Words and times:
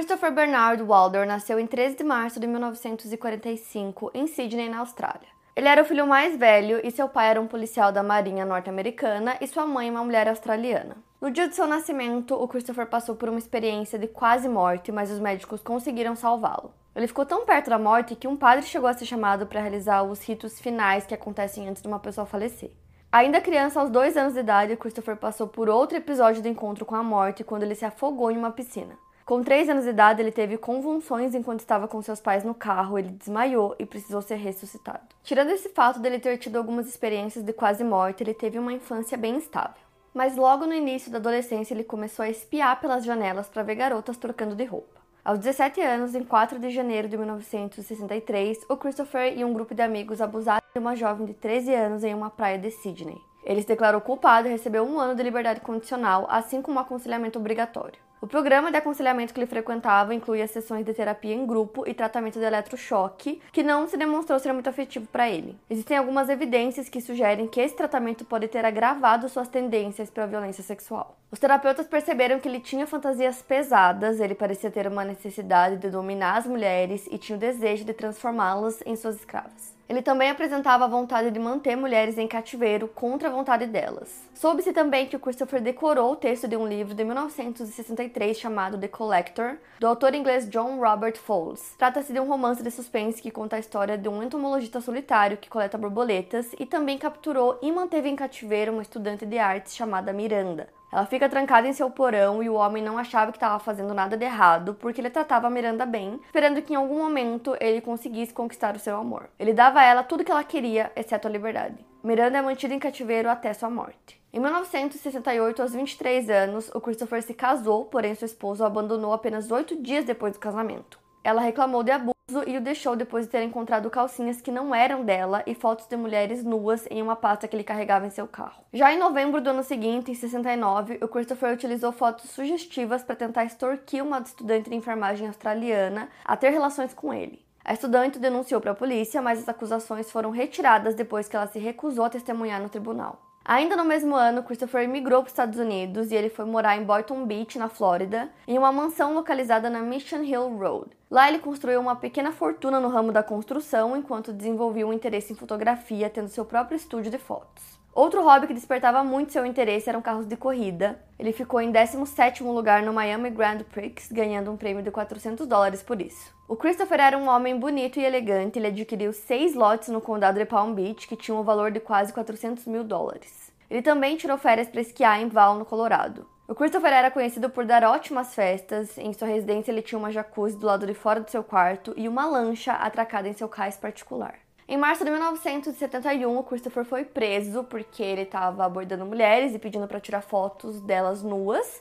Christopher 0.00 0.32
Bernard 0.32 0.82
Walder 0.82 1.26
nasceu 1.26 1.60
em 1.60 1.66
13 1.66 1.96
de 1.96 2.04
março 2.04 2.40
de 2.40 2.46
1945 2.46 4.10
em 4.14 4.26
Sydney, 4.26 4.66
na 4.66 4.78
Austrália. 4.78 5.28
Ele 5.54 5.68
era 5.68 5.82
o 5.82 5.84
filho 5.84 6.06
mais 6.06 6.38
velho 6.38 6.80
e 6.82 6.90
seu 6.90 7.06
pai 7.06 7.28
era 7.28 7.38
um 7.38 7.46
policial 7.46 7.92
da 7.92 8.02
Marinha 8.02 8.46
norte-americana 8.46 9.36
e 9.42 9.46
sua 9.46 9.66
mãe 9.66 9.90
uma 9.90 10.02
mulher 10.02 10.26
australiana. 10.26 10.96
No 11.20 11.30
dia 11.30 11.46
de 11.46 11.54
seu 11.54 11.66
nascimento, 11.66 12.34
o 12.34 12.48
Christopher 12.48 12.86
passou 12.86 13.14
por 13.14 13.28
uma 13.28 13.38
experiência 13.38 13.98
de 13.98 14.06
quase 14.06 14.48
morte, 14.48 14.90
mas 14.90 15.10
os 15.10 15.18
médicos 15.18 15.60
conseguiram 15.60 16.16
salvá-lo. 16.16 16.72
Ele 16.96 17.06
ficou 17.06 17.26
tão 17.26 17.44
perto 17.44 17.68
da 17.68 17.78
morte 17.78 18.16
que 18.16 18.26
um 18.26 18.38
padre 18.38 18.64
chegou 18.64 18.88
a 18.88 18.94
ser 18.94 19.04
chamado 19.04 19.46
para 19.46 19.60
realizar 19.60 20.02
os 20.02 20.26
ritos 20.26 20.58
finais 20.58 21.04
que 21.04 21.12
acontecem 21.12 21.68
antes 21.68 21.82
de 21.82 21.88
uma 21.88 22.00
pessoa 22.00 22.26
falecer. 22.26 22.70
Ainda 23.12 23.38
criança, 23.38 23.78
aos 23.78 23.90
dois 23.90 24.16
anos 24.16 24.32
de 24.32 24.40
idade, 24.40 24.76
Christopher 24.76 25.16
passou 25.16 25.46
por 25.46 25.68
outro 25.68 25.98
episódio 25.98 26.40
de 26.40 26.48
encontro 26.48 26.86
com 26.86 26.94
a 26.94 27.02
morte 27.02 27.44
quando 27.44 27.64
ele 27.64 27.74
se 27.74 27.84
afogou 27.84 28.30
em 28.30 28.38
uma 28.38 28.50
piscina. 28.50 28.96
Com 29.30 29.44
três 29.44 29.68
anos 29.68 29.84
de 29.84 29.90
idade, 29.90 30.20
ele 30.20 30.32
teve 30.32 30.58
convulsões 30.58 31.36
enquanto 31.36 31.60
estava 31.60 31.86
com 31.86 32.02
seus 32.02 32.20
pais 32.20 32.42
no 32.42 32.52
carro, 32.52 32.98
ele 32.98 33.10
desmaiou 33.10 33.76
e 33.78 33.86
precisou 33.86 34.20
ser 34.20 34.34
ressuscitado. 34.34 35.06
Tirando 35.22 35.50
esse 35.50 35.68
fato 35.68 36.00
dele 36.00 36.18
ter 36.18 36.36
tido 36.36 36.56
algumas 36.56 36.88
experiências 36.88 37.44
de 37.44 37.52
quase 37.52 37.84
morte, 37.84 38.24
ele 38.24 38.34
teve 38.34 38.58
uma 38.58 38.72
infância 38.72 39.16
bem 39.16 39.36
estável. 39.38 39.80
Mas 40.12 40.36
logo 40.36 40.66
no 40.66 40.74
início 40.74 41.12
da 41.12 41.18
adolescência, 41.18 41.72
ele 41.72 41.84
começou 41.84 42.24
a 42.24 42.28
espiar 42.28 42.80
pelas 42.80 43.04
janelas 43.04 43.48
para 43.48 43.62
ver 43.62 43.76
garotas 43.76 44.16
trocando 44.16 44.56
de 44.56 44.64
roupa. 44.64 45.00
Aos 45.24 45.38
17 45.38 45.80
anos, 45.80 46.16
em 46.16 46.24
4 46.24 46.58
de 46.58 46.68
janeiro 46.70 47.08
de 47.08 47.16
1963, 47.16 48.58
o 48.68 48.76
Christopher 48.76 49.38
e 49.38 49.44
um 49.44 49.52
grupo 49.52 49.76
de 49.76 49.82
amigos 49.82 50.20
abusaram 50.20 50.66
de 50.74 50.80
uma 50.80 50.96
jovem 50.96 51.24
de 51.24 51.34
13 51.34 51.72
anos 51.72 52.02
em 52.02 52.12
uma 52.12 52.30
praia 52.30 52.58
de 52.58 52.72
Sydney. 52.72 53.29
Ele 53.44 53.62
se 53.62 53.68
declarou 53.68 54.00
culpado 54.00 54.48
e 54.48 54.50
recebeu 54.50 54.84
um 54.84 54.98
ano 54.98 55.14
de 55.14 55.22
liberdade 55.22 55.60
condicional, 55.60 56.26
assim 56.28 56.60
como 56.60 56.78
aconselhamento 56.78 57.38
obrigatório. 57.38 57.98
O 58.22 58.26
programa 58.26 58.70
de 58.70 58.76
aconselhamento 58.76 59.32
que 59.32 59.40
ele 59.40 59.46
frequentava 59.46 60.14
incluía 60.14 60.46
sessões 60.46 60.84
de 60.84 60.92
terapia 60.92 61.34
em 61.34 61.46
grupo 61.46 61.88
e 61.88 61.94
tratamento 61.94 62.38
de 62.38 62.44
eletrochoque, 62.44 63.40
que 63.50 63.62
não 63.62 63.88
se 63.88 63.96
demonstrou 63.96 64.38
ser 64.38 64.52
muito 64.52 64.68
afetivo 64.68 65.06
para 65.06 65.30
ele. 65.30 65.58
Existem 65.70 65.96
algumas 65.96 66.28
evidências 66.28 66.90
que 66.90 67.00
sugerem 67.00 67.48
que 67.48 67.58
esse 67.58 67.74
tratamento 67.74 68.22
pode 68.26 68.46
ter 68.46 68.62
agravado 68.62 69.26
suas 69.26 69.48
tendências 69.48 70.10
para 70.10 70.24
a 70.24 70.26
violência 70.26 70.62
sexual. 70.62 71.16
Os 71.30 71.38
terapeutas 71.38 71.86
perceberam 71.86 72.38
que 72.38 72.46
ele 72.46 72.60
tinha 72.60 72.86
fantasias 72.86 73.40
pesadas, 73.40 74.20
ele 74.20 74.34
parecia 74.34 74.70
ter 74.70 74.86
uma 74.86 75.02
necessidade 75.02 75.78
de 75.78 75.88
dominar 75.88 76.36
as 76.36 76.46
mulheres 76.46 77.08
e 77.10 77.16
tinha 77.16 77.36
o 77.36 77.40
desejo 77.40 77.86
de 77.86 77.94
transformá-las 77.94 78.82
em 78.84 78.96
suas 78.96 79.16
escravas. 79.16 79.79
Ele 79.90 80.02
também 80.02 80.30
apresentava 80.30 80.84
a 80.84 80.88
vontade 80.88 81.32
de 81.32 81.40
manter 81.40 81.74
mulheres 81.74 82.16
em 82.16 82.28
cativeiro 82.28 82.86
contra 82.86 83.28
a 83.28 83.32
vontade 83.32 83.66
delas. 83.66 84.22
Soube-se 84.32 84.72
também 84.72 85.08
que 85.08 85.18
Christopher 85.18 85.60
decorou 85.60 86.12
o 86.12 86.16
texto 86.16 86.46
de 86.46 86.56
um 86.56 86.64
livro 86.64 86.94
de 86.94 87.02
1963 87.02 88.38
chamado 88.38 88.78
The 88.78 88.86
Collector, 88.86 89.56
do 89.80 89.88
autor 89.88 90.14
inglês 90.14 90.48
John 90.48 90.78
Robert 90.78 91.16
Fowles. 91.16 91.74
Trata-se 91.76 92.12
de 92.12 92.20
um 92.20 92.28
romance 92.28 92.62
de 92.62 92.70
suspense 92.70 93.20
que 93.20 93.32
conta 93.32 93.56
a 93.56 93.58
história 93.58 93.98
de 93.98 94.08
um 94.08 94.22
entomologista 94.22 94.80
solitário 94.80 95.36
que 95.36 95.50
coleta 95.50 95.76
borboletas 95.76 96.54
e 96.56 96.64
também 96.64 96.96
capturou 96.96 97.58
e 97.60 97.72
manteve 97.72 98.08
em 98.08 98.14
cativeiro 98.14 98.70
uma 98.70 98.82
estudante 98.82 99.26
de 99.26 99.38
artes 99.38 99.74
chamada 99.74 100.12
Miranda. 100.12 100.68
Ela 100.92 101.06
fica 101.06 101.28
trancada 101.28 101.68
em 101.68 101.72
seu 101.72 101.88
porão 101.88 102.42
e 102.42 102.50
o 102.50 102.54
homem 102.54 102.82
não 102.82 102.98
achava 102.98 103.30
que 103.30 103.36
estava 103.36 103.58
fazendo 103.58 103.94
nada 103.94 104.16
de 104.16 104.24
errado, 104.24 104.74
porque 104.74 105.00
ele 105.00 105.10
tratava 105.10 105.46
a 105.46 105.50
Miranda 105.50 105.86
bem, 105.86 106.20
esperando 106.24 106.60
que 106.62 106.72
em 106.72 106.76
algum 106.76 106.98
momento 106.98 107.56
ele 107.60 107.80
conseguisse 107.80 108.32
conquistar 108.32 108.74
o 108.74 108.80
seu 108.80 108.96
amor. 108.96 109.30
Ele 109.38 109.52
dava 109.52 109.80
a 109.80 109.84
ela 109.84 110.02
tudo 110.02 110.24
que 110.24 110.32
ela 110.32 110.42
queria, 110.42 110.90
exceto 110.96 111.28
a 111.28 111.30
liberdade. 111.30 111.76
Miranda 112.02 112.38
é 112.38 112.42
mantida 112.42 112.74
em 112.74 112.78
cativeiro 112.78 113.28
até 113.28 113.52
sua 113.52 113.70
morte. 113.70 114.20
Em 114.32 114.40
1968, 114.40 115.60
aos 115.60 115.72
23 115.72 116.30
anos, 116.30 116.70
o 116.74 116.80
Christopher 116.80 117.22
se 117.22 117.34
casou, 117.34 117.84
porém 117.84 118.14
seu 118.14 118.26
esposo 118.26 118.62
o 118.62 118.66
abandonou 118.66 119.12
apenas 119.12 119.50
oito 119.50 119.76
dias 119.80 120.04
depois 120.04 120.32
do 120.32 120.38
casamento. 120.38 120.98
Ela 121.22 121.40
reclamou 121.40 121.82
de 121.82 121.90
abuso 121.90 122.14
e 122.46 122.56
o 122.56 122.60
deixou 122.60 122.96
depois 122.96 123.26
de 123.26 123.32
ter 123.32 123.42
encontrado 123.42 123.90
calcinhas 123.90 124.40
que 124.40 124.50
não 124.50 124.74
eram 124.74 125.04
dela 125.04 125.42
e 125.46 125.54
fotos 125.54 125.86
de 125.86 125.96
mulheres 125.96 126.44
nuas 126.44 126.86
em 126.90 127.02
uma 127.02 127.16
pasta 127.16 127.46
que 127.46 127.56
ele 127.56 127.64
carregava 127.64 128.06
em 128.06 128.10
seu 128.10 128.26
carro. 128.26 128.62
Já 128.72 128.92
em 128.92 128.98
novembro 128.98 129.40
do 129.40 129.50
ano 129.50 129.62
seguinte, 129.62 130.10
em 130.10 130.14
69, 130.14 130.98
o 131.02 131.08
Christopher 131.08 131.52
utilizou 131.52 131.92
fotos 131.92 132.30
sugestivas 132.30 133.02
para 133.02 133.16
tentar 133.16 133.44
extorquir 133.44 134.04
uma 134.04 134.20
estudante 134.20 134.70
de 134.70 134.76
enfermagem 134.76 135.26
australiana 135.26 136.08
a 136.24 136.36
ter 136.36 136.50
relações 136.50 136.94
com 136.94 137.12
ele. 137.12 137.44
A 137.64 137.74
estudante 137.74 138.18
denunciou 138.18 138.60
para 138.60 138.72
a 138.72 138.74
polícia, 138.74 139.20
mas 139.20 139.38
as 139.38 139.48
acusações 139.48 140.10
foram 140.10 140.30
retiradas 140.30 140.94
depois 140.94 141.28
que 141.28 141.36
ela 141.36 141.46
se 141.46 141.58
recusou 141.58 142.04
a 142.04 142.10
testemunhar 142.10 142.60
no 142.60 142.68
tribunal. 142.68 143.29
Ainda 143.50 143.76
no 143.76 143.84
mesmo 143.84 144.14
ano, 144.14 144.44
Christopher 144.44 144.88
migrou 144.88 145.22
para 145.22 145.26
os 145.26 145.32
Estados 145.32 145.58
Unidos 145.58 146.12
e 146.12 146.14
ele 146.14 146.28
foi 146.28 146.44
morar 146.44 146.76
em 146.76 146.84
Boynton 146.84 147.26
Beach, 147.26 147.58
na 147.58 147.68
Flórida, 147.68 148.30
em 148.46 148.56
uma 148.56 148.70
mansão 148.70 149.12
localizada 149.12 149.68
na 149.68 149.80
Mission 149.80 150.22
Hill 150.22 150.56
Road. 150.56 150.90
Lá 151.10 151.26
ele 151.26 151.40
construiu 151.40 151.80
uma 151.80 151.96
pequena 151.96 152.30
fortuna 152.30 152.78
no 152.78 152.86
ramo 152.86 153.10
da 153.10 153.24
construção 153.24 153.96
enquanto 153.96 154.32
desenvolvia 154.32 154.86
um 154.86 154.92
interesse 154.92 155.32
em 155.32 155.36
fotografia, 155.36 156.08
tendo 156.08 156.28
seu 156.28 156.44
próprio 156.44 156.76
estúdio 156.76 157.10
de 157.10 157.18
fotos. 157.18 157.80
Outro 157.92 158.22
hobby 158.22 158.46
que 158.46 158.54
despertava 158.54 159.02
muito 159.02 159.32
seu 159.32 159.44
interesse 159.44 159.88
eram 159.88 160.00
carros 160.00 160.26
de 160.26 160.36
corrida. 160.36 161.00
Ele 161.18 161.32
ficou 161.32 161.60
em 161.60 161.72
17º 161.72 162.44
lugar 162.44 162.84
no 162.84 162.92
Miami 162.92 163.30
Grand 163.30 163.58
Prix, 163.64 164.12
ganhando 164.12 164.52
um 164.52 164.56
prêmio 164.56 164.82
de 164.82 164.92
400 164.92 165.44
dólares 165.44 165.82
por 165.82 166.00
isso. 166.00 166.32
O 166.46 166.56
Christopher 166.56 167.00
era 167.00 167.18
um 167.18 167.28
homem 167.28 167.58
bonito 167.58 167.98
e 167.98 168.04
elegante. 168.04 168.58
Ele 168.58 168.68
adquiriu 168.68 169.12
seis 169.12 169.54
lotes 169.54 169.88
no 169.88 170.00
condado 170.00 170.38
de 170.38 170.44
Palm 170.44 170.72
Beach, 170.72 171.08
que 171.08 171.16
tinham 171.16 171.40
um 171.40 171.44
valor 171.44 171.72
de 171.72 171.80
quase 171.80 172.12
400 172.12 172.64
mil 172.66 172.84
dólares. 172.84 173.39
Ele 173.70 173.82
também 173.82 174.16
tirou 174.16 174.36
férias 174.36 174.68
para 174.68 174.80
esquiar 174.80 175.20
em 175.20 175.28
Val, 175.28 175.54
no 175.54 175.64
Colorado. 175.64 176.26
O 176.48 176.54
Christopher 176.54 176.92
era 176.92 177.10
conhecido 177.12 177.48
por 177.48 177.64
dar 177.64 177.84
ótimas 177.84 178.34
festas. 178.34 178.98
Em 178.98 179.12
sua 179.12 179.28
residência, 179.28 179.70
ele 179.70 179.82
tinha 179.82 179.98
uma 179.98 180.10
jacuzzi 180.10 180.56
do 180.56 180.66
lado 180.66 180.84
de 180.84 180.94
fora 180.94 181.20
do 181.20 181.30
seu 181.30 181.44
quarto 181.44 181.94
e 181.96 182.08
uma 182.08 182.26
lancha 182.26 182.72
atracada 182.72 183.28
em 183.28 183.32
seu 183.32 183.48
cais 183.48 183.76
particular. 183.76 184.34
Em 184.66 184.76
março 184.76 185.04
de 185.04 185.10
1971, 185.10 186.38
o 186.38 186.42
Christopher 186.42 186.84
foi 186.84 187.04
preso 187.04 187.62
porque 187.62 188.02
ele 188.02 188.22
estava 188.22 188.64
abordando 188.64 189.06
mulheres 189.06 189.54
e 189.54 189.58
pedindo 189.60 189.86
para 189.86 190.00
tirar 190.00 190.22
fotos 190.22 190.80
delas 190.80 191.22
nuas. 191.22 191.80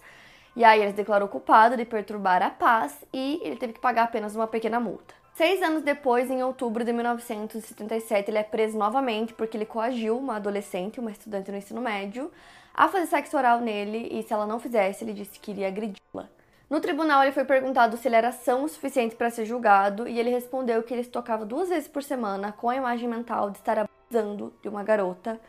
E 0.55 0.63
aí 0.63 0.81
ele 0.81 0.91
se 0.91 0.97
declarou 0.97 1.27
culpado 1.27 1.75
de 1.75 1.85
perturbar 1.85 2.43
a 2.43 2.49
paz 2.51 2.95
e 3.11 3.39
ele 3.43 3.55
teve 3.55 3.73
que 3.73 3.79
pagar 3.79 4.03
apenas 4.03 4.35
uma 4.35 4.47
pequena 4.47 4.79
multa. 4.79 5.18
Seis 5.39 5.61
anos 5.61 5.83
depois, 5.83 6.29
em 6.29 6.43
outubro 6.43 6.83
de 6.83 6.91
1977, 6.91 8.29
ele 8.29 8.39
é 8.39 8.43
preso 8.43 8.77
novamente 8.77 9.33
porque 9.33 9.55
ele 9.55 9.65
coagiu 9.65 10.17
uma 10.17 10.35
adolescente, 10.35 10.99
uma 10.99 11.11
estudante 11.11 11.49
no 11.49 11.55
ensino 11.55 11.79
médio, 11.79 12.29
a 12.73 12.89
fazer 12.89 13.05
sexo 13.05 13.37
oral 13.37 13.61
nele 13.61 14.09
e 14.11 14.21
se 14.21 14.33
ela 14.33 14.45
não 14.45 14.59
fizesse, 14.59 15.01
ele 15.01 15.13
disse 15.13 15.39
que 15.39 15.51
iria 15.51 15.69
agredi-la. 15.69 16.27
No 16.69 16.81
tribunal, 16.81 17.23
ele 17.23 17.31
foi 17.31 17.45
perguntado 17.45 17.95
se 17.95 18.05
ele 18.09 18.17
era 18.17 18.33
são 18.33 18.65
o 18.65 18.67
suficiente 18.67 19.15
para 19.15 19.29
ser 19.29 19.45
julgado 19.45 20.09
e 20.09 20.19
ele 20.19 20.29
respondeu 20.29 20.83
que 20.83 20.93
ele 20.93 21.05
se 21.05 21.09
tocava 21.09 21.45
duas 21.45 21.69
vezes 21.69 21.87
por 21.87 22.03
semana 22.03 22.51
com 22.51 22.69
a 22.69 22.75
imagem 22.75 23.07
mental 23.07 23.49
de 23.49 23.59
estar 23.59 23.77
abusando 23.79 24.53
de 24.61 24.67
uma 24.67 24.83
garota, 24.83 25.39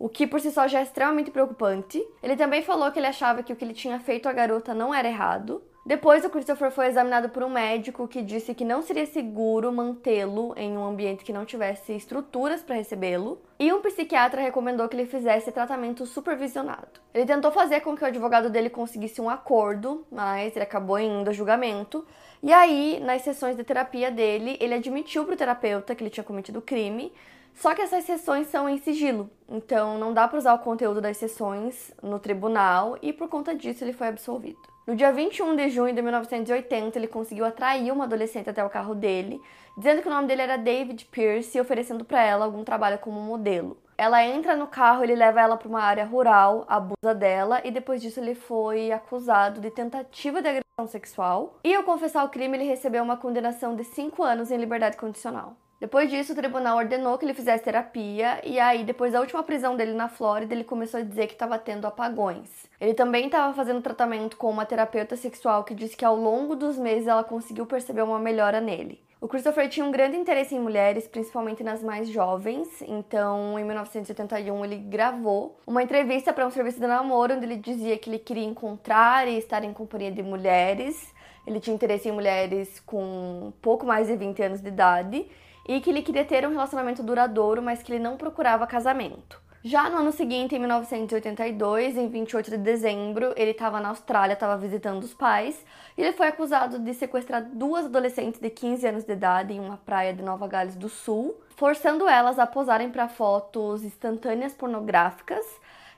o 0.00 0.08
que 0.08 0.26
por 0.26 0.40
si 0.40 0.50
só 0.50 0.66
já 0.66 0.80
é 0.80 0.82
extremamente 0.82 1.30
preocupante. 1.30 2.04
Ele 2.20 2.34
também 2.34 2.60
falou 2.60 2.90
que 2.90 2.98
ele 2.98 3.06
achava 3.06 3.44
que 3.44 3.52
o 3.52 3.56
que 3.56 3.64
ele 3.64 3.72
tinha 3.72 4.00
feito 4.00 4.28
à 4.28 4.32
garota 4.32 4.74
não 4.74 4.92
era 4.92 5.06
errado, 5.06 5.62
depois, 5.84 6.24
o 6.24 6.30
Christopher 6.30 6.70
foi 6.70 6.86
examinado 6.86 7.28
por 7.28 7.42
um 7.42 7.48
médico 7.48 8.06
que 8.06 8.22
disse 8.22 8.54
que 8.54 8.64
não 8.64 8.82
seria 8.82 9.04
seguro 9.04 9.72
mantê-lo 9.72 10.54
em 10.56 10.78
um 10.78 10.84
ambiente 10.84 11.24
que 11.24 11.32
não 11.32 11.44
tivesse 11.44 11.92
estruturas 11.92 12.62
para 12.62 12.76
recebê-lo, 12.76 13.40
e 13.58 13.72
um 13.72 13.82
psiquiatra 13.82 14.40
recomendou 14.40 14.88
que 14.88 14.94
ele 14.94 15.06
fizesse 15.06 15.50
tratamento 15.50 16.06
supervisionado. 16.06 17.00
Ele 17.12 17.26
tentou 17.26 17.50
fazer 17.50 17.80
com 17.80 17.96
que 17.96 18.04
o 18.04 18.06
advogado 18.06 18.48
dele 18.48 18.70
conseguisse 18.70 19.20
um 19.20 19.28
acordo, 19.28 20.06
mas 20.10 20.54
ele 20.54 20.64
acabou 20.64 21.00
indo 21.00 21.28
a 21.28 21.32
julgamento. 21.32 22.06
E 22.40 22.52
aí, 22.52 23.00
nas 23.00 23.22
sessões 23.22 23.56
de 23.56 23.64
terapia 23.64 24.08
dele, 24.08 24.56
ele 24.60 24.74
admitiu 24.74 25.24
para 25.24 25.34
o 25.34 25.36
terapeuta 25.36 25.96
que 25.96 26.04
ele 26.04 26.10
tinha 26.10 26.22
cometido 26.22 26.62
crime, 26.62 27.12
só 27.54 27.74
que 27.74 27.82
essas 27.82 28.04
sessões 28.04 28.46
são 28.46 28.68
em 28.68 28.78
sigilo, 28.78 29.28
então 29.48 29.98
não 29.98 30.14
dá 30.14 30.26
para 30.26 30.38
usar 30.38 30.54
o 30.54 30.60
conteúdo 30.60 31.00
das 31.00 31.16
sessões 31.16 31.92
no 32.02 32.18
tribunal 32.18 32.96
e 33.02 33.12
por 33.12 33.28
conta 33.28 33.54
disso 33.54 33.84
ele 33.84 33.92
foi 33.92 34.08
absolvido. 34.08 34.71
No 34.84 34.96
dia 34.96 35.12
21 35.12 35.54
de 35.54 35.70
junho 35.70 35.94
de 35.94 36.02
1980, 36.02 36.98
ele 36.98 37.06
conseguiu 37.06 37.44
atrair 37.44 37.92
uma 37.92 38.02
adolescente 38.02 38.50
até 38.50 38.64
o 38.64 38.68
carro 38.68 38.96
dele, 38.96 39.40
dizendo 39.76 40.02
que 40.02 40.08
o 40.08 40.10
nome 40.10 40.26
dele 40.26 40.42
era 40.42 40.58
David 40.58 41.04
Pierce 41.04 41.56
e 41.56 41.60
oferecendo 41.60 42.04
para 42.04 42.20
ela 42.20 42.44
algum 42.44 42.64
trabalho 42.64 42.98
como 42.98 43.20
modelo. 43.20 43.76
Ela 43.96 44.24
entra 44.24 44.56
no 44.56 44.66
carro, 44.66 45.04
ele 45.04 45.14
leva 45.14 45.40
ela 45.40 45.56
para 45.56 45.68
uma 45.68 45.80
área 45.80 46.04
rural, 46.04 46.64
abusa 46.66 47.14
dela 47.14 47.60
e 47.62 47.70
depois 47.70 48.02
disso 48.02 48.18
ele 48.18 48.34
foi 48.34 48.90
acusado 48.90 49.60
de 49.60 49.70
tentativa 49.70 50.42
de 50.42 50.48
agressão 50.48 50.88
sexual. 50.88 51.54
E 51.62 51.72
ao 51.72 51.84
confessar 51.84 52.24
o 52.24 52.28
crime, 52.28 52.56
ele 52.56 52.64
recebeu 52.64 53.04
uma 53.04 53.16
condenação 53.16 53.76
de 53.76 53.84
5 53.84 54.20
anos 54.24 54.50
em 54.50 54.56
liberdade 54.56 54.96
condicional. 54.96 55.56
Depois 55.82 56.08
disso, 56.08 56.32
o 56.32 56.36
tribunal 56.36 56.78
ordenou 56.78 57.18
que 57.18 57.24
ele 57.24 57.34
fizesse 57.34 57.64
terapia, 57.64 58.40
e 58.44 58.60
aí, 58.60 58.84
depois 58.84 59.14
da 59.14 59.18
última 59.18 59.42
prisão 59.42 59.76
dele 59.76 59.94
na 59.94 60.08
Flórida, 60.08 60.54
ele 60.54 60.62
começou 60.62 61.00
a 61.00 61.02
dizer 61.02 61.26
que 61.26 61.32
estava 61.32 61.58
tendo 61.58 61.88
apagões. 61.88 62.48
Ele 62.80 62.94
também 62.94 63.26
estava 63.26 63.52
fazendo 63.52 63.82
tratamento 63.82 64.36
com 64.36 64.48
uma 64.48 64.64
terapeuta 64.64 65.16
sexual 65.16 65.64
que 65.64 65.74
disse 65.74 65.96
que 65.96 66.04
ao 66.04 66.14
longo 66.14 66.54
dos 66.54 66.78
meses 66.78 67.08
ela 67.08 67.24
conseguiu 67.24 67.66
perceber 67.66 68.02
uma 68.02 68.20
melhora 68.20 68.60
nele. 68.60 69.02
O 69.20 69.26
Christopher 69.26 69.68
tinha 69.68 69.84
um 69.84 69.90
grande 69.90 70.16
interesse 70.16 70.54
em 70.54 70.60
mulheres, 70.60 71.08
principalmente 71.08 71.64
nas 71.64 71.82
mais 71.82 72.08
jovens, 72.08 72.68
então 72.82 73.58
em 73.58 73.64
1981 73.64 74.64
ele 74.64 74.76
gravou 74.76 75.58
uma 75.66 75.82
entrevista 75.82 76.32
para 76.32 76.46
um 76.46 76.50
serviço 76.52 76.78
de 76.78 76.86
namoro 76.86 77.34
onde 77.34 77.44
ele 77.44 77.56
dizia 77.56 77.98
que 77.98 78.08
ele 78.08 78.20
queria 78.20 78.44
encontrar 78.44 79.26
e 79.26 79.36
estar 79.36 79.64
em 79.64 79.72
companhia 79.72 80.12
de 80.12 80.22
mulheres. 80.22 81.12
Ele 81.44 81.58
tinha 81.58 81.74
interesse 81.74 82.08
em 82.08 82.12
mulheres 82.12 82.78
com 82.78 83.52
pouco 83.60 83.84
mais 83.84 84.06
de 84.06 84.14
20 84.14 84.42
anos 84.44 84.60
de 84.60 84.68
idade 84.68 85.26
e 85.66 85.80
que 85.80 85.90
ele 85.90 86.02
queria 86.02 86.24
ter 86.24 86.46
um 86.46 86.50
relacionamento 86.50 87.02
duradouro, 87.02 87.62
mas 87.62 87.82
que 87.82 87.92
ele 87.92 88.02
não 88.02 88.16
procurava 88.16 88.66
casamento. 88.66 89.40
Já 89.64 89.88
no 89.88 89.98
ano 89.98 90.10
seguinte, 90.10 90.56
em 90.56 90.58
1982, 90.58 91.96
em 91.96 92.08
28 92.08 92.50
de 92.50 92.56
dezembro, 92.56 93.32
ele 93.36 93.52
estava 93.52 93.78
na 93.78 93.90
Austrália, 93.90 94.34
estava 94.34 94.58
visitando 94.58 95.04
os 95.04 95.14
pais, 95.14 95.64
e 95.96 96.02
ele 96.02 96.12
foi 96.12 96.26
acusado 96.26 96.80
de 96.80 96.92
sequestrar 96.92 97.44
duas 97.44 97.84
adolescentes 97.84 98.40
de 98.40 98.50
15 98.50 98.88
anos 98.88 99.04
de 99.04 99.12
idade 99.12 99.52
em 99.52 99.60
uma 99.60 99.76
praia 99.76 100.12
de 100.12 100.20
Nova 100.20 100.48
Gales 100.48 100.74
do 100.74 100.88
Sul, 100.88 101.40
forçando 101.54 102.08
elas 102.08 102.40
a 102.40 102.46
posarem 102.46 102.90
para 102.90 103.08
fotos 103.08 103.84
instantâneas 103.84 104.52
pornográficas. 104.52 105.46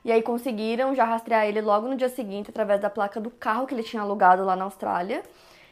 E 0.03 0.11
aí 0.11 0.21
conseguiram 0.21 0.93
já 0.93 1.03
rastrear 1.03 1.47
ele 1.47 1.59
logo 1.59 1.87
no 1.87 1.95
dia 1.95 2.09
seguinte 2.09 2.51
através 2.51 2.79
da 2.79 2.91
placa 2.91 3.19
do 3.19 3.31
carro 3.31 3.65
que 3.65 3.73
ele 3.73 3.81
tinha 3.81 4.03
alugado 4.03 4.45
lá 4.45 4.55
na 4.55 4.65
Austrália. 4.65 5.23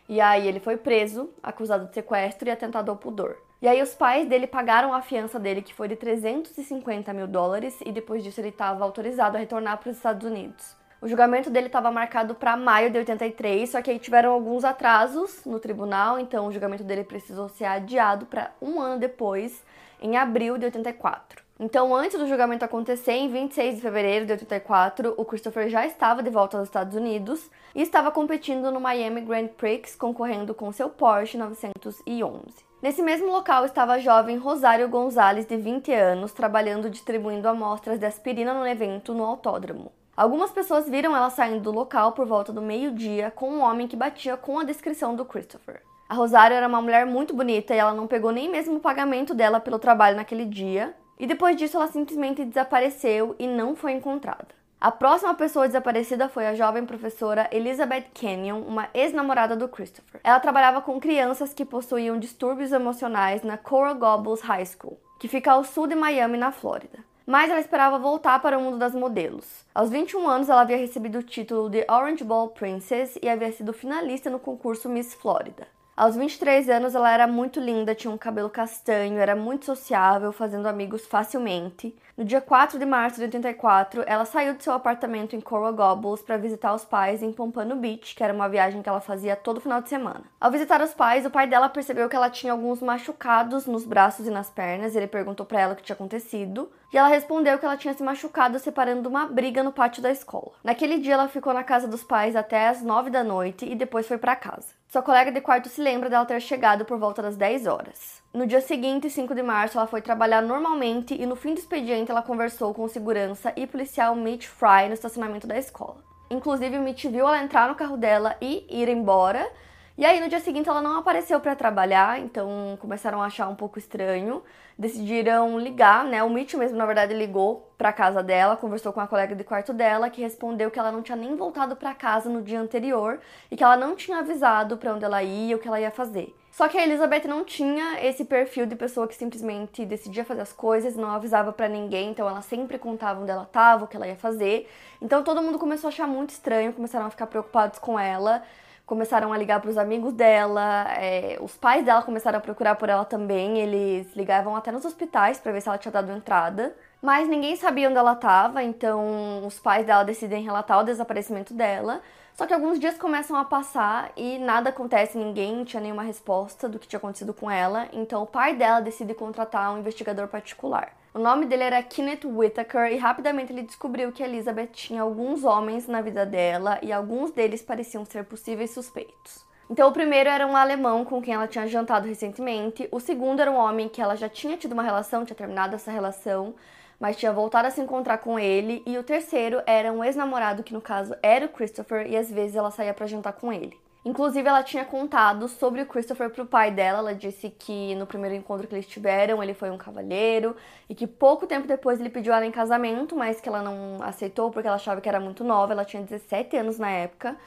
E 0.10 0.20
aí 0.20 0.48
ele 0.48 0.60
foi 0.60 0.78
preso, 0.78 1.30
acusado 1.44 1.86
de 1.86 1.94
sequestro 1.94 2.50
e 2.50 2.52
atentado 2.52 2.90
ao 2.90 2.98
pudor. 2.98 3.38
E 3.64 3.68
aí 3.70 3.82
os 3.82 3.96
pais 3.96 4.28
dele 4.28 4.46
pagaram 4.46 4.94
a 4.94 5.02
fiança 5.02 5.40
dele, 5.40 5.62
que 5.62 5.74
foi 5.74 5.88
de 5.88 5.96
350 5.96 7.14
mil 7.14 7.26
dólares, 7.26 7.80
e 7.86 7.94
depois 7.94 8.22
disso 8.22 8.42
ele 8.42 8.50
estava 8.50 8.84
autorizado 8.84 9.38
a 9.38 9.40
retornar 9.40 9.78
para 9.78 9.90
os 9.90 9.96
Estados 9.96 10.30
Unidos. 10.30 10.76
O 11.02 11.08
julgamento 11.08 11.50
dele 11.50 11.68
estava 11.68 11.90
marcado 11.90 12.36
para 12.36 12.58
maio 12.58 12.92
de 12.92 12.98
83, 12.98 13.70
só 13.70 13.82
que 13.82 13.90
aí 13.90 14.00
tiveram 14.00 14.34
alguns 14.34 14.66
atrasos 14.66 15.46
no 15.46 15.62
tribunal, 15.62 16.20
então 16.20 16.48
o 16.48 16.52
julgamento 16.52 16.84
dele 16.84 17.06
precisou 17.06 17.48
ser 17.48 17.64
adiado 17.64 18.26
para 18.26 18.52
um 18.62 18.82
ano 18.82 19.00
depois, 19.00 19.64
em 20.02 20.18
abril 20.18 20.58
de 20.58 20.66
84. 20.66 21.42
Então, 21.58 21.96
antes 21.96 22.20
do 22.20 22.28
julgamento 22.28 22.66
acontecer, 22.66 23.14
em 23.14 23.30
26 23.30 23.76
de 23.76 23.82
fevereiro 23.82 24.26
de 24.26 24.34
84, 24.34 25.14
o 25.16 25.24
Christopher 25.24 25.70
já 25.70 25.86
estava 25.86 26.22
de 26.22 26.30
volta 26.30 26.58
aos 26.58 26.68
Estados 26.68 26.98
Unidos 26.98 27.50
e 27.74 27.82
estava 27.82 28.12
competindo 28.12 28.70
no 28.72 28.82
Miami 28.82 29.22
Grand 29.22 29.48
Prix, 29.48 29.96
concorrendo 29.96 30.54
com 30.54 30.70
seu 30.74 30.90
Porsche 30.90 31.38
911. 31.38 32.73
Nesse 32.84 33.02
mesmo 33.02 33.32
local 33.32 33.64
estava 33.64 33.94
a 33.94 33.98
jovem 33.98 34.36
Rosário 34.36 34.90
Gonzalez, 34.90 35.46
de 35.46 35.56
20 35.56 35.94
anos, 35.94 36.34
trabalhando 36.34 36.90
distribuindo 36.90 37.48
amostras 37.48 37.98
de 37.98 38.06
aspirina 38.06 38.54
no 38.54 38.68
evento 38.68 39.14
no 39.14 39.24
autódromo. 39.24 39.90
Algumas 40.18 40.52
pessoas 40.52 40.90
viram 40.90 41.16
ela 41.16 41.30
saindo 41.30 41.62
do 41.62 41.72
local 41.72 42.12
por 42.12 42.26
volta 42.26 42.52
do 42.52 42.62
meio-dia 42.62 43.32
com 43.32 43.50
um 43.50 43.62
homem 43.62 43.88
que 43.88 43.96
batia 43.96 44.36
com 44.36 44.60
a 44.60 44.66
descrição 44.66 45.16
do 45.16 45.24
Christopher. 45.24 45.82
A 46.10 46.14
Rosário 46.14 46.58
era 46.58 46.68
uma 46.68 46.82
mulher 46.82 47.06
muito 47.06 47.34
bonita 47.34 47.74
e 47.74 47.78
ela 47.78 47.94
não 47.94 48.06
pegou 48.06 48.34
nem 48.34 48.50
mesmo 48.50 48.76
o 48.76 48.82
pagamento 48.82 49.34
dela 49.34 49.62
pelo 49.62 49.80
trabalho 49.80 50.18
naquele 50.18 50.44
dia, 50.44 50.94
e 51.18 51.26
depois 51.26 51.56
disso 51.56 51.78
ela 51.78 51.88
simplesmente 51.88 52.44
desapareceu 52.44 53.34
e 53.40 53.48
não 53.48 53.78
foi 53.78 53.94
encontrada. 53.94 54.50
A 54.84 54.92
próxima 54.92 55.34
pessoa 55.34 55.66
desaparecida 55.66 56.28
foi 56.28 56.46
a 56.46 56.56
jovem 56.56 56.86
professora 56.86 57.48
Elizabeth 57.54 58.08
Kenyon, 58.14 58.64
uma 58.64 58.90
ex-namorada 58.94 59.56
do 59.56 59.70
Christopher. 59.70 60.20
Ela 60.22 60.42
trabalhava 60.42 60.82
com 60.82 61.00
crianças 61.00 61.54
que 61.54 61.64
possuíam 61.64 62.20
distúrbios 62.20 62.74
emocionais 62.74 63.44
na 63.44 63.58
Coral 63.58 63.96
Gables 63.96 64.42
High 64.42 64.66
School, 64.66 65.00
que 65.22 65.30
fica 65.30 65.54
ao 65.54 65.64
sul 65.64 65.88
de 65.88 65.96
Miami, 65.96 66.38
na 66.38 66.52
Flórida. 66.52 67.00
Mas 67.26 67.50
ela 67.50 67.62
esperava 67.62 67.98
voltar 67.98 68.42
para 68.42 68.58
o 68.58 68.62
mundo 68.62 68.78
das 68.78 68.94
modelos. 68.94 69.66
Aos 69.74 69.90
21 69.90 70.28
anos, 70.28 70.50
ela 70.50 70.60
havia 70.60 70.76
recebido 70.76 71.20
o 71.20 71.24
título 71.24 71.70
de 71.70 71.86
Orange 71.90 72.26
Ball 72.26 72.50
Princess 72.50 73.18
e 73.24 73.30
havia 73.30 73.54
sido 73.54 73.72
finalista 73.72 74.30
no 74.30 74.38
concurso 74.38 74.90
Miss 74.90 75.14
Flórida. 75.14 75.66
Aos 75.96 76.18
23 76.18 76.68
anos, 76.68 76.94
ela 76.94 77.10
era 77.10 77.26
muito 77.26 77.58
linda, 77.60 77.96
tinha 77.96 78.12
um 78.12 78.18
cabelo 78.18 78.50
castanho, 78.50 79.20
era 79.20 79.34
muito 79.34 79.64
sociável, 79.64 80.34
fazendo 80.34 80.68
amigos 80.68 81.06
facilmente. 81.06 81.96
No 82.16 82.24
dia 82.24 82.40
4 82.40 82.78
de 82.78 82.86
março 82.86 83.18
de 83.18 83.24
84, 83.24 84.04
ela 84.06 84.24
saiu 84.24 84.54
de 84.54 84.64
seu 84.64 84.74
apartamento 84.74 85.36
em 85.36 85.42
Coral 85.42 85.74
Gables 85.74 86.22
para 86.22 86.38
visitar 86.38 86.72
os 86.72 86.86
pais 86.86 87.24
em 87.24 87.34
Pompano 87.34 87.76
Beach, 87.76 88.14
que 88.14 88.24
era 88.24 88.32
uma 88.32 88.48
viagem 88.48 88.84
que 88.84 88.90
ela 88.90 89.02
fazia 89.02 89.36
todo 89.36 89.60
final 89.60 89.82
de 89.82 89.90
semana. 89.90 90.22
Ao 90.40 90.52
visitar 90.52 90.80
os 90.80 90.94
pais, 90.94 91.26
o 91.26 91.32
pai 91.32 91.48
dela 91.48 91.70
percebeu 91.70 92.08
que 92.08 92.16
ela 92.16 92.30
tinha 92.30 92.54
alguns 92.54 92.84
machucados 92.84 93.66
nos 93.66 93.84
braços 93.84 94.28
e 94.28 94.30
nas 94.30 94.48
pernas. 94.48 94.96
Ele 94.96 95.08
perguntou 95.08 95.44
para 95.44 95.60
ela 95.60 95.74
o 95.74 95.76
que 95.76 95.82
tinha 95.82 95.96
acontecido, 95.96 96.72
e 96.94 96.98
ela 97.00 97.08
respondeu 97.08 97.58
que 97.58 97.66
ela 97.66 97.78
tinha 97.78 97.96
se 97.96 98.04
machucado 98.04 98.60
separando 98.60 99.10
uma 99.10 99.26
briga 99.26 99.64
no 99.64 99.72
pátio 99.72 100.04
da 100.04 100.12
escola. 100.12 100.52
Naquele 100.64 101.00
dia, 101.00 101.16
ela 101.16 101.28
ficou 101.28 101.52
na 101.52 101.64
casa 101.64 101.88
dos 101.88 102.04
pais 102.04 102.36
até 102.36 102.68
as 102.68 102.84
9 102.84 103.10
da 103.10 103.24
noite 103.24 103.66
e 103.66 103.74
depois 103.74 104.08
foi 104.08 104.20
para 104.20 104.36
casa. 104.36 104.68
Sua 104.88 105.02
colega 105.02 105.32
de 105.32 105.42
quarto 105.42 105.68
se 105.68 105.82
lembra 105.82 106.12
dela 106.12 106.28
ter 106.28 106.40
chegado 106.40 106.86
por 106.86 107.00
volta 107.00 107.24
das 107.24 107.36
10 107.36 107.66
horas. 107.66 108.23
No 108.34 108.48
dia 108.48 108.62
seguinte, 108.62 109.12
5 109.12 109.36
de 109.36 109.44
março, 109.44 109.78
ela 109.78 109.86
foi 109.86 110.02
trabalhar 110.02 110.42
normalmente 110.42 111.14
e 111.14 111.24
no 111.24 111.36
fim 111.36 111.54
do 111.54 111.60
expediente 111.60 112.10
ela 112.10 112.24
conversou 112.24 112.74
com 112.74 112.82
o 112.82 112.90
segurança 112.90 113.54
e 113.56 113.68
policial 113.68 114.16
Mitch 114.16 114.48
Fry 114.48 114.88
no 114.88 114.96
estacionamento 114.96 115.46
da 115.46 115.56
escola. 115.56 115.98
Inclusive, 116.32 116.80
Mitch 116.80 117.06
viu 117.06 117.28
ela 117.28 117.44
entrar 117.44 117.68
no 117.70 117.76
carro 117.76 117.96
dela 117.96 118.36
e 118.42 118.66
ir 118.72 118.90
embora. 118.90 119.48
E 119.96 120.04
aí, 120.04 120.20
no 120.20 120.28
dia 120.28 120.40
seguinte, 120.40 120.68
ela 120.68 120.82
não 120.82 120.98
apareceu 120.98 121.40
para 121.40 121.56
trabalhar, 121.56 122.20
então 122.20 122.76
começaram 122.82 123.22
a 123.22 123.28
achar 123.28 123.48
um 123.48 123.56
pouco 123.56 123.78
estranho. 123.78 124.42
Decidiram 124.76 125.60
ligar, 125.60 126.04
né? 126.04 126.24
O 126.24 126.30
Mitch 126.32 126.56
mesmo, 126.56 126.76
na 126.76 126.88
verdade, 126.88 127.14
ligou 127.14 127.72
para 127.78 127.94
casa 127.94 128.24
dela, 128.24 128.58
conversou 128.58 128.92
com 128.92 129.00
a 129.00 129.06
colega 129.06 129.36
de 129.36 129.44
quarto 129.44 129.72
dela, 129.74 130.10
que 130.10 130.24
respondeu 130.24 130.72
que 130.72 130.80
ela 130.80 130.92
não 130.92 131.04
tinha 131.04 131.16
nem 131.16 131.36
voltado 131.36 131.76
para 131.76 131.94
casa 131.94 132.32
no 132.32 132.42
dia 132.42 132.60
anterior 132.60 133.20
e 133.52 133.56
que 133.56 133.64
ela 133.64 133.78
não 133.78 133.96
tinha 133.96 134.18
avisado 134.18 134.76
para 134.76 134.92
onde 134.92 135.06
ela 135.06 135.22
ia, 135.22 135.56
o 135.56 135.60
que 135.60 135.68
ela 135.68 135.80
ia 135.80 135.92
fazer. 135.92 136.36
Só 136.54 136.68
que 136.68 136.78
a 136.78 136.84
Elizabeth 136.84 137.28
não 137.28 137.44
tinha 137.44 138.00
esse 138.06 138.24
perfil 138.24 138.68
de 138.68 138.76
pessoa 138.76 139.08
que 139.08 139.16
simplesmente 139.16 139.84
decidia 139.88 140.24
fazer 140.24 140.42
as 140.42 140.54
coisas, 140.54 140.96
não 140.96 141.10
avisava 141.10 141.52
para 141.52 141.68
ninguém, 141.68 142.12
então 142.12 142.30
ela 142.30 142.44
sempre 142.44 142.78
contava 142.78 143.20
onde 143.20 143.32
ela 143.32 143.42
estava, 143.42 143.86
o 143.86 143.88
que 143.88 143.96
ela 143.96 144.08
ia 144.08 144.16
fazer. 144.16 144.70
Então 145.02 145.24
todo 145.24 145.42
mundo 145.42 145.58
começou 145.58 145.88
a 145.88 145.90
achar 145.90 146.08
muito 146.08 146.30
estranho, 146.30 146.72
começaram 146.72 147.08
a 147.08 147.10
ficar 147.10 147.26
preocupados 147.26 147.80
com 147.80 148.00
ela 148.00 148.44
começaram 148.86 149.32
a 149.32 149.38
ligar 149.38 149.62
para 149.62 149.70
os 149.70 149.78
amigos 149.78 150.14
dela, 150.14 150.86
é, 150.98 151.38
os 151.42 151.56
pais 151.56 151.86
dela 151.86 152.02
começaram 152.02 152.38
a 152.38 152.42
procurar 152.42 152.76
por 152.76 152.90
ela 152.90 153.06
também, 153.06 153.58
eles 153.60 154.14
ligavam 154.14 154.56
até 154.56 154.72
nos 154.72 154.84
hospitais 154.84 155.40
para 155.40 155.54
ver 155.54 155.62
se 155.62 155.70
ela 155.70 155.78
tinha 155.78 155.92
dado 155.92 156.12
entrada. 156.12 156.76
Mas 157.02 157.28
ninguém 157.28 157.56
sabia 157.56 157.90
onde 157.90 157.98
ela 157.98 158.14
estava, 158.14 158.62
então 158.62 159.46
os 159.46 159.60
pais 159.60 159.86
dela 159.86 160.04
decidem 160.04 160.44
relatar 160.44 160.80
o 160.80 160.84
desaparecimento 160.84 161.54
dela. 161.54 162.02
Só 162.34 162.48
que 162.48 162.54
alguns 162.54 162.80
dias 162.80 162.98
começam 162.98 163.36
a 163.38 163.46
passar 163.46 164.12
e 164.18 164.40
nada 164.40 164.72
acontece, 164.72 165.18
ninguém 165.18 165.64
tinha 165.64 165.80
nenhuma 165.80 166.02
resposta 166.02 166.68
do 166.68 166.80
que 166.80 166.88
tinha 166.88 166.98
acontecido 166.98 167.32
com 167.32 167.50
ela, 167.50 167.88
então 167.94 168.24
o 168.24 168.28
pai 168.28 168.56
dela 168.56 168.80
decide 168.80 169.14
contratar 169.14 169.72
um 169.72 169.78
investigador 169.78 170.28
particular. 170.28 170.98
O 171.14 171.20
nome 171.20 171.46
dele 171.46 171.62
era 171.62 171.84
Kenneth 171.84 172.26
Whittaker 172.26 172.92
e 172.92 172.98
rapidamente 172.98 173.54
ele 173.54 173.62
descobriu 173.62 174.12
que 174.12 174.24
Elizabeth 174.24 174.70
tinha 174.74 175.04
alguns 175.04 175.44
homens 175.44 175.88
na 175.88 176.02
vida 176.02 176.26
dela 176.26 176.80
e 176.82 176.92
alguns 176.92 177.30
deles 177.30 177.62
pareciam 177.62 178.04
ser 178.04 178.24
possíveis 178.24 178.72
suspeitos. 178.72 179.46
Então, 179.70 179.88
o 179.88 179.94
primeiro 179.94 180.28
era 180.28 180.48
um 180.48 180.58
alemão 180.58 181.06
com 181.06 181.22
quem 181.22 181.36
ela 181.36 181.48
tinha 181.48 181.68
jantado 181.68 182.08
recentemente, 182.08 182.90
o 182.92 183.00
segundo 183.00 183.42
era 183.42 183.52
um 183.52 183.58
homem 183.58 183.88
que 183.88 184.02
ela 184.02 184.16
já 184.16 184.28
tinha 184.28 184.58
tido 184.58 184.74
uma 184.74 184.84
relação, 184.84 185.24
tinha 185.24 185.36
terminado 185.36 185.76
essa 185.76 185.92
relação, 185.92 186.56
mas 187.00 187.18
tinha 187.18 187.32
voltado 187.32 187.68
a 187.68 187.72
se 187.72 187.82
encontrar 187.82 188.18
com 188.20 188.40
ele, 188.40 188.84
e 188.86 188.98
o 188.98 189.04
terceiro 189.04 189.62
era 189.66 189.92
um 189.92 190.04
ex-namorado 190.04 190.64
que 190.64 190.74
no 190.74 190.82
caso 190.82 191.16
era 191.22 191.46
o 191.46 191.50
Christopher 191.50 192.08
e 192.10 192.18
às 192.18 192.32
vezes 192.32 192.56
ela 192.56 192.72
saía 192.72 192.94
para 192.94 193.08
jantar 193.08 193.34
com 193.34 193.52
ele. 193.52 193.78
Inclusive, 194.06 194.46
ela 194.46 194.62
tinha 194.62 194.84
contado 194.84 195.48
sobre 195.48 195.82
o 195.82 195.86
Christopher 195.86 196.30
pro 196.30 196.46
pai 196.46 196.70
dela. 196.72 197.00
Ela 197.00 197.16
disse 197.16 197.50
que 197.50 197.96
no 197.96 198.06
primeiro 198.06 198.36
encontro 198.36 198.68
que 198.68 198.76
eles 198.76 198.86
tiveram, 198.86 199.42
ele 199.42 199.54
foi 199.54 199.70
um 199.72 199.78
cavalheiro 199.78 200.58
e 200.90 200.96
que 200.96 201.08
pouco 201.08 201.48
tempo 201.48 201.66
depois 201.68 202.02
ele 202.02 202.10
pediu 202.10 202.34
ela 202.34 202.46
em 202.46 202.52
casamento, 202.52 203.16
mas 203.16 203.40
que 203.40 203.48
ela 203.48 203.62
não 203.62 204.04
aceitou 204.04 204.52
porque 204.52 204.68
ela 204.68 204.76
achava 204.76 205.00
que 205.00 205.08
era 205.08 205.22
muito 205.22 205.46
nova. 205.46 205.72
Ela 205.72 205.86
tinha 205.86 206.04
17 206.04 206.58
anos 206.58 206.78
na 206.78 206.90
época. 206.90 207.38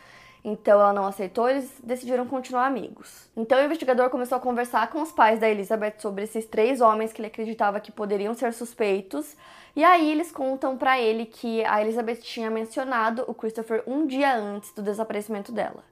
Então 0.48 0.80
ela 0.80 0.92
não 0.92 1.08
aceitou, 1.08 1.48
eles 1.48 1.68
decidiram 1.82 2.24
continuar 2.24 2.66
amigos. 2.66 3.28
Então 3.36 3.58
o 3.58 3.64
investigador 3.64 4.08
começou 4.10 4.38
a 4.38 4.40
conversar 4.40 4.88
com 4.90 5.02
os 5.02 5.10
pais 5.10 5.40
da 5.40 5.50
Elizabeth 5.50 5.94
sobre 5.98 6.22
esses 6.22 6.46
três 6.46 6.80
homens 6.80 7.12
que 7.12 7.20
ele 7.20 7.26
acreditava 7.26 7.80
que 7.80 7.90
poderiam 7.90 8.32
ser 8.32 8.52
suspeitos. 8.52 9.36
E 9.74 9.82
aí 9.82 10.08
eles 10.08 10.30
contam 10.30 10.76
para 10.76 11.00
ele 11.00 11.26
que 11.26 11.64
a 11.64 11.82
Elizabeth 11.82 12.18
tinha 12.18 12.48
mencionado 12.48 13.24
o 13.26 13.34
Christopher 13.34 13.82
um 13.88 14.06
dia 14.06 14.36
antes 14.36 14.70
do 14.70 14.82
desaparecimento 14.82 15.50
dela. 15.50 15.82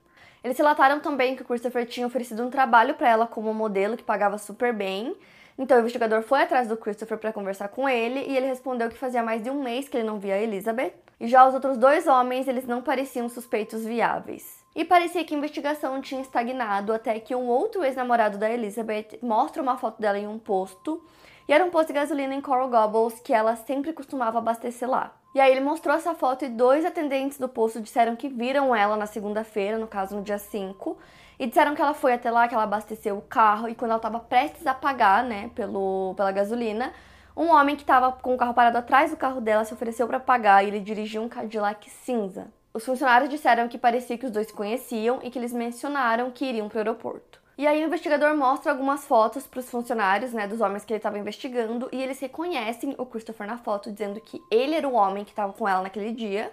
Eles 0.41 0.57
relataram 0.57 1.01
também 1.01 1.35
que 1.35 1.41
o 1.41 1.45
Christopher 1.45 1.85
tinha 1.85 2.07
oferecido 2.07 2.41
um 2.41 2.49
trabalho 2.49 2.93
para 2.93 3.09
ela 3.09 3.27
como 3.27 3.53
modelo 3.53 3.97
que 3.97 4.03
pagava 4.03 4.37
super 4.37 4.71
bem. 4.71 5.17
Então 5.59 5.75
o 5.75 5.79
investigador 5.81 6.21
foi 6.21 6.43
atrás 6.43 6.69
do 6.69 6.77
Christopher 6.77 7.17
para 7.17 7.33
conversar 7.33 7.67
com 7.67 7.89
ele 7.89 8.21
e 8.21 8.37
ele 8.37 8.45
respondeu 8.45 8.87
que 8.87 8.97
fazia 8.97 9.21
mais 9.21 9.43
de 9.43 9.49
um 9.49 9.61
mês 9.61 9.89
que 9.89 9.97
ele 9.97 10.07
não 10.07 10.17
via 10.17 10.35
a 10.35 10.41
Elizabeth. 10.41 10.93
E 11.19 11.27
já 11.27 11.47
os 11.47 11.53
outros 11.53 11.77
dois 11.77 12.07
homens, 12.07 12.47
eles 12.47 12.65
não 12.65 12.81
pareciam 12.81 13.29
suspeitos 13.29 13.85
viáveis. 13.85 14.63
E 14.75 14.83
parecia 14.83 15.23
que 15.23 15.33
a 15.33 15.37
investigação 15.37 16.01
tinha 16.01 16.21
estagnado 16.21 16.91
até 16.91 17.17
que 17.19 17.33
um 17.33 17.47
outro 17.47 17.83
ex-namorado 17.83 18.37
da 18.37 18.49
Elizabeth 18.49 19.19
mostra 19.21 19.61
uma 19.61 19.77
foto 19.77 20.01
dela 20.01 20.19
em 20.19 20.27
um 20.27 20.37
posto. 20.37 21.01
E 21.47 21.53
era 21.53 21.63
um 21.63 21.69
posto 21.69 21.87
de 21.87 21.93
gasolina 21.93 22.33
em 22.33 22.41
Coral 22.41 22.67
Gables 22.67 23.19
que 23.21 23.33
ela 23.33 23.55
sempre 23.55 23.93
costumava 23.93 24.39
abastecer 24.39 24.89
lá. 24.89 25.15
E 25.33 25.39
aí 25.39 25.51
ele 25.51 25.61
mostrou 25.61 25.95
essa 25.95 26.13
foto 26.15 26.43
e 26.45 26.49
dois 26.49 26.85
atendentes 26.85 27.37
do 27.37 27.47
posto 27.47 27.81
disseram 27.81 28.15
que 28.15 28.27
viram 28.27 28.75
ela 28.75 28.97
na 28.97 29.05
segunda-feira, 29.05 29.77
no 29.77 29.85
caso 29.85 30.15
no 30.15 30.23
dia 30.23 30.37
5, 30.37 30.97
e 31.37 31.45
disseram 31.45 31.75
que 31.75 31.81
ela 31.81 31.93
foi 31.93 32.13
até 32.13 32.31
lá, 32.31 32.47
que 32.47 32.53
ela 32.53 32.63
abasteceu 32.63 33.17
o 33.17 33.21
carro 33.21 33.67
e 33.67 33.75
quando 33.75 33.91
ela 33.91 33.97
estava 33.97 34.19
prestes 34.19 34.65
a 34.65 34.73
pagar, 34.73 35.23
né, 35.23 35.51
pelo, 35.53 36.13
pela 36.15 36.31
gasolina, 36.31 36.93
um 37.35 37.49
homem 37.49 37.75
que 37.75 37.83
estava 37.83 38.11
com 38.11 38.33
o 38.33 38.37
carro 38.37 38.53
parado 38.53 38.77
atrás 38.77 39.11
do 39.11 39.17
carro 39.17 39.41
dela 39.41 39.65
se 39.65 39.73
ofereceu 39.73 40.07
para 40.07 40.19
pagar 40.19 40.63
e 40.63 40.67
ele 40.67 40.79
dirigiu 40.79 41.21
um 41.21 41.27
Cadillac 41.27 41.89
cinza. 41.89 42.47
Os 42.73 42.85
funcionários 42.85 43.29
disseram 43.29 43.67
que 43.67 43.77
parecia 43.77 44.17
que 44.17 44.25
os 44.25 44.31
dois 44.31 44.47
se 44.47 44.53
conheciam 44.53 45.19
e 45.21 45.29
que 45.29 45.37
eles 45.37 45.53
mencionaram 45.53 46.31
que 46.31 46.45
iriam 46.45 46.69
para 46.69 46.77
o 46.77 46.79
aeroporto. 46.79 47.41
E 47.57 47.65
aí 47.65 47.81
o 47.81 47.87
investigador 47.87 48.35
mostra 48.35 48.71
algumas 48.71 49.05
fotos 49.05 49.47
para 49.47 49.61
os 49.61 49.69
funcionários, 49.69 50.33
né, 50.33 50.45
dos 50.45 50.59
homens 50.59 50.83
que 50.83 50.91
ele 50.91 50.97
estava 50.97 51.17
investigando, 51.17 51.87
e 51.89 52.03
eles 52.03 52.19
reconhecem 52.19 52.93
o 52.97 53.05
Christopher 53.05 53.47
na 53.47 53.57
foto, 53.57 53.91
dizendo 53.91 54.19
que 54.19 54.41
ele 54.51 54.75
era 54.75 54.87
o 54.87 54.93
homem 54.93 55.23
que 55.23 55.31
estava 55.31 55.53
com 55.53 55.67
ela 55.67 55.81
naquele 55.81 56.11
dia. 56.11 56.51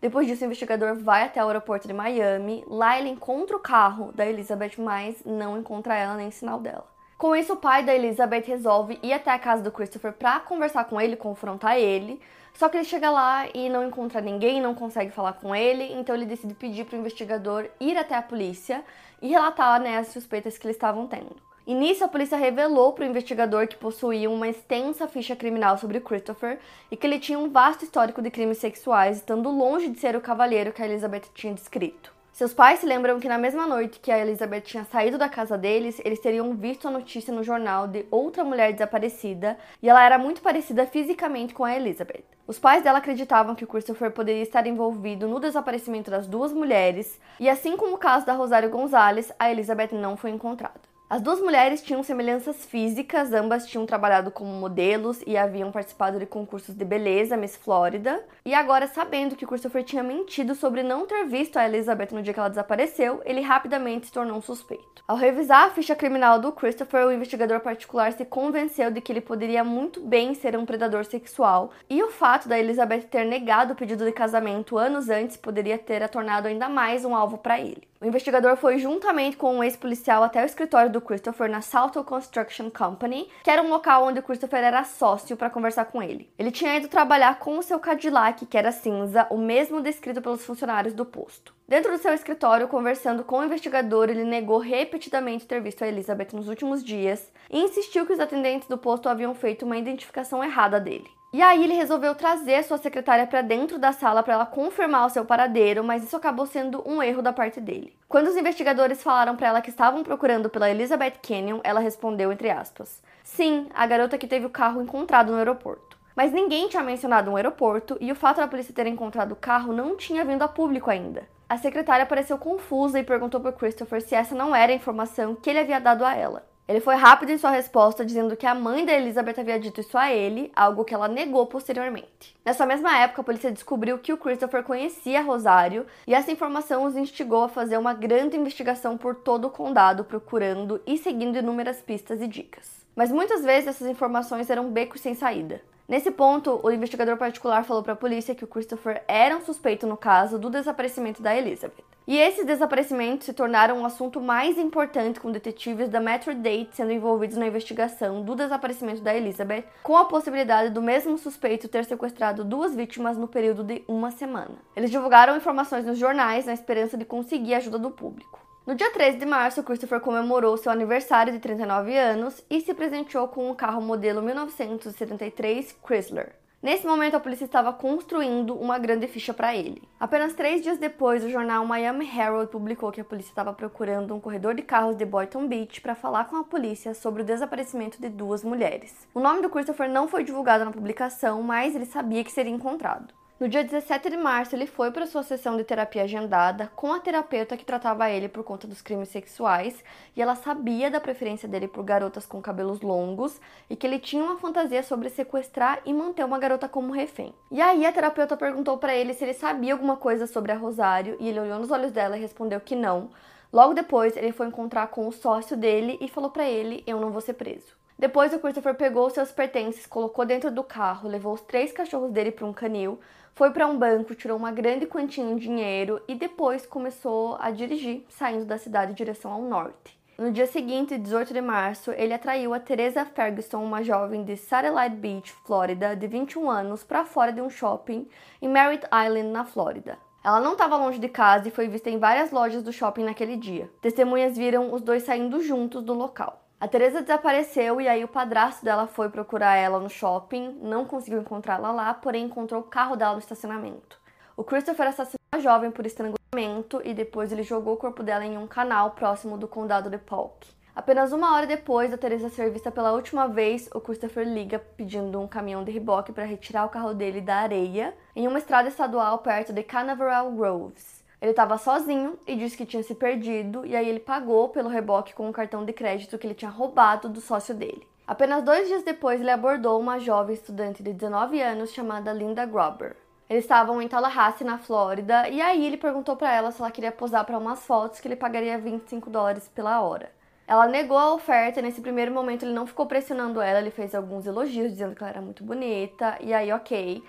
Depois 0.00 0.26
disso, 0.26 0.42
o 0.42 0.46
investigador 0.46 0.96
vai 0.96 1.24
até 1.24 1.44
o 1.44 1.46
aeroporto 1.46 1.86
de 1.86 1.92
Miami. 1.92 2.64
Lá 2.66 2.98
ele 2.98 3.10
encontra 3.10 3.54
o 3.54 3.60
carro 3.60 4.12
da 4.12 4.24
Elizabeth, 4.24 4.78
mas 4.78 5.22
não 5.26 5.58
encontra 5.58 5.94
ela 5.94 6.14
nem 6.14 6.30
sinal 6.30 6.58
dela. 6.58 6.86
Com 7.20 7.36
isso, 7.36 7.52
o 7.52 7.56
pai 7.56 7.84
da 7.84 7.94
Elizabeth 7.94 8.44
resolve 8.46 8.98
ir 9.02 9.12
até 9.12 9.30
a 9.30 9.38
casa 9.38 9.62
do 9.62 9.70
Christopher 9.70 10.10
para 10.10 10.40
conversar 10.40 10.84
com 10.84 10.98
ele, 10.98 11.16
confrontar 11.16 11.78
ele. 11.78 12.18
Só 12.54 12.66
que 12.66 12.78
ele 12.78 12.84
chega 12.86 13.10
lá 13.10 13.46
e 13.52 13.68
não 13.68 13.86
encontra 13.86 14.22
ninguém, 14.22 14.58
não 14.58 14.74
consegue 14.74 15.10
falar 15.10 15.34
com 15.34 15.54
ele, 15.54 15.84
então 15.92 16.14
ele 16.14 16.24
decide 16.24 16.54
pedir 16.54 16.86
para 16.86 16.96
o 16.96 16.98
investigador 16.98 17.68
ir 17.78 17.98
até 17.98 18.14
a 18.14 18.22
polícia 18.22 18.82
e 19.20 19.28
relatar 19.28 19.78
né, 19.82 19.98
as 19.98 20.08
suspeitas 20.08 20.56
que 20.56 20.66
eles 20.66 20.76
estavam 20.76 21.06
tendo. 21.06 21.36
Nisso 21.66 22.02
a 22.02 22.08
polícia 22.08 22.38
revelou 22.38 22.94
para 22.94 23.04
o 23.04 23.08
investigador 23.08 23.68
que 23.68 23.76
possuía 23.76 24.30
uma 24.30 24.48
extensa 24.48 25.06
ficha 25.06 25.36
criminal 25.36 25.76
sobre 25.76 26.00
Christopher 26.00 26.58
e 26.90 26.96
que 26.96 27.06
ele 27.06 27.18
tinha 27.18 27.38
um 27.38 27.50
vasto 27.50 27.84
histórico 27.84 28.22
de 28.22 28.30
crimes 28.30 28.56
sexuais, 28.56 29.18
estando 29.18 29.50
longe 29.50 29.90
de 29.90 30.00
ser 30.00 30.16
o 30.16 30.22
cavalheiro 30.22 30.72
que 30.72 30.80
a 30.80 30.86
Elizabeth 30.86 31.24
tinha 31.34 31.52
descrito. 31.52 32.18
Seus 32.40 32.54
pais 32.54 32.80
se 32.80 32.86
lembram 32.86 33.20
que 33.20 33.28
na 33.28 33.36
mesma 33.36 33.66
noite 33.66 34.00
que 34.00 34.10
a 34.10 34.18
Elizabeth 34.18 34.62
tinha 34.62 34.82
saído 34.86 35.18
da 35.18 35.28
casa 35.28 35.58
deles, 35.58 36.00
eles 36.02 36.20
teriam 36.20 36.54
visto 36.54 36.88
a 36.88 36.90
notícia 36.90 37.34
no 37.34 37.44
jornal 37.44 37.86
de 37.86 38.06
outra 38.10 38.42
mulher 38.42 38.72
desaparecida 38.72 39.58
e 39.82 39.90
ela 39.90 40.02
era 40.02 40.16
muito 40.16 40.40
parecida 40.40 40.86
fisicamente 40.86 41.52
com 41.52 41.64
a 41.64 41.76
Elizabeth. 41.76 42.24
Os 42.46 42.58
pais 42.58 42.82
dela 42.82 42.96
acreditavam 42.96 43.54
que 43.54 43.66
Christopher 43.66 44.10
poderia 44.10 44.42
estar 44.42 44.66
envolvido 44.66 45.28
no 45.28 45.38
desaparecimento 45.38 46.10
das 46.10 46.26
duas 46.26 46.50
mulheres 46.50 47.20
e, 47.38 47.46
assim 47.46 47.76
como 47.76 47.96
o 47.96 47.98
caso 47.98 48.24
da 48.24 48.32
Rosário 48.32 48.70
Gonzalez, 48.70 49.30
a 49.38 49.50
Elizabeth 49.50 49.90
não 49.92 50.16
foi 50.16 50.30
encontrada. 50.30 50.89
As 51.10 51.20
duas 51.20 51.40
mulheres 51.40 51.82
tinham 51.82 52.04
semelhanças 52.04 52.64
físicas, 52.64 53.32
ambas 53.32 53.66
tinham 53.66 53.84
trabalhado 53.84 54.30
como 54.30 54.52
modelos 54.52 55.20
e 55.26 55.36
haviam 55.36 55.72
participado 55.72 56.20
de 56.20 56.24
concursos 56.24 56.72
de 56.72 56.84
beleza, 56.84 57.36
Miss 57.36 57.56
Flórida. 57.56 58.24
E 58.44 58.54
agora, 58.54 58.86
sabendo 58.86 59.34
que 59.34 59.44
Christopher 59.44 59.82
tinha 59.82 60.04
mentido 60.04 60.54
sobre 60.54 60.84
não 60.84 61.04
ter 61.06 61.24
visto 61.24 61.56
a 61.56 61.66
Elizabeth 61.66 62.12
no 62.12 62.22
dia 62.22 62.32
que 62.32 62.38
ela 62.38 62.48
desapareceu, 62.48 63.20
ele 63.24 63.40
rapidamente 63.40 64.06
se 64.06 64.12
tornou 64.12 64.38
um 64.38 64.40
suspeito. 64.40 65.02
Ao 65.08 65.16
revisar 65.16 65.64
a 65.64 65.70
ficha 65.70 65.96
criminal 65.96 66.38
do 66.38 66.52
Christopher, 66.52 67.08
o 67.08 67.12
investigador 67.12 67.58
particular 67.58 68.12
se 68.12 68.24
convenceu 68.24 68.92
de 68.92 69.00
que 69.00 69.10
ele 69.10 69.20
poderia 69.20 69.64
muito 69.64 70.00
bem 70.00 70.32
ser 70.34 70.56
um 70.56 70.64
predador 70.64 71.04
sexual, 71.04 71.72
e 71.90 72.00
o 72.04 72.12
fato 72.12 72.48
da 72.48 72.56
Elizabeth 72.56 73.08
ter 73.10 73.24
negado 73.24 73.72
o 73.72 73.76
pedido 73.76 74.04
de 74.04 74.12
casamento 74.12 74.78
anos 74.78 75.10
antes 75.10 75.36
poderia 75.36 75.76
ter 75.76 76.04
a 76.04 76.08
tornado 76.08 76.46
ainda 76.46 76.68
mais 76.68 77.04
um 77.04 77.16
alvo 77.16 77.36
para 77.36 77.58
ele. 77.58 77.90
O 78.00 78.06
investigador 78.06 78.56
foi 78.56 78.78
juntamente 78.78 79.36
com 79.36 79.56
um 79.56 79.62
ex-policial 79.62 80.22
até 80.22 80.42
o 80.42 80.46
escritório 80.46 80.90
do 80.90 80.99
Christopher 81.00 81.50
na 81.50 81.60
Salto 81.60 82.02
Construction 82.04 82.70
Company, 82.70 83.28
que 83.42 83.50
era 83.50 83.62
um 83.62 83.68
local 83.68 84.06
onde 84.06 84.20
o 84.20 84.22
Christopher 84.22 84.64
era 84.64 84.84
sócio 84.84 85.36
para 85.36 85.50
conversar 85.50 85.86
com 85.86 86.02
ele. 86.02 86.32
Ele 86.38 86.50
tinha 86.50 86.76
ido 86.76 86.88
trabalhar 86.88 87.38
com 87.38 87.58
o 87.58 87.62
seu 87.62 87.78
Cadillac, 87.78 88.46
que 88.46 88.58
era 88.58 88.72
cinza, 88.72 89.26
o 89.30 89.38
mesmo 89.38 89.80
descrito 89.80 90.20
pelos 90.20 90.44
funcionários 90.44 90.94
do 90.94 91.04
posto. 91.04 91.54
Dentro 91.68 91.92
do 91.92 91.98
seu 91.98 92.12
escritório, 92.12 92.66
conversando 92.66 93.22
com 93.22 93.38
o 93.38 93.44
investigador, 93.44 94.10
ele 94.10 94.24
negou 94.24 94.58
repetidamente 94.58 95.46
ter 95.46 95.60
visto 95.60 95.84
a 95.84 95.88
Elizabeth 95.88 96.28
nos 96.32 96.48
últimos 96.48 96.82
dias 96.82 97.32
e 97.48 97.60
insistiu 97.60 98.04
que 98.04 98.12
os 98.12 98.20
atendentes 98.20 98.68
do 98.68 98.76
posto 98.76 99.08
haviam 99.08 99.34
feito 99.34 99.64
uma 99.64 99.76
identificação 99.76 100.42
errada 100.42 100.80
dele. 100.80 101.08
E 101.32 101.40
aí 101.40 101.62
ele 101.62 101.74
resolveu 101.74 102.12
trazer 102.12 102.64
sua 102.64 102.76
secretária 102.76 103.24
para 103.24 103.40
dentro 103.40 103.78
da 103.78 103.92
sala 103.92 104.20
para 104.20 104.34
ela 104.34 104.46
confirmar 104.46 105.06
o 105.06 105.10
seu 105.10 105.24
paradeiro, 105.24 105.84
mas 105.84 106.02
isso 106.02 106.16
acabou 106.16 106.44
sendo 106.44 106.82
um 106.84 107.00
erro 107.00 107.22
da 107.22 107.32
parte 107.32 107.60
dele. 107.60 107.96
Quando 108.08 108.26
os 108.26 108.36
investigadores 108.36 109.00
falaram 109.00 109.36
para 109.36 109.46
ela 109.46 109.60
que 109.60 109.70
estavam 109.70 110.02
procurando 110.02 110.50
pela 110.50 110.68
Elizabeth 110.68 111.14
Canyon, 111.22 111.60
ela 111.62 111.78
respondeu 111.78 112.32
entre 112.32 112.50
aspas: 112.50 113.00
"Sim, 113.22 113.68
a 113.72 113.86
garota 113.86 114.18
que 114.18 114.26
teve 114.26 114.44
o 114.44 114.50
carro 114.50 114.82
encontrado 114.82 115.30
no 115.30 115.38
aeroporto". 115.38 115.96
Mas 116.16 116.32
ninguém 116.32 116.68
tinha 116.68 116.82
mencionado 116.82 117.30
um 117.30 117.36
aeroporto 117.36 117.96
e 118.00 118.10
o 118.10 118.16
fato 118.16 118.38
da 118.38 118.48
polícia 118.48 118.74
ter 118.74 118.88
encontrado 118.88 119.30
o 119.30 119.36
carro 119.36 119.72
não 119.72 119.96
tinha 119.96 120.24
vindo 120.24 120.42
a 120.42 120.48
público 120.48 120.90
ainda. 120.90 121.28
A 121.48 121.56
secretária 121.56 122.06
pareceu 122.06 122.38
confusa 122.38 122.98
e 122.98 123.04
perguntou 123.04 123.40
para 123.40 123.52
Christopher 123.52 124.02
se 124.02 124.16
essa 124.16 124.34
não 124.34 124.54
era 124.54 124.72
a 124.72 124.74
informação 124.74 125.36
que 125.36 125.48
ele 125.48 125.60
havia 125.60 125.80
dado 125.80 126.04
a 126.04 126.12
ela. 126.12 126.49
Ele 126.70 126.78
foi 126.78 126.94
rápido 126.94 127.30
em 127.30 127.36
sua 127.36 127.50
resposta, 127.50 128.04
dizendo 128.04 128.36
que 128.36 128.46
a 128.46 128.54
mãe 128.54 128.86
da 128.86 128.92
Elizabeth 128.92 129.40
havia 129.40 129.58
dito 129.58 129.80
isso 129.80 129.98
a 129.98 130.12
ele, 130.12 130.52
algo 130.54 130.84
que 130.84 130.94
ela 130.94 131.08
negou 131.08 131.44
posteriormente. 131.44 132.36
Nessa 132.44 132.64
mesma 132.64 132.96
época, 132.96 133.22
a 133.22 133.24
polícia 133.24 133.50
descobriu 133.50 133.98
que 133.98 134.12
o 134.12 134.16
Christopher 134.16 134.62
conhecia 134.62 135.20
Rosário, 135.20 135.84
e 136.06 136.14
essa 136.14 136.30
informação 136.30 136.84
os 136.84 136.96
instigou 136.96 137.42
a 137.42 137.48
fazer 137.48 137.76
uma 137.76 137.92
grande 137.92 138.36
investigação 138.36 138.96
por 138.96 139.16
todo 139.16 139.46
o 139.46 139.50
condado, 139.50 140.04
procurando 140.04 140.80
e 140.86 140.96
seguindo 140.96 141.36
inúmeras 141.36 141.82
pistas 141.82 142.20
e 142.20 142.28
dicas. 142.28 142.86
Mas 142.94 143.10
muitas 143.10 143.44
vezes 143.44 143.66
essas 143.66 143.88
informações 143.88 144.48
eram 144.48 144.70
becos 144.70 145.00
sem 145.00 145.16
saída. 145.16 145.60
Nesse 145.90 146.12
ponto, 146.12 146.60
o 146.62 146.70
investigador 146.70 147.16
particular 147.16 147.64
falou 147.64 147.82
para 147.82 147.94
a 147.94 147.96
polícia 147.96 148.32
que 148.32 148.44
o 148.44 148.46
Christopher 148.46 149.02
era 149.08 149.36
um 149.36 149.40
suspeito 149.40 149.88
no 149.88 149.96
caso 149.96 150.38
do 150.38 150.48
desaparecimento 150.48 151.20
da 151.20 151.36
Elizabeth. 151.36 151.82
E 152.06 152.16
esses 152.16 152.46
desaparecimentos 152.46 153.26
se 153.26 153.32
tornaram 153.32 153.76
um 153.76 153.84
assunto 153.84 154.20
mais 154.20 154.56
importante 154.56 155.18
com 155.18 155.32
detetives 155.32 155.88
da 155.88 155.98
Metro-Dade 155.98 156.68
sendo 156.70 156.92
envolvidos 156.92 157.36
na 157.36 157.48
investigação 157.48 158.22
do 158.22 158.36
desaparecimento 158.36 159.02
da 159.02 159.12
Elizabeth, 159.12 159.64
com 159.82 159.96
a 159.96 160.04
possibilidade 160.04 160.70
do 160.70 160.80
mesmo 160.80 161.18
suspeito 161.18 161.66
ter 161.66 161.84
sequestrado 161.84 162.44
duas 162.44 162.72
vítimas 162.72 163.16
no 163.16 163.26
período 163.26 163.64
de 163.64 163.82
uma 163.88 164.12
semana. 164.12 164.62
Eles 164.76 164.92
divulgaram 164.92 165.36
informações 165.36 165.84
nos 165.84 165.98
jornais 165.98 166.46
na 166.46 166.52
esperança 166.52 166.96
de 166.96 167.04
conseguir 167.04 167.54
a 167.54 167.56
ajuda 167.56 167.80
do 167.80 167.90
público. 167.90 168.49
No 168.70 168.76
dia 168.76 168.88
13 168.92 169.18
de 169.18 169.26
março, 169.26 169.64
Christopher 169.64 169.98
comemorou 169.98 170.56
seu 170.56 170.70
aniversário 170.70 171.32
de 171.32 171.40
39 171.40 171.98
anos 171.98 172.40
e 172.48 172.60
se 172.60 172.72
presenteou 172.72 173.26
com 173.26 173.50
um 173.50 173.52
carro 173.52 173.82
modelo 173.82 174.22
1973 174.22 175.76
Chrysler. 175.84 176.36
Nesse 176.62 176.86
momento, 176.86 177.16
a 177.16 177.20
polícia 177.20 177.44
estava 177.44 177.72
construindo 177.72 178.54
uma 178.54 178.78
grande 178.78 179.08
ficha 179.08 179.34
para 179.34 179.56
ele. 179.56 179.82
Apenas 179.98 180.34
três 180.34 180.62
dias 180.62 180.78
depois, 180.78 181.24
o 181.24 181.28
jornal 181.28 181.66
Miami 181.66 182.08
Herald 182.16 182.48
publicou 182.52 182.92
que 182.92 183.00
a 183.00 183.04
polícia 183.04 183.32
estava 183.32 183.52
procurando 183.52 184.14
um 184.14 184.20
corredor 184.20 184.54
de 184.54 184.62
carros 184.62 184.94
de 184.94 185.04
Boynton 185.04 185.48
Beach 185.48 185.80
para 185.80 185.96
falar 185.96 186.26
com 186.26 186.36
a 186.36 186.44
polícia 186.44 186.94
sobre 186.94 187.22
o 187.22 187.26
desaparecimento 187.26 188.00
de 188.00 188.08
duas 188.08 188.44
mulheres. 188.44 188.94
O 189.12 189.18
nome 189.18 189.42
do 189.42 189.50
Christopher 189.50 189.90
não 189.90 190.06
foi 190.06 190.22
divulgado 190.22 190.64
na 190.64 190.70
publicação, 190.70 191.42
mas 191.42 191.74
ele 191.74 191.86
sabia 191.86 192.22
que 192.22 192.30
seria 192.30 192.52
encontrado. 192.52 193.12
No 193.40 193.48
dia 193.48 193.64
17 193.64 194.10
de 194.10 194.18
março, 194.18 194.54
ele 194.54 194.66
foi 194.66 194.90
para 194.90 195.06
sua 195.06 195.22
sessão 195.22 195.56
de 195.56 195.64
terapia 195.64 196.02
agendada 196.02 196.70
com 196.76 196.92
a 196.92 197.00
terapeuta 197.00 197.56
que 197.56 197.64
tratava 197.64 198.10
ele 198.10 198.28
por 198.28 198.44
conta 198.44 198.66
dos 198.66 198.82
crimes 198.82 199.08
sexuais, 199.08 199.82
e 200.14 200.20
ela 200.20 200.34
sabia 200.34 200.90
da 200.90 201.00
preferência 201.00 201.48
dele 201.48 201.66
por 201.66 201.82
garotas 201.82 202.26
com 202.26 202.42
cabelos 202.42 202.82
longos 202.82 203.40
e 203.70 203.74
que 203.74 203.86
ele 203.86 203.98
tinha 203.98 204.22
uma 204.22 204.36
fantasia 204.36 204.82
sobre 204.82 205.08
sequestrar 205.08 205.80
e 205.86 205.94
manter 205.94 206.22
uma 206.22 206.38
garota 206.38 206.68
como 206.68 206.92
refém. 206.92 207.32
E 207.50 207.62
aí 207.62 207.86
a 207.86 207.92
terapeuta 207.92 208.36
perguntou 208.36 208.76
para 208.76 208.94
ele 208.94 209.14
se 209.14 209.24
ele 209.24 209.32
sabia 209.32 209.72
alguma 209.72 209.96
coisa 209.96 210.26
sobre 210.26 210.52
a 210.52 210.56
Rosário, 210.58 211.16
e 211.18 211.26
ele 211.26 211.40
olhou 211.40 211.58
nos 211.58 211.70
olhos 211.70 211.92
dela 211.92 212.18
e 212.18 212.20
respondeu 212.20 212.60
que 212.60 212.76
não. 212.76 213.08
Logo 213.50 213.72
depois, 213.72 214.18
ele 214.18 214.32
foi 214.32 214.48
encontrar 214.48 214.88
com 214.88 215.08
o 215.08 215.12
sócio 215.12 215.56
dele 215.56 215.96
e 215.98 216.08
falou 216.08 216.28
para 216.28 216.46
ele: 216.46 216.84
"Eu 216.86 217.00
não 217.00 217.10
vou 217.10 217.22
ser 217.22 217.32
preso". 217.32 217.80
Depois, 217.98 218.32
o 218.32 218.38
Christopher 218.38 218.74
pegou 218.74 219.10
seus 219.10 219.30
pertences, 219.30 219.86
colocou 219.86 220.24
dentro 220.24 220.50
do 220.50 220.64
carro, 220.64 221.06
levou 221.06 221.34
os 221.34 221.42
três 221.42 221.70
cachorros 221.70 222.10
dele 222.10 222.30
para 222.30 222.46
um 222.46 222.52
canil, 222.52 222.98
foi 223.34 223.50
para 223.50 223.66
um 223.66 223.78
banco, 223.78 224.14
tirou 224.14 224.36
uma 224.36 224.52
grande 224.52 224.86
quantia 224.86 225.24
em 225.24 225.36
dinheiro 225.36 226.00
e 226.06 226.14
depois 226.14 226.66
começou 226.66 227.36
a 227.40 227.50
dirigir, 227.50 228.04
saindo 228.08 228.44
da 228.44 228.58
cidade 228.58 228.92
em 228.92 228.94
direção 228.94 229.32
ao 229.32 229.42
norte. 229.42 229.98
No 230.18 230.30
dia 230.30 230.46
seguinte, 230.46 230.98
18 230.98 231.32
de 231.32 231.40
março, 231.40 231.92
ele 231.92 232.12
atraiu 232.12 232.52
a 232.52 232.60
Teresa 232.60 233.06
Ferguson, 233.06 233.64
uma 233.64 233.82
jovem 233.82 234.22
de 234.22 234.36
Satellite 234.36 234.96
Beach, 234.96 235.32
Flórida, 235.46 235.96
de 235.96 236.06
21 236.06 236.50
anos, 236.50 236.84
para 236.84 237.06
fora 237.06 237.32
de 237.32 237.40
um 237.40 237.48
shopping 237.48 238.06
em 238.42 238.48
Merritt 238.48 238.84
Island, 238.86 239.28
na 239.28 239.46
Flórida. 239.46 239.96
Ela 240.22 240.38
não 240.38 240.52
estava 240.52 240.76
longe 240.76 240.98
de 240.98 241.08
casa 241.08 241.48
e 241.48 241.50
foi 241.50 241.68
vista 241.68 241.88
em 241.88 241.98
várias 241.98 242.30
lojas 242.30 242.62
do 242.62 242.70
shopping 242.70 243.04
naquele 243.04 243.34
dia. 243.36 243.70
Testemunhas 243.80 244.36
viram 244.36 244.74
os 244.74 244.82
dois 244.82 245.04
saindo 245.04 245.40
juntos 245.40 245.82
do 245.82 245.94
local. 245.94 246.39
A 246.60 246.68
Teresa 246.68 247.00
desapareceu 247.00 247.80
e 247.80 247.88
aí 247.88 248.04
o 248.04 248.08
padrasto 248.08 248.62
dela 248.62 248.86
foi 248.86 249.08
procurar 249.08 249.56
ela 249.56 249.80
no 249.80 249.88
shopping, 249.88 250.58
não 250.60 250.84
conseguiu 250.84 251.18
encontrá-la 251.18 251.72
lá, 251.72 251.94
porém 251.94 252.26
encontrou 252.26 252.60
o 252.60 252.64
carro 252.64 252.96
dela 252.96 253.14
no 253.14 253.18
estacionamento. 253.18 253.98
O 254.36 254.44
Christopher 254.44 254.88
assassinou 254.88 255.18
a 255.32 255.38
jovem 255.38 255.70
por 255.70 255.86
estrangulamento 255.86 256.82
e 256.84 256.92
depois 256.92 257.32
ele 257.32 257.42
jogou 257.42 257.72
o 257.72 257.78
corpo 257.78 258.02
dela 258.02 258.26
em 258.26 258.36
um 258.36 258.46
canal 258.46 258.90
próximo 258.90 259.38
do 259.38 259.48
condado 259.48 259.88
de 259.88 259.96
Polk. 259.96 260.48
Apenas 260.76 261.14
uma 261.14 261.34
hora 261.34 261.46
depois 261.46 261.90
da 261.90 261.96
Teresa 261.96 262.28
ser 262.28 262.50
vista 262.50 262.70
pela 262.70 262.92
última 262.92 263.26
vez, 263.26 263.70
o 263.74 263.80
Christopher 263.80 264.28
liga 264.28 264.58
pedindo 264.58 265.18
um 265.18 265.26
caminhão 265.26 265.64
de 265.64 265.72
reboque 265.72 266.12
para 266.12 266.26
retirar 266.26 266.66
o 266.66 266.68
carro 266.68 266.92
dele 266.92 267.22
da 267.22 267.36
areia 267.36 267.94
em 268.14 268.28
uma 268.28 268.38
estrada 268.38 268.68
estadual 268.68 269.16
perto 269.20 269.50
de 269.50 269.62
Canaveral 269.62 270.30
Groves. 270.32 270.99
Ele 271.20 271.32
estava 271.32 271.58
sozinho 271.58 272.18
e 272.26 272.34
disse 272.34 272.56
que 272.56 272.64
tinha 272.64 272.82
se 272.82 272.94
perdido, 272.94 273.66
e 273.66 273.76
aí 273.76 273.88
ele 273.88 274.00
pagou 274.00 274.48
pelo 274.48 274.70
reboque 274.70 275.14
com 275.14 275.28
um 275.28 275.32
cartão 275.32 275.64
de 275.64 275.72
crédito 275.72 276.16
que 276.16 276.26
ele 276.26 276.34
tinha 276.34 276.50
roubado 276.50 277.08
do 277.08 277.20
sócio 277.20 277.54
dele. 277.54 277.86
Apenas 278.06 278.42
dois 278.42 278.66
dias 278.66 278.82
depois, 278.82 279.20
ele 279.20 279.30
abordou 279.30 279.78
uma 279.78 279.98
jovem 279.98 280.34
estudante 280.34 280.82
de 280.82 280.92
19 280.92 281.40
anos 281.40 281.72
chamada 281.72 282.12
Linda 282.12 282.46
Grober. 282.46 282.96
Eles 283.28 283.44
estavam 283.44 283.80
em 283.80 283.86
Tallahassee, 283.86 284.44
na 284.44 284.58
Flórida, 284.58 285.28
e 285.28 285.40
aí 285.40 285.64
ele 285.64 285.76
perguntou 285.76 286.16
para 286.16 286.34
ela 286.34 286.50
se 286.50 286.60
ela 286.60 286.70
queria 286.70 286.90
posar 286.90 287.24
para 287.24 287.38
umas 287.38 287.64
fotos 287.64 288.00
que 288.00 288.08
ele 288.08 288.16
pagaria 288.16 288.58
25 288.58 289.08
dólares 289.10 289.46
pela 289.46 289.80
hora. 289.82 290.10
Ela 290.48 290.66
negou 290.66 290.98
a 290.98 291.14
oferta 291.14 291.60
e 291.60 291.62
nesse 291.62 291.80
primeiro 291.80 292.10
momento 292.10 292.44
ele 292.44 292.52
não 292.52 292.66
ficou 292.66 292.86
pressionando 292.86 293.40
ela, 293.40 293.60
ele 293.60 293.70
fez 293.70 293.94
alguns 293.94 294.26
elogios 294.26 294.72
dizendo 294.72 294.96
que 294.96 295.02
ela 295.04 295.10
era 295.10 295.20
muito 295.20 295.44
bonita, 295.44 296.18
e 296.20 296.34
aí 296.34 296.50
ok. 296.52 297.04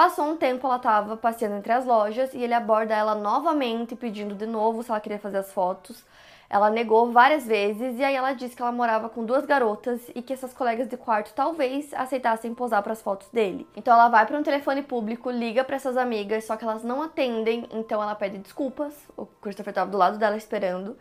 Passou 0.00 0.24
um 0.24 0.34
tempo, 0.34 0.66
ela 0.66 0.76
estava 0.76 1.14
passeando 1.14 1.56
entre 1.56 1.70
as 1.70 1.84
lojas 1.84 2.32
e 2.32 2.42
ele 2.42 2.54
aborda 2.54 2.94
ela 2.94 3.14
novamente, 3.14 3.94
pedindo 3.94 4.34
de 4.34 4.46
novo 4.46 4.82
se 4.82 4.90
ela 4.90 4.98
queria 4.98 5.18
fazer 5.18 5.36
as 5.36 5.52
fotos. 5.52 6.02
Ela 6.48 6.70
negou 6.70 7.12
várias 7.12 7.44
vezes 7.46 7.98
e 7.98 8.02
aí 8.02 8.14
ela 8.14 8.32
disse 8.32 8.56
que 8.56 8.62
ela 8.62 8.72
morava 8.72 9.10
com 9.10 9.26
duas 9.26 9.44
garotas 9.44 10.00
e 10.14 10.22
que 10.22 10.32
essas 10.32 10.54
colegas 10.54 10.88
de 10.88 10.96
quarto 10.96 11.34
talvez 11.34 11.92
aceitassem 11.92 12.54
posar 12.54 12.82
para 12.82 12.94
as 12.94 13.02
fotos 13.02 13.28
dele. 13.28 13.68
Então 13.76 13.92
ela 13.92 14.08
vai 14.08 14.24
para 14.24 14.38
um 14.38 14.42
telefone 14.42 14.80
público, 14.80 15.30
liga 15.30 15.62
para 15.64 15.76
essas 15.76 15.98
amigas, 15.98 16.46
só 16.46 16.56
que 16.56 16.64
elas 16.64 16.82
não 16.82 17.02
atendem, 17.02 17.68
então 17.70 18.02
ela 18.02 18.14
pede 18.14 18.38
desculpas. 18.38 18.94
O 19.18 19.26
Christopher 19.26 19.72
estava 19.72 19.90
do 19.90 19.98
lado 19.98 20.16
dela 20.16 20.38
esperando. 20.38 20.96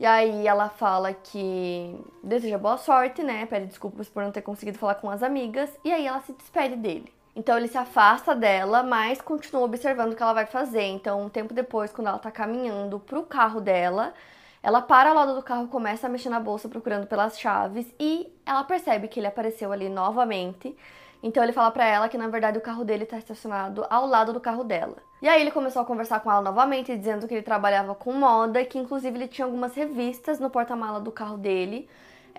E 0.00 0.06
aí 0.06 0.48
ela 0.48 0.70
fala 0.70 1.12
que 1.12 2.02
deseja 2.22 2.56
boa 2.56 2.78
sorte, 2.78 3.22
né? 3.22 3.44
Pede 3.44 3.66
desculpas 3.66 4.08
por 4.08 4.22
não 4.22 4.32
ter 4.32 4.40
conseguido 4.40 4.78
falar 4.78 4.94
com 4.94 5.10
as 5.10 5.22
amigas. 5.22 5.68
E 5.84 5.92
aí 5.92 6.06
ela 6.06 6.22
se 6.22 6.32
despede 6.32 6.76
dele. 6.76 7.17
Então 7.38 7.56
ele 7.56 7.68
se 7.68 7.78
afasta 7.78 8.34
dela, 8.34 8.82
mas 8.82 9.20
continua 9.20 9.62
observando 9.62 10.12
o 10.12 10.16
que 10.16 10.22
ela 10.24 10.32
vai 10.32 10.44
fazer. 10.44 10.82
Então, 10.82 11.22
um 11.22 11.28
tempo 11.28 11.54
depois, 11.54 11.92
quando 11.92 12.08
ela 12.08 12.18
tá 12.18 12.32
caminhando 12.32 12.98
pro 12.98 13.22
carro 13.22 13.60
dela, 13.60 14.12
ela 14.60 14.82
para 14.82 15.10
ao 15.10 15.14
lado 15.14 15.36
do 15.36 15.42
carro, 15.42 15.68
começa 15.68 16.08
a 16.08 16.10
mexer 16.10 16.30
na 16.30 16.40
bolsa 16.40 16.68
procurando 16.68 17.06
pelas 17.06 17.38
chaves 17.38 17.86
e 17.96 18.26
ela 18.44 18.64
percebe 18.64 19.06
que 19.06 19.20
ele 19.20 19.28
apareceu 19.28 19.70
ali 19.70 19.88
novamente. 19.88 20.76
Então 21.22 21.40
ele 21.40 21.52
fala 21.52 21.70
para 21.70 21.86
ela 21.86 22.08
que 22.08 22.18
na 22.18 22.26
verdade 22.26 22.58
o 22.58 22.60
carro 22.60 22.84
dele 22.84 23.04
está 23.04 23.18
estacionado 23.18 23.86
ao 23.88 24.04
lado 24.04 24.32
do 24.32 24.40
carro 24.40 24.64
dela. 24.64 24.96
E 25.22 25.28
aí 25.28 25.40
ele 25.40 25.52
começou 25.52 25.80
a 25.82 25.84
conversar 25.84 26.18
com 26.18 26.32
ela 26.32 26.42
novamente, 26.42 26.96
dizendo 26.96 27.28
que 27.28 27.34
ele 27.34 27.42
trabalhava 27.42 27.94
com 27.94 28.12
moda, 28.14 28.64
que 28.64 28.78
inclusive 28.78 29.16
ele 29.16 29.28
tinha 29.28 29.44
algumas 29.44 29.76
revistas 29.76 30.40
no 30.40 30.50
porta-mala 30.50 31.00
do 31.00 31.12
carro 31.12 31.38
dele, 31.38 31.88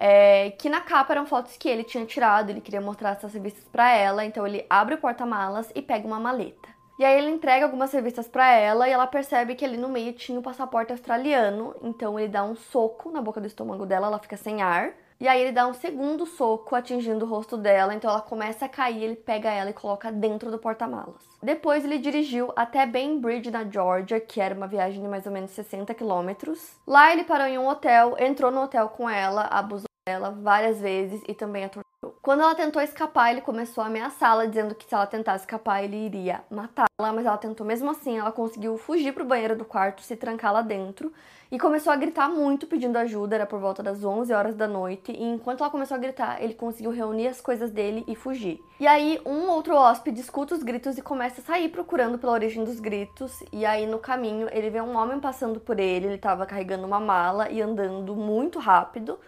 é, 0.01 0.51
que 0.51 0.70
na 0.70 0.79
capa 0.79 1.12
eram 1.12 1.25
fotos 1.25 1.58
que 1.58 1.68
ele 1.68 1.84
tinha 1.84 2.06
tirado, 2.06 2.50
ele 2.50 2.62
queria 2.62 2.79
mostrar 2.79 3.12
essas 3.12 3.34
revistas 3.34 3.65
para 3.65 3.94
ela, 3.94 4.24
então 4.24 4.48
ele 4.48 4.65
abre 4.70 4.96
o 4.96 4.98
porta-malas 4.98 5.70
e 5.75 5.82
pega 5.82 6.08
uma 6.08 6.20
maleta. 6.20 6.70
E 6.98 7.03
aí 7.06 7.18
ele 7.18 7.29
entrega 7.29 7.65
algumas 7.65 7.91
revistas 7.91 8.27
para 8.27 8.50
ela 8.53 8.88
e 8.88 8.91
ela 8.91 9.08
percebe 9.08 9.56
que 9.56 9.65
ali 9.65 9.77
no 9.77 9.89
meio 9.89 10.13
tinha 10.13 10.38
o 10.38 10.41
um 10.41 10.44
passaporte 10.44 10.94
australiano, 10.94 11.75
então 11.82 12.18
ele 12.18 12.29
dá 12.29 12.44
um 12.44 12.56
soco 12.56 13.12
na 13.12 13.22
boca 13.22 13.41
do 13.41 13.48
estômago 13.48 13.86
dela, 13.86 14.08
ela 14.08 14.20
fica 14.20 14.38
sem 14.38 14.62
ar. 14.62 14.94
E 15.20 15.27
aí 15.27 15.41
ele 15.41 15.51
dá 15.51 15.68
um 15.68 15.74
segundo 15.74 16.25
soco 16.25 16.75
atingindo 16.75 17.25
o 17.25 17.27
rosto 17.27 17.58
dela, 17.58 17.94
então 17.94 18.10
ela 18.10 18.22
começa 18.22 18.65
a 18.65 18.70
cair, 18.70 19.03
ele 19.03 19.15
pega 19.18 19.51
ela 19.51 19.70
e 19.70 19.74
coloca 19.74 20.10
dentro 20.10 20.50
do 20.50 20.58
porta-malas. 20.58 21.22
Depois 21.44 21.84
ele 21.84 21.98
dirigiu 21.98 22.53
até 22.56 22.86
Bainbridge, 22.86 23.51
na 23.51 23.65
Georgia, 23.65 24.22
que 24.22 24.39
era 24.39 24.56
uma 24.56 24.68
viagem 24.68 25.01
de 25.01 25.08
mais 25.10 25.25
ou 25.25 25.32
menos 25.34 25.51
60 25.51 25.94
quilômetros. 25.94 26.72
Lá 26.88 27.12
ele 27.12 27.25
parou 27.25 27.48
em 27.48 27.58
um 27.58 27.68
hotel, 27.68 28.15
entrou 28.18 28.50
no 28.50 28.62
hotel 28.62 28.88
com 28.88 29.10
ela, 29.10 29.44
abusou 29.44 29.88
dela 30.10 30.32
várias 30.32 30.79
vezes 30.79 31.22
e 31.27 31.34
também 31.34 31.65
a 31.65 31.70
torturou. 31.70 31.89
Quando 32.22 32.41
ela 32.41 32.56
tentou 32.56 32.82
escapar, 32.82 33.32
ele 33.32 33.41
começou 33.41 33.84
a 33.84 33.88
ameaçá-la, 33.88 34.45
dizendo 34.45 34.73
que 34.73 34.86
se 34.86 34.93
ela 34.93 35.06
tentasse 35.06 35.43
escapar, 35.43 35.84
ele 35.84 35.97
iria 35.97 36.41
matá-la, 36.50 37.13
mas 37.13 37.26
ela 37.26 37.38
tentou 37.38 37.65
mesmo 37.65 37.91
assim, 37.91 38.17
ela 38.17 38.32
conseguiu 38.32 38.78
fugir 38.78 39.13
pro 39.13 39.26
banheiro 39.26 39.56
do 39.56 39.65
quarto, 39.65 40.02
se 40.02 40.15
trancar 40.15 40.54
lá 40.54 40.62
dentro 40.62 41.12
e 41.52 41.60
começou 41.60 41.91
a 41.91 41.95
gritar 41.95 42.30
muito 42.30 42.67
pedindo 42.67 42.97
ajuda, 42.97 43.36
era 43.36 43.45
por 43.45 43.60
volta 43.60 43.82
das 43.82 44.04
11 44.04 44.32
horas 44.34 44.56
da 44.56 44.67
noite, 44.67 45.12
e 45.12 45.23
enquanto 45.23 45.62
ela 45.62 45.69
começou 45.69 45.95
a 45.95 46.00
gritar, 46.00 46.41
ele 46.41 46.54
conseguiu 46.54 46.91
reunir 46.91 47.28
as 47.28 47.41
coisas 47.41 47.71
dele 47.71 48.04
e 48.08 48.15
fugir. 48.15 48.62
E 48.80 48.88
aí, 48.88 49.19
um 49.26 49.50
outro 49.50 49.76
hóspede 49.76 50.21
escuta 50.21 50.56
os 50.56 50.63
gritos 50.63 50.97
e 50.97 51.02
começa 51.02 51.41
a 51.41 51.43
sair 51.43 51.69
procurando 51.69 52.17
pela 52.17 52.34
origem 52.34 52.63
dos 52.63 52.80
gritos, 52.80 53.32
e 53.52 53.65
aí 53.65 53.88
no 53.88 54.00
caminho 54.00 54.47
ele 54.52 54.69
vê 54.69 54.80
um 54.80 54.95
homem 54.95 55.19
passando 55.19 55.60
por 55.60 55.80
ele, 55.80 56.06
ele 56.06 56.15
estava 56.15 56.45
carregando 56.45 56.86
uma 56.86 57.00
mala 57.00 57.50
e 57.50 57.62
andando 57.62 58.15
muito 58.15 58.60
rápido. 58.60 59.19